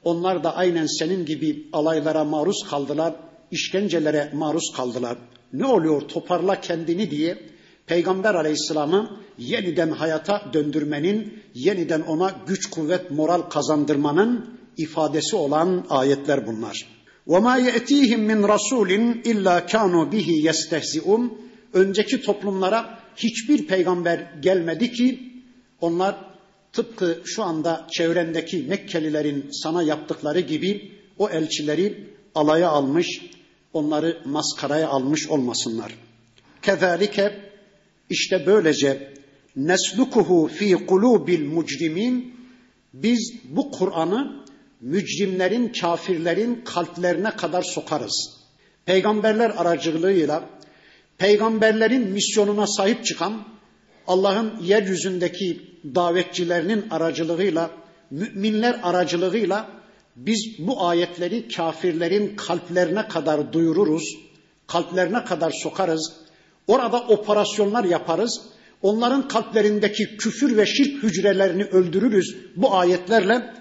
Onlar 0.05 0.45
da 0.45 0.57
aynen 0.57 0.87
senin 0.87 1.25
gibi 1.25 1.69
alaylara 1.73 2.25
maruz 2.25 2.65
kaldılar, 2.71 3.15
işkencelere 3.51 4.31
maruz 4.35 4.73
kaldılar. 4.77 5.19
Ne 5.53 5.67
oluyor 5.67 6.01
toparla 6.01 6.61
kendini 6.61 7.11
diye 7.11 7.39
Peygamber 7.87 8.35
Aleyhisselam'ı 8.35 9.21
yeniden 9.39 9.91
hayata 9.91 10.43
döndürmenin, 10.53 11.43
yeniden 11.55 12.01
ona 12.01 12.35
güç, 12.47 12.71
kuvvet, 12.71 13.11
moral 13.11 13.41
kazandırmanın 13.41 14.62
ifadesi 14.78 15.36
olan 15.36 15.86
ayetler 15.90 16.48
bunlar. 16.48 16.98
وَمَا 17.28 17.56
يَأْتِيهِمْ 17.68 18.22
مِنْ 18.32 18.40
رَسُولٍ 18.56 18.92
اِلَّا 19.32 19.56
كَانُوا 19.72 20.06
بِهِ 20.12 20.28
يَسْتَهْزِئُونَ 20.50 21.30
Önceki 21.74 22.22
toplumlara 22.22 23.00
hiçbir 23.16 23.68
peygamber 23.68 24.34
gelmedi 24.42 24.92
ki 24.92 25.34
onlar 25.82 26.16
tıpkı 26.74 27.22
şu 27.26 27.44
anda 27.44 27.88
çevrendeki 27.92 28.58
Mekkelilerin 28.58 29.50
sana 29.52 29.84
yaptıkları 29.84 30.40
gibi 30.40 30.92
o 31.18 31.30
elçileri 31.30 32.08
alaya 32.36 32.70
almış, 32.70 33.22
onları 33.74 34.22
maskaraya 34.26 34.88
almış 34.88 35.28
olmasınlar. 35.28 35.96
Kezalike 36.62 37.40
işte 38.10 38.44
böylece 38.46 39.14
neslukuhu 39.56 40.48
fi 40.48 40.74
kulubil 40.74 41.46
mucrimin 41.46 42.36
biz 42.94 43.34
bu 43.50 43.72
Kur'an'ı 43.72 44.41
mücrimlerin, 44.83 45.73
kafirlerin 45.81 46.63
kalplerine 46.65 47.31
kadar 47.31 47.63
sokarız. 47.63 48.31
Peygamberler 48.87 49.51
aracılığıyla 49.51 50.49
peygamberlerin 51.19 52.09
misyonuna 52.09 52.67
sahip 52.67 53.05
çıkan 53.05 53.45
Allah'ın 54.07 54.61
yeryüzündeki 54.63 55.61
davetçilerinin 55.95 56.91
aracılığıyla, 56.91 57.71
müminler 58.11 58.81
aracılığıyla 58.83 59.69
biz 60.17 60.59
bu 60.59 60.87
ayetleri 60.87 61.49
kafirlerin 61.49 62.37
kalplerine 62.37 63.09
kadar 63.09 63.53
duyururuz, 63.53 64.17
kalplerine 64.67 65.25
kadar 65.25 65.51
sokarız. 65.51 66.13
Orada 66.67 67.01
operasyonlar 67.01 67.85
yaparız. 67.85 68.41
Onların 68.83 69.29
kalplerindeki 69.29 70.17
küfür 70.17 70.57
ve 70.57 70.67
şirk 70.67 71.03
hücrelerini 71.03 71.65
öldürürüz 71.65 72.37
bu 72.57 72.75
ayetlerle. 72.75 73.55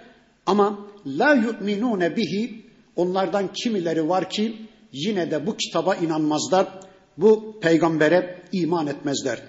Ama 0.45 0.90
la 1.05 1.33
yu'minune 1.33 2.15
bihi 2.15 2.65
onlardan 2.95 3.53
kimileri 3.53 4.09
var 4.09 4.29
ki 4.29 4.67
yine 4.91 5.31
de 5.31 5.47
bu 5.47 5.57
kitaba 5.57 5.95
inanmazlar. 5.95 6.67
Bu 7.17 7.59
peygambere 7.61 8.41
iman 8.51 8.87
etmezler. 8.87 9.39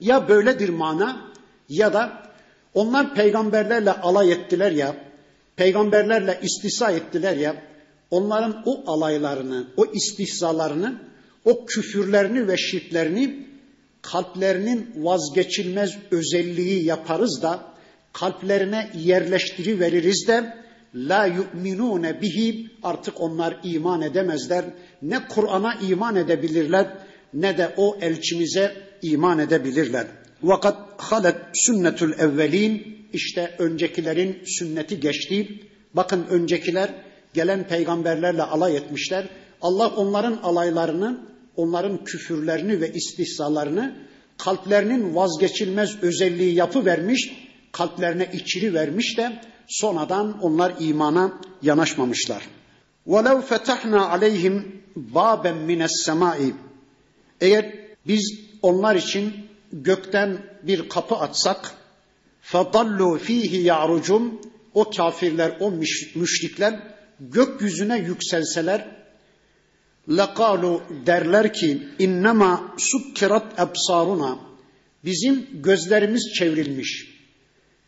Ya 0.00 0.28
böyledir 0.28 0.68
mana 0.68 1.32
ya 1.68 1.92
da 1.92 2.22
onlar 2.74 3.14
peygamberlerle 3.14 3.92
alay 3.92 4.32
ettiler 4.32 4.70
ya, 4.70 4.96
peygamberlerle 5.56 6.40
istihza 6.42 6.90
ettiler 6.90 7.36
ya, 7.36 7.56
onların 8.10 8.62
o 8.66 8.92
alaylarını, 8.92 9.66
o 9.76 9.86
istihzalarını, 9.86 11.02
o 11.44 11.66
küfürlerini 11.66 12.48
ve 12.48 12.56
şirklerini 12.56 13.46
kalplerinin 14.02 14.92
vazgeçilmez 14.96 15.96
özelliği 16.10 16.84
yaparız 16.84 17.42
da 17.42 17.71
kalplerine 18.12 18.90
yerleştiri 18.94 19.80
veririz 19.80 20.28
de 20.28 20.62
la 20.94 21.26
yu'minune 21.26 22.20
bihi 22.20 22.70
artık 22.82 23.20
onlar 23.20 23.60
iman 23.64 24.02
edemezler. 24.02 24.64
Ne 25.02 25.28
Kur'an'a 25.28 25.74
iman 25.74 26.16
edebilirler 26.16 26.96
ne 27.34 27.58
de 27.58 27.74
o 27.76 27.96
elçimize 28.00 28.76
iman 29.02 29.38
edebilirler. 29.38 30.06
Vakat 30.42 30.76
halet 30.96 31.36
sünnetul 31.52 32.12
evvelin 32.12 32.98
işte 33.12 33.54
öncekilerin 33.58 34.38
sünneti 34.44 35.00
geçti. 35.00 35.60
Bakın 35.94 36.26
öncekiler 36.30 36.90
gelen 37.34 37.68
peygamberlerle 37.68 38.42
alay 38.42 38.76
etmişler. 38.76 39.28
Allah 39.62 39.88
onların 39.88 40.36
alaylarını, 40.42 41.20
onların 41.56 42.04
küfürlerini 42.04 42.80
ve 42.80 42.92
istihzalarını 42.92 43.94
kalplerinin 44.38 45.14
vazgeçilmez 45.14 46.02
özelliği 46.02 46.54
yapı 46.54 46.84
vermiş, 46.84 47.41
kalplerine 47.71 48.29
içiri 48.33 48.73
vermiş 48.73 49.17
de 49.17 49.41
sonradan 49.67 50.41
onlar 50.41 50.73
imana 50.79 51.39
yanaşmamışlar. 51.61 52.43
وَلَوْ 53.07 53.41
فَتَحْنَا 53.41 54.01
عَلَيْهِمْ 54.13 54.63
بَابًا 55.13 55.51
مِنَ 55.69 55.83
السَّمَاءِ 55.83 56.51
Eğer 57.41 57.75
biz 58.07 58.39
onlar 58.61 58.95
için 58.95 59.33
gökten 59.73 60.37
bir 60.63 60.89
kapı 60.89 61.15
açsak 61.15 61.71
فَضَلُّوا 62.51 63.19
ف۪يهِ 63.19 63.53
يَعْرُجُونَ 63.71 64.31
O 64.73 64.89
kafirler, 64.89 65.57
o 65.59 65.71
müşrikler 66.15 66.79
gökyüzüne 67.19 67.97
yükselseler 67.97 68.87
لَقَالُوا 70.09 70.81
derler 71.05 71.53
ki 71.53 71.87
innema 71.99 72.75
sukkirat 72.77 73.59
ebsaruna 73.59 74.39
bizim 75.05 75.47
gözlerimiz 75.53 76.33
çevrilmiş. 76.39 77.10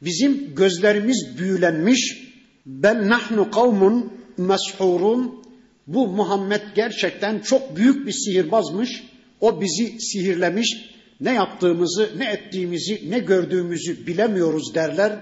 Bizim 0.02 0.54
gözlerimiz 0.54 1.38
büyülenmiş. 1.38 2.24
Bel 2.66 3.08
nahnu 3.08 3.50
kavmun 3.50 4.12
meshurun. 4.36 5.44
Bu 5.86 6.08
Muhammed 6.08 6.62
gerçekten 6.74 7.38
çok 7.38 7.76
büyük 7.76 8.06
bir 8.06 8.12
sihirbazmış. 8.12 9.04
O 9.40 9.60
bizi 9.60 10.00
sihirlemiş. 10.00 10.94
Ne 11.20 11.34
yaptığımızı, 11.34 12.10
ne 12.16 12.30
ettiğimizi, 12.30 13.10
ne 13.10 13.18
gördüğümüzü 13.18 14.06
bilemiyoruz 14.06 14.74
derler. 14.74 15.18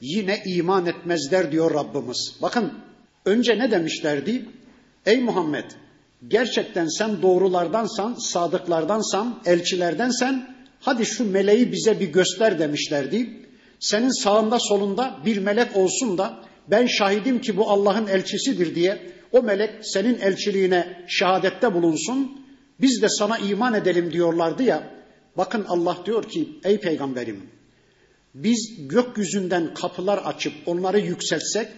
Yine 0.00 0.42
iman 0.46 0.86
etmezler 0.86 1.52
diyor 1.52 1.74
Rabbimiz. 1.74 2.36
Bakın 2.42 2.72
önce 3.24 3.58
ne 3.58 3.70
demişlerdi? 3.70 4.44
Ey 5.06 5.20
Muhammed 5.20 5.64
gerçekten 6.28 6.86
sen 6.86 7.22
doğrulardansan, 7.22 8.14
sadıklardansan, 8.14 9.40
elçilerdensen 9.46 10.56
hadi 10.80 11.06
şu 11.06 11.30
meleği 11.30 11.72
bize 11.72 12.00
bir 12.00 12.12
göster 12.12 12.58
demişlerdi. 12.58 13.30
Senin 13.82 14.22
sağında 14.22 14.58
solunda 14.60 15.18
bir 15.24 15.38
melek 15.38 15.76
olsun 15.76 16.18
da 16.18 16.44
ben 16.68 16.86
şahidim 16.86 17.40
ki 17.40 17.56
bu 17.56 17.70
Allah'ın 17.70 18.06
elçisidir 18.06 18.74
diye 18.74 19.12
o 19.32 19.42
melek 19.42 19.70
senin 19.82 20.18
elçiliğine 20.18 21.04
şehadette 21.08 21.74
bulunsun. 21.74 22.42
Biz 22.80 23.02
de 23.02 23.08
sana 23.08 23.38
iman 23.38 23.74
edelim 23.74 24.12
diyorlardı 24.12 24.62
ya. 24.62 24.90
Bakın 25.36 25.64
Allah 25.68 25.98
diyor 26.06 26.28
ki 26.28 26.48
ey 26.64 26.80
peygamberim 26.80 27.42
biz 28.34 28.88
gökyüzünden 28.88 29.74
kapılar 29.74 30.18
açıp 30.18 30.52
onları 30.66 31.00
yükseltsek 31.00 31.68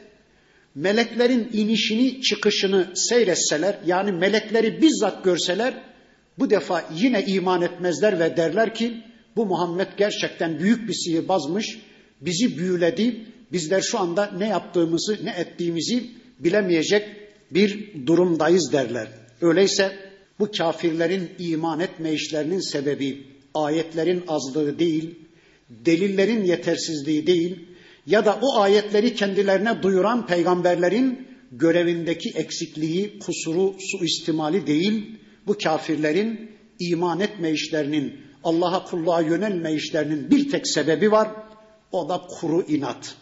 meleklerin 0.74 1.50
inişini 1.52 2.22
çıkışını 2.22 2.88
seyretseler 2.94 3.78
yani 3.86 4.12
melekleri 4.12 4.82
bizzat 4.82 5.24
görseler 5.24 5.82
bu 6.38 6.50
defa 6.50 6.84
yine 6.94 7.24
iman 7.26 7.62
etmezler 7.62 8.20
ve 8.20 8.36
derler 8.36 8.74
ki 8.74 9.02
bu 9.36 9.46
Muhammed 9.46 9.88
gerçekten 9.96 10.58
büyük 10.58 10.88
bir 10.88 10.94
sihirbazmış 10.94 11.78
bizi 12.26 12.58
büyüledi 12.58 13.24
bizler 13.52 13.80
şu 13.80 13.98
anda 13.98 14.30
ne 14.38 14.48
yaptığımızı 14.48 15.18
ne 15.24 15.30
ettiğimizi 15.30 16.10
bilemeyecek 16.38 17.08
bir 17.50 17.92
durumdayız 18.06 18.72
derler. 18.72 19.08
Öyleyse 19.40 19.92
bu 20.38 20.50
kafirlerin 20.50 21.30
iman 21.38 21.80
etme 21.80 22.12
sebebi 22.60 23.26
ayetlerin 23.54 24.24
azlığı 24.28 24.78
değil, 24.78 25.14
delillerin 25.70 26.44
yetersizliği 26.44 27.26
değil, 27.26 27.66
ya 28.06 28.24
da 28.24 28.38
o 28.42 28.60
ayetleri 28.60 29.14
kendilerine 29.14 29.82
duyuran 29.82 30.26
peygamberlerin 30.26 31.28
görevindeki 31.52 32.30
eksikliği, 32.30 33.18
kusuru, 33.18 33.74
suistimali 33.78 34.66
değil, 34.66 35.18
bu 35.46 35.58
kafirlerin 35.58 36.50
iman 36.80 37.20
etme 37.20 37.54
Allah'a 38.44 38.84
kulluğa 38.84 39.20
yönelme 39.20 39.72
işlerinin 39.74 40.30
bir 40.30 40.50
tek 40.50 40.68
sebebi 40.68 41.10
var. 41.10 41.28
O 41.93 42.09
da 42.09 42.21
kuru 42.39 42.61
inat. 42.61 43.15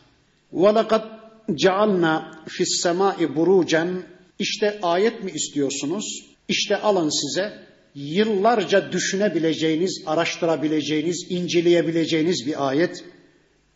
وَلَقَدْ 0.53 1.03
جَعَلْنَا 1.49 2.14
فِي 2.47 2.64
السَّمَاءِ 2.64 3.36
بُرُوجًا 3.36 4.01
İşte 4.39 4.80
ayet 4.82 5.24
mi 5.24 5.32
istiyorsunuz? 5.32 6.26
İşte 6.47 6.78
alın 6.78 7.10
size 7.10 7.68
yıllarca 7.95 8.91
düşünebileceğiniz, 8.91 10.03
araştırabileceğiniz, 10.05 11.26
inceleyebileceğiniz 11.30 12.47
bir 12.47 12.68
ayet. 12.68 13.03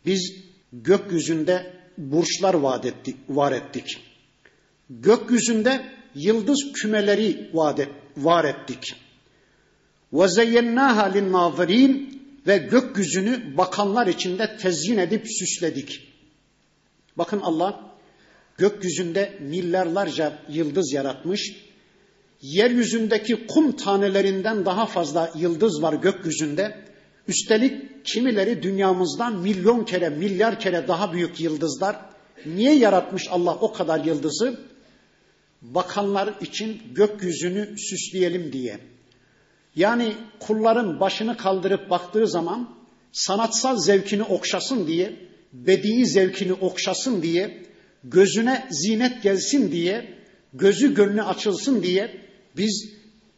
Biz 0.06 0.34
gökyüzünde 0.74 1.74
burçlar 1.98 2.54
vaat 2.54 2.86
ettik, 2.86 3.16
var 3.30 3.52
ettik. 3.52 3.98
Gökyüzünde 4.90 5.82
yıldız 6.16 6.74
kümeleri 6.74 7.50
vaat 7.54 7.80
et, 7.80 7.90
var 8.18 8.46
ettik. 8.46 8.96
وَزَيَّنَّاهَا 10.14 11.14
لِلنَّاظِرِينَ 11.14 12.15
ve 12.47 12.57
gökyüzünü 12.59 13.57
bakanlar 13.57 14.07
içinde 14.07 14.57
tezyin 14.57 14.99
edip 14.99 15.27
süsledik. 15.29 16.13
Bakın 17.19 17.41
Allah 17.41 17.81
gökyüzünde 18.59 19.39
milyarlarca 19.41 20.39
yıldız 20.49 20.93
yaratmış. 20.93 21.57
Yeryüzündeki 22.43 23.47
kum 23.47 23.77
tanelerinden 23.77 24.65
daha 24.65 24.87
fazla 24.87 25.33
yıldız 25.37 25.83
var 25.83 25.95
gökyüzünde. 25.95 26.85
Üstelik 27.29 28.05
kimileri 28.05 28.63
dünyamızdan 28.63 29.37
milyon 29.37 29.85
kere, 29.85 30.09
milyar 30.09 30.61
kere 30.61 30.89
daha 30.89 31.13
büyük 31.13 31.41
yıldızlar. 31.41 31.97
Niye 32.47 32.75
yaratmış 32.75 33.29
Allah 33.31 33.55
o 33.55 33.73
kadar 33.73 34.05
yıldızı? 34.05 34.61
Bakanlar 35.63 36.35
için 36.41 36.83
gökyüzünü 36.95 37.79
süsleyelim 37.79 38.53
diye. 38.53 38.81
Yani 39.77 40.15
kulların 40.41 41.01
başını 41.01 41.37
kaldırıp 41.37 41.91
baktığı 41.91 42.29
zaman 42.29 42.77
sanatsal 43.13 43.77
zevkini 43.77 44.23
okşasın 44.23 44.87
diye, 44.87 45.17
bedii 45.53 46.07
zevkini 46.07 46.53
okşasın 46.53 47.23
diye, 47.23 47.63
gözüne 48.05 48.69
zinet 48.71 49.23
gelsin 49.23 49.73
diye, 49.73 50.15
gözü 50.53 50.95
gönlü 50.95 51.23
açılsın 51.23 51.83
diye 51.83 52.21
biz 52.57 52.91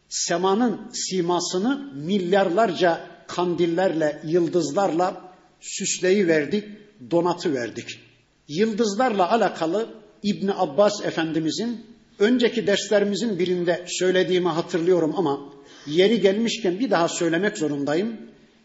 semanın 0.09 0.91
simasını 0.93 1.93
milyarlarca 1.93 3.01
kandillerle, 3.27 4.21
yıldızlarla 4.23 5.33
süsleyi 5.59 6.27
verdik, 6.27 6.65
donatı 7.11 7.53
verdik. 7.53 7.99
Yıldızlarla 8.47 9.31
alakalı 9.31 9.89
İbn 10.23 10.47
Abbas 10.47 11.05
Efendimizin 11.05 11.85
önceki 12.19 12.67
derslerimizin 12.67 13.39
birinde 13.39 13.85
söylediğimi 13.87 14.47
hatırlıyorum 14.47 15.13
ama 15.17 15.39
yeri 15.87 16.21
gelmişken 16.21 16.79
bir 16.79 16.91
daha 16.91 17.07
söylemek 17.07 17.57
zorundayım. 17.57 18.17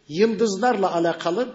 Yıldızlarla 0.09 0.95
alakalı 0.95 1.53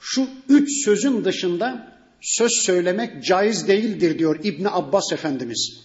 şu 0.00 0.26
üç 0.48 0.84
sözün 0.84 1.24
dışında 1.24 1.98
söz 2.20 2.52
söylemek 2.52 3.24
caiz 3.24 3.68
değildir 3.68 4.18
diyor 4.18 4.40
İbn 4.44 4.64
Abbas 4.64 5.12
Efendimiz. 5.12 5.80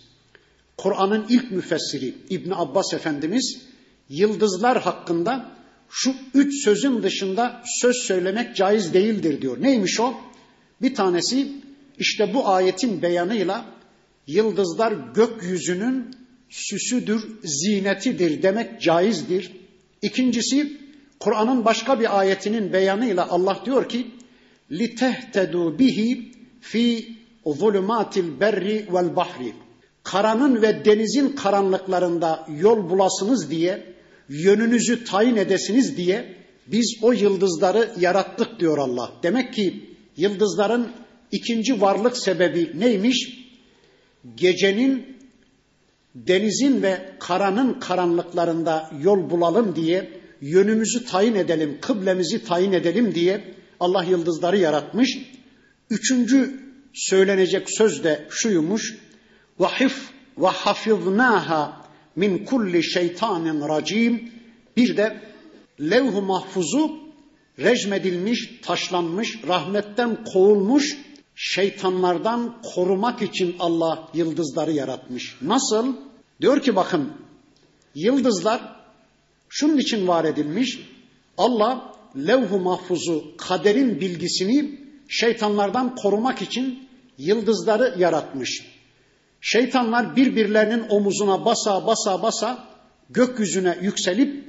Kur'an'ın 0.77 1.25
ilk 1.29 1.51
müfessiri 1.51 2.15
İbn 2.29 2.51
Abbas 2.51 2.93
Efendimiz 2.93 3.61
yıldızlar 4.09 4.81
hakkında 4.81 5.51
şu 5.89 6.13
üç 6.33 6.63
sözün 6.63 7.03
dışında 7.03 7.61
söz 7.65 7.95
söylemek 7.95 8.55
caiz 8.55 8.93
değildir 8.93 9.41
diyor. 9.41 9.61
Neymiş 9.61 9.99
o? 9.99 10.13
Bir 10.81 10.95
tanesi 10.95 11.51
işte 11.97 12.33
bu 12.33 12.47
ayetin 12.47 13.01
beyanıyla 13.01 13.65
yıldızlar 14.28 14.92
gökyüzünün 15.14 16.10
süsüdür, 16.48 17.28
zinetidir 17.44 18.42
demek 18.42 18.80
caizdir. 18.80 19.52
İkincisi 20.02 20.72
Kur'an'ın 21.20 21.64
başka 21.64 22.00
bir 22.00 22.18
ayetinin 22.18 22.72
beyanıyla 22.72 23.28
Allah 23.28 23.62
diyor 23.64 23.88
ki 23.88 24.06
لِتَهْتَدُوا 24.70 25.78
bihi 25.78 26.32
fi 26.60 27.08
zulumatil 27.46 28.40
berri 28.40 28.86
vel 28.92 29.16
bahri. 29.16 29.52
Karanın 30.02 30.62
ve 30.62 30.84
denizin 30.84 31.28
karanlıklarında 31.28 32.46
yol 32.60 32.90
bulasınız 32.90 33.50
diye 33.50 33.94
yönünüzü 34.28 35.04
tayin 35.04 35.36
edesiniz 35.36 35.96
diye 35.96 36.34
biz 36.66 36.98
o 37.02 37.12
yıldızları 37.12 37.90
yarattık 38.00 38.60
diyor 38.60 38.78
Allah. 38.78 39.12
Demek 39.22 39.54
ki 39.54 39.96
yıldızların 40.16 40.92
ikinci 41.32 41.80
varlık 41.80 42.16
sebebi 42.16 42.72
neymiş? 42.74 43.37
Gecenin 44.35 45.17
denizin 46.15 46.81
ve 46.81 47.15
karanın 47.19 47.73
karanlıklarında 47.73 48.91
yol 49.01 49.29
bulalım 49.29 49.75
diye 49.75 50.19
yönümüzü 50.41 51.05
tayin 51.05 51.35
edelim, 51.35 51.77
kıblemizi 51.81 52.43
tayin 52.43 52.71
edelim 52.71 53.15
diye 53.15 53.53
Allah 53.79 54.03
yıldızları 54.03 54.57
yaratmış. 54.57 55.17
Üçüncü 55.89 56.59
söylenecek 56.93 57.67
söz 57.69 58.03
de 58.03 58.27
şuymuş. 58.29 58.97
Vahif 59.59 60.09
ve 60.37 60.47
hafiznaha 60.47 61.85
min 62.15 62.45
kulli 62.45 62.83
şeytanin 62.83 63.69
racim. 63.69 64.31
Bir 64.77 64.97
de 64.97 65.21
levh-u 65.81 66.21
mahfuzu 66.21 66.99
rejmedilmiş, 67.59 68.59
taşlanmış, 68.61 69.39
rahmetten 69.47 70.23
kovulmuş 70.23 70.97
şeytanlardan 71.41 72.61
korumak 72.75 73.21
için 73.21 73.55
Allah 73.59 74.09
yıldızları 74.13 74.71
yaratmış. 74.71 75.35
Nasıl? 75.41 75.95
Diyor 76.41 76.61
ki 76.61 76.75
bakın 76.75 77.13
yıldızlar 77.95 78.75
şunun 79.49 79.77
için 79.77 80.07
var 80.07 80.25
edilmiş. 80.25 80.79
Allah 81.37 81.93
levh-u 82.17 82.59
mahfuzu, 82.59 83.37
kaderin 83.37 83.99
bilgisini 84.01 84.79
şeytanlardan 85.07 85.95
korumak 85.95 86.41
için 86.41 86.89
yıldızları 87.17 87.99
yaratmış. 87.99 88.65
Şeytanlar 89.41 90.15
birbirlerinin 90.15 90.85
omuzuna 90.89 91.45
basa 91.45 91.87
basa 91.87 92.21
basa 92.21 92.67
gökyüzüne 93.09 93.77
yükselip 93.81 94.45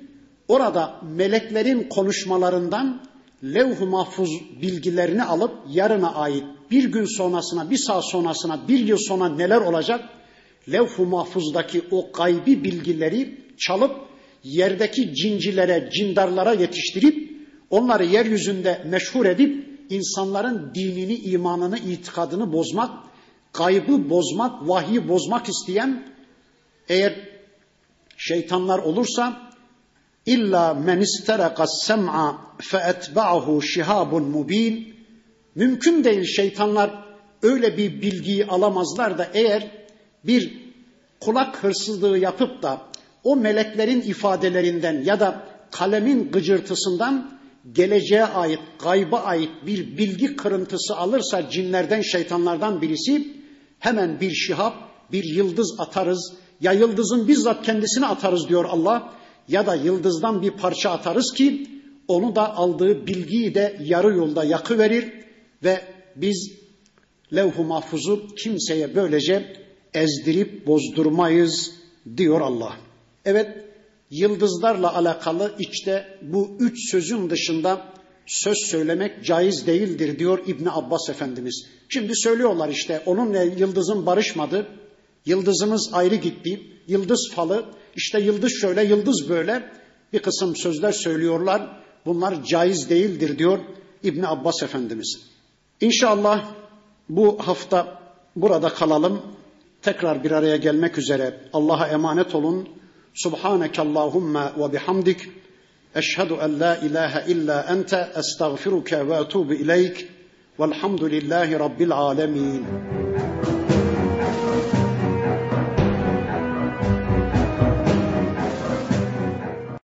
orada 0.49 1.01
meleklerin 1.03 1.88
konuşmalarından 1.88 3.03
levh-u 3.45 3.86
mahfuz 3.86 4.30
bilgilerini 4.62 5.24
alıp 5.24 5.53
yarına 5.68 6.14
ait 6.14 6.45
bir 6.70 6.84
gün 6.84 7.04
sonrasına, 7.04 7.70
bir 7.70 7.76
saat 7.76 8.10
sonrasına, 8.10 8.68
bir 8.68 8.78
yıl 8.78 8.98
sonra 8.98 9.28
neler 9.28 9.60
olacak? 9.60 10.08
Levh-u 10.72 11.06
mahfuzdaki 11.06 11.82
o 11.90 12.12
gaybi 12.12 12.64
bilgileri 12.64 13.40
çalıp 13.58 13.96
yerdeki 14.44 15.14
cincilere, 15.14 15.90
cindarlara 15.92 16.52
yetiştirip 16.52 17.30
onları 17.70 18.04
yeryüzünde 18.04 18.82
meşhur 18.86 19.26
edip 19.26 19.66
insanların 19.90 20.72
dinini, 20.74 21.14
imanını, 21.14 21.78
itikadını 21.78 22.52
bozmak, 22.52 22.90
kaybı 23.52 24.10
bozmak, 24.10 24.68
vahyi 24.68 25.08
bozmak 25.08 25.48
isteyen 25.48 26.14
eğer 26.88 27.14
şeytanlar 28.16 28.78
olursa 28.78 29.50
illa 30.26 30.74
men 30.74 31.00
isteraka 31.00 31.66
sem'a 31.66 32.40
fe 32.58 32.78
etba'ahu 32.78 33.62
şihabun 33.62 34.22
mubin 34.22 34.89
mümkün 35.55 36.05
değil 36.05 36.24
şeytanlar 36.24 36.90
öyle 37.42 37.76
bir 37.76 38.03
bilgiyi 38.03 38.46
alamazlar 38.46 39.18
da 39.18 39.28
eğer 39.34 39.70
bir 40.24 40.61
kulak 41.20 41.64
hırsızlığı 41.64 42.18
yapıp 42.18 42.62
da 42.62 42.80
o 43.24 43.36
meleklerin 43.36 44.01
ifadelerinden 44.01 45.03
ya 45.05 45.20
da 45.20 45.42
kalemin 45.70 46.30
gıcırtısından 46.32 47.40
geleceğe 47.72 48.24
ait, 48.24 48.61
gayba 48.84 49.20
ait 49.20 49.51
bir 49.66 49.98
bilgi 49.98 50.36
kırıntısı 50.36 50.96
alırsa 50.96 51.51
cinlerden, 51.51 52.01
şeytanlardan 52.01 52.82
birisi 52.82 53.36
hemen 53.78 54.20
bir 54.20 54.30
şihap, 54.30 54.74
bir 55.12 55.24
yıldız 55.24 55.76
atarız. 55.78 56.32
Ya 56.61 56.72
yıldızın 56.72 57.28
bizzat 57.28 57.66
kendisini 57.66 58.07
atarız 58.07 58.48
diyor 58.48 58.64
Allah 58.64 59.12
ya 59.48 59.66
da 59.66 59.74
yıldızdan 59.74 60.42
bir 60.42 60.51
parça 60.51 60.90
atarız 60.90 61.32
ki 61.32 61.66
onu 62.09 62.36
da 62.36 62.57
aldığı 62.57 63.07
bilgiyi 63.07 63.55
de 63.55 63.76
yarı 63.84 64.16
yolda 64.16 64.44
yakıverir 64.44 65.19
ve 65.64 65.80
biz 66.16 66.52
levh-u 67.34 67.64
mahfuzu 67.64 68.34
kimseye 68.34 68.94
böylece 68.94 69.56
ezdirip 69.94 70.66
bozdurmayız 70.66 71.72
diyor 72.16 72.40
Allah. 72.40 72.76
Evet 73.24 73.48
yıldızlarla 74.11 74.96
alakalı 74.96 75.54
işte 75.58 76.18
bu 76.22 76.56
üç 76.61 76.90
sözün 76.90 77.30
dışında 77.30 77.86
söz 78.26 78.58
söylemek 78.58 79.24
caiz 79.24 79.66
değildir 79.66 80.18
diyor 80.18 80.38
İbn 80.46 80.66
Abbas 80.66 81.08
Efendimiz. 81.08 81.66
Şimdi 81.88 82.16
söylüyorlar 82.16 82.68
işte 82.68 83.02
onunla 83.06 83.42
yıldızın 83.42 84.06
barışmadı, 84.06 84.66
yıldızımız 85.26 85.90
ayrı 85.92 86.14
gitti, 86.14 86.61
yıldız 86.86 87.30
falı, 87.34 87.64
işte 87.96 88.20
yıldız 88.20 88.52
şöyle, 88.61 88.84
yıldız 88.84 89.28
böyle 89.28 89.70
bir 90.12 90.18
kısım 90.18 90.56
sözler 90.56 90.92
söylüyorlar. 90.92 91.82
Bunlar 92.06 92.44
caiz 92.44 92.90
değildir 92.90 93.38
diyor 93.38 93.58
İbn 94.02 94.22
Abbas 94.22 94.62
Efendimiz. 94.62 95.20
İnşallah 95.80 96.44
bu 97.08 97.38
hafta 97.46 97.98
burada 98.36 98.68
kalalım. 98.68 99.22
Tekrar 99.82 100.24
bir 100.24 100.30
araya 100.30 100.56
gelmek 100.56 100.98
üzere 100.98 101.40
Allah'a 101.52 101.88
emanet 101.88 102.34
olun. 102.34 102.68
Subhaneke 103.14 103.82
Allahumma 103.82 104.52
ve 104.58 104.72
bihamdik. 104.72 105.20
Eşhedü 105.94 106.34
en 106.42 106.60
la 106.60 106.76
ilahe 106.76 107.32
illa 107.32 107.62
ente 107.62 108.08
estağfiruke 108.16 109.08
ve 109.08 109.14
etubu 109.14 109.54
ileyk. 109.54 110.08
Velhamdülillahi 110.60 111.58
Rabbil 111.58 111.92
alemin. 111.92 112.66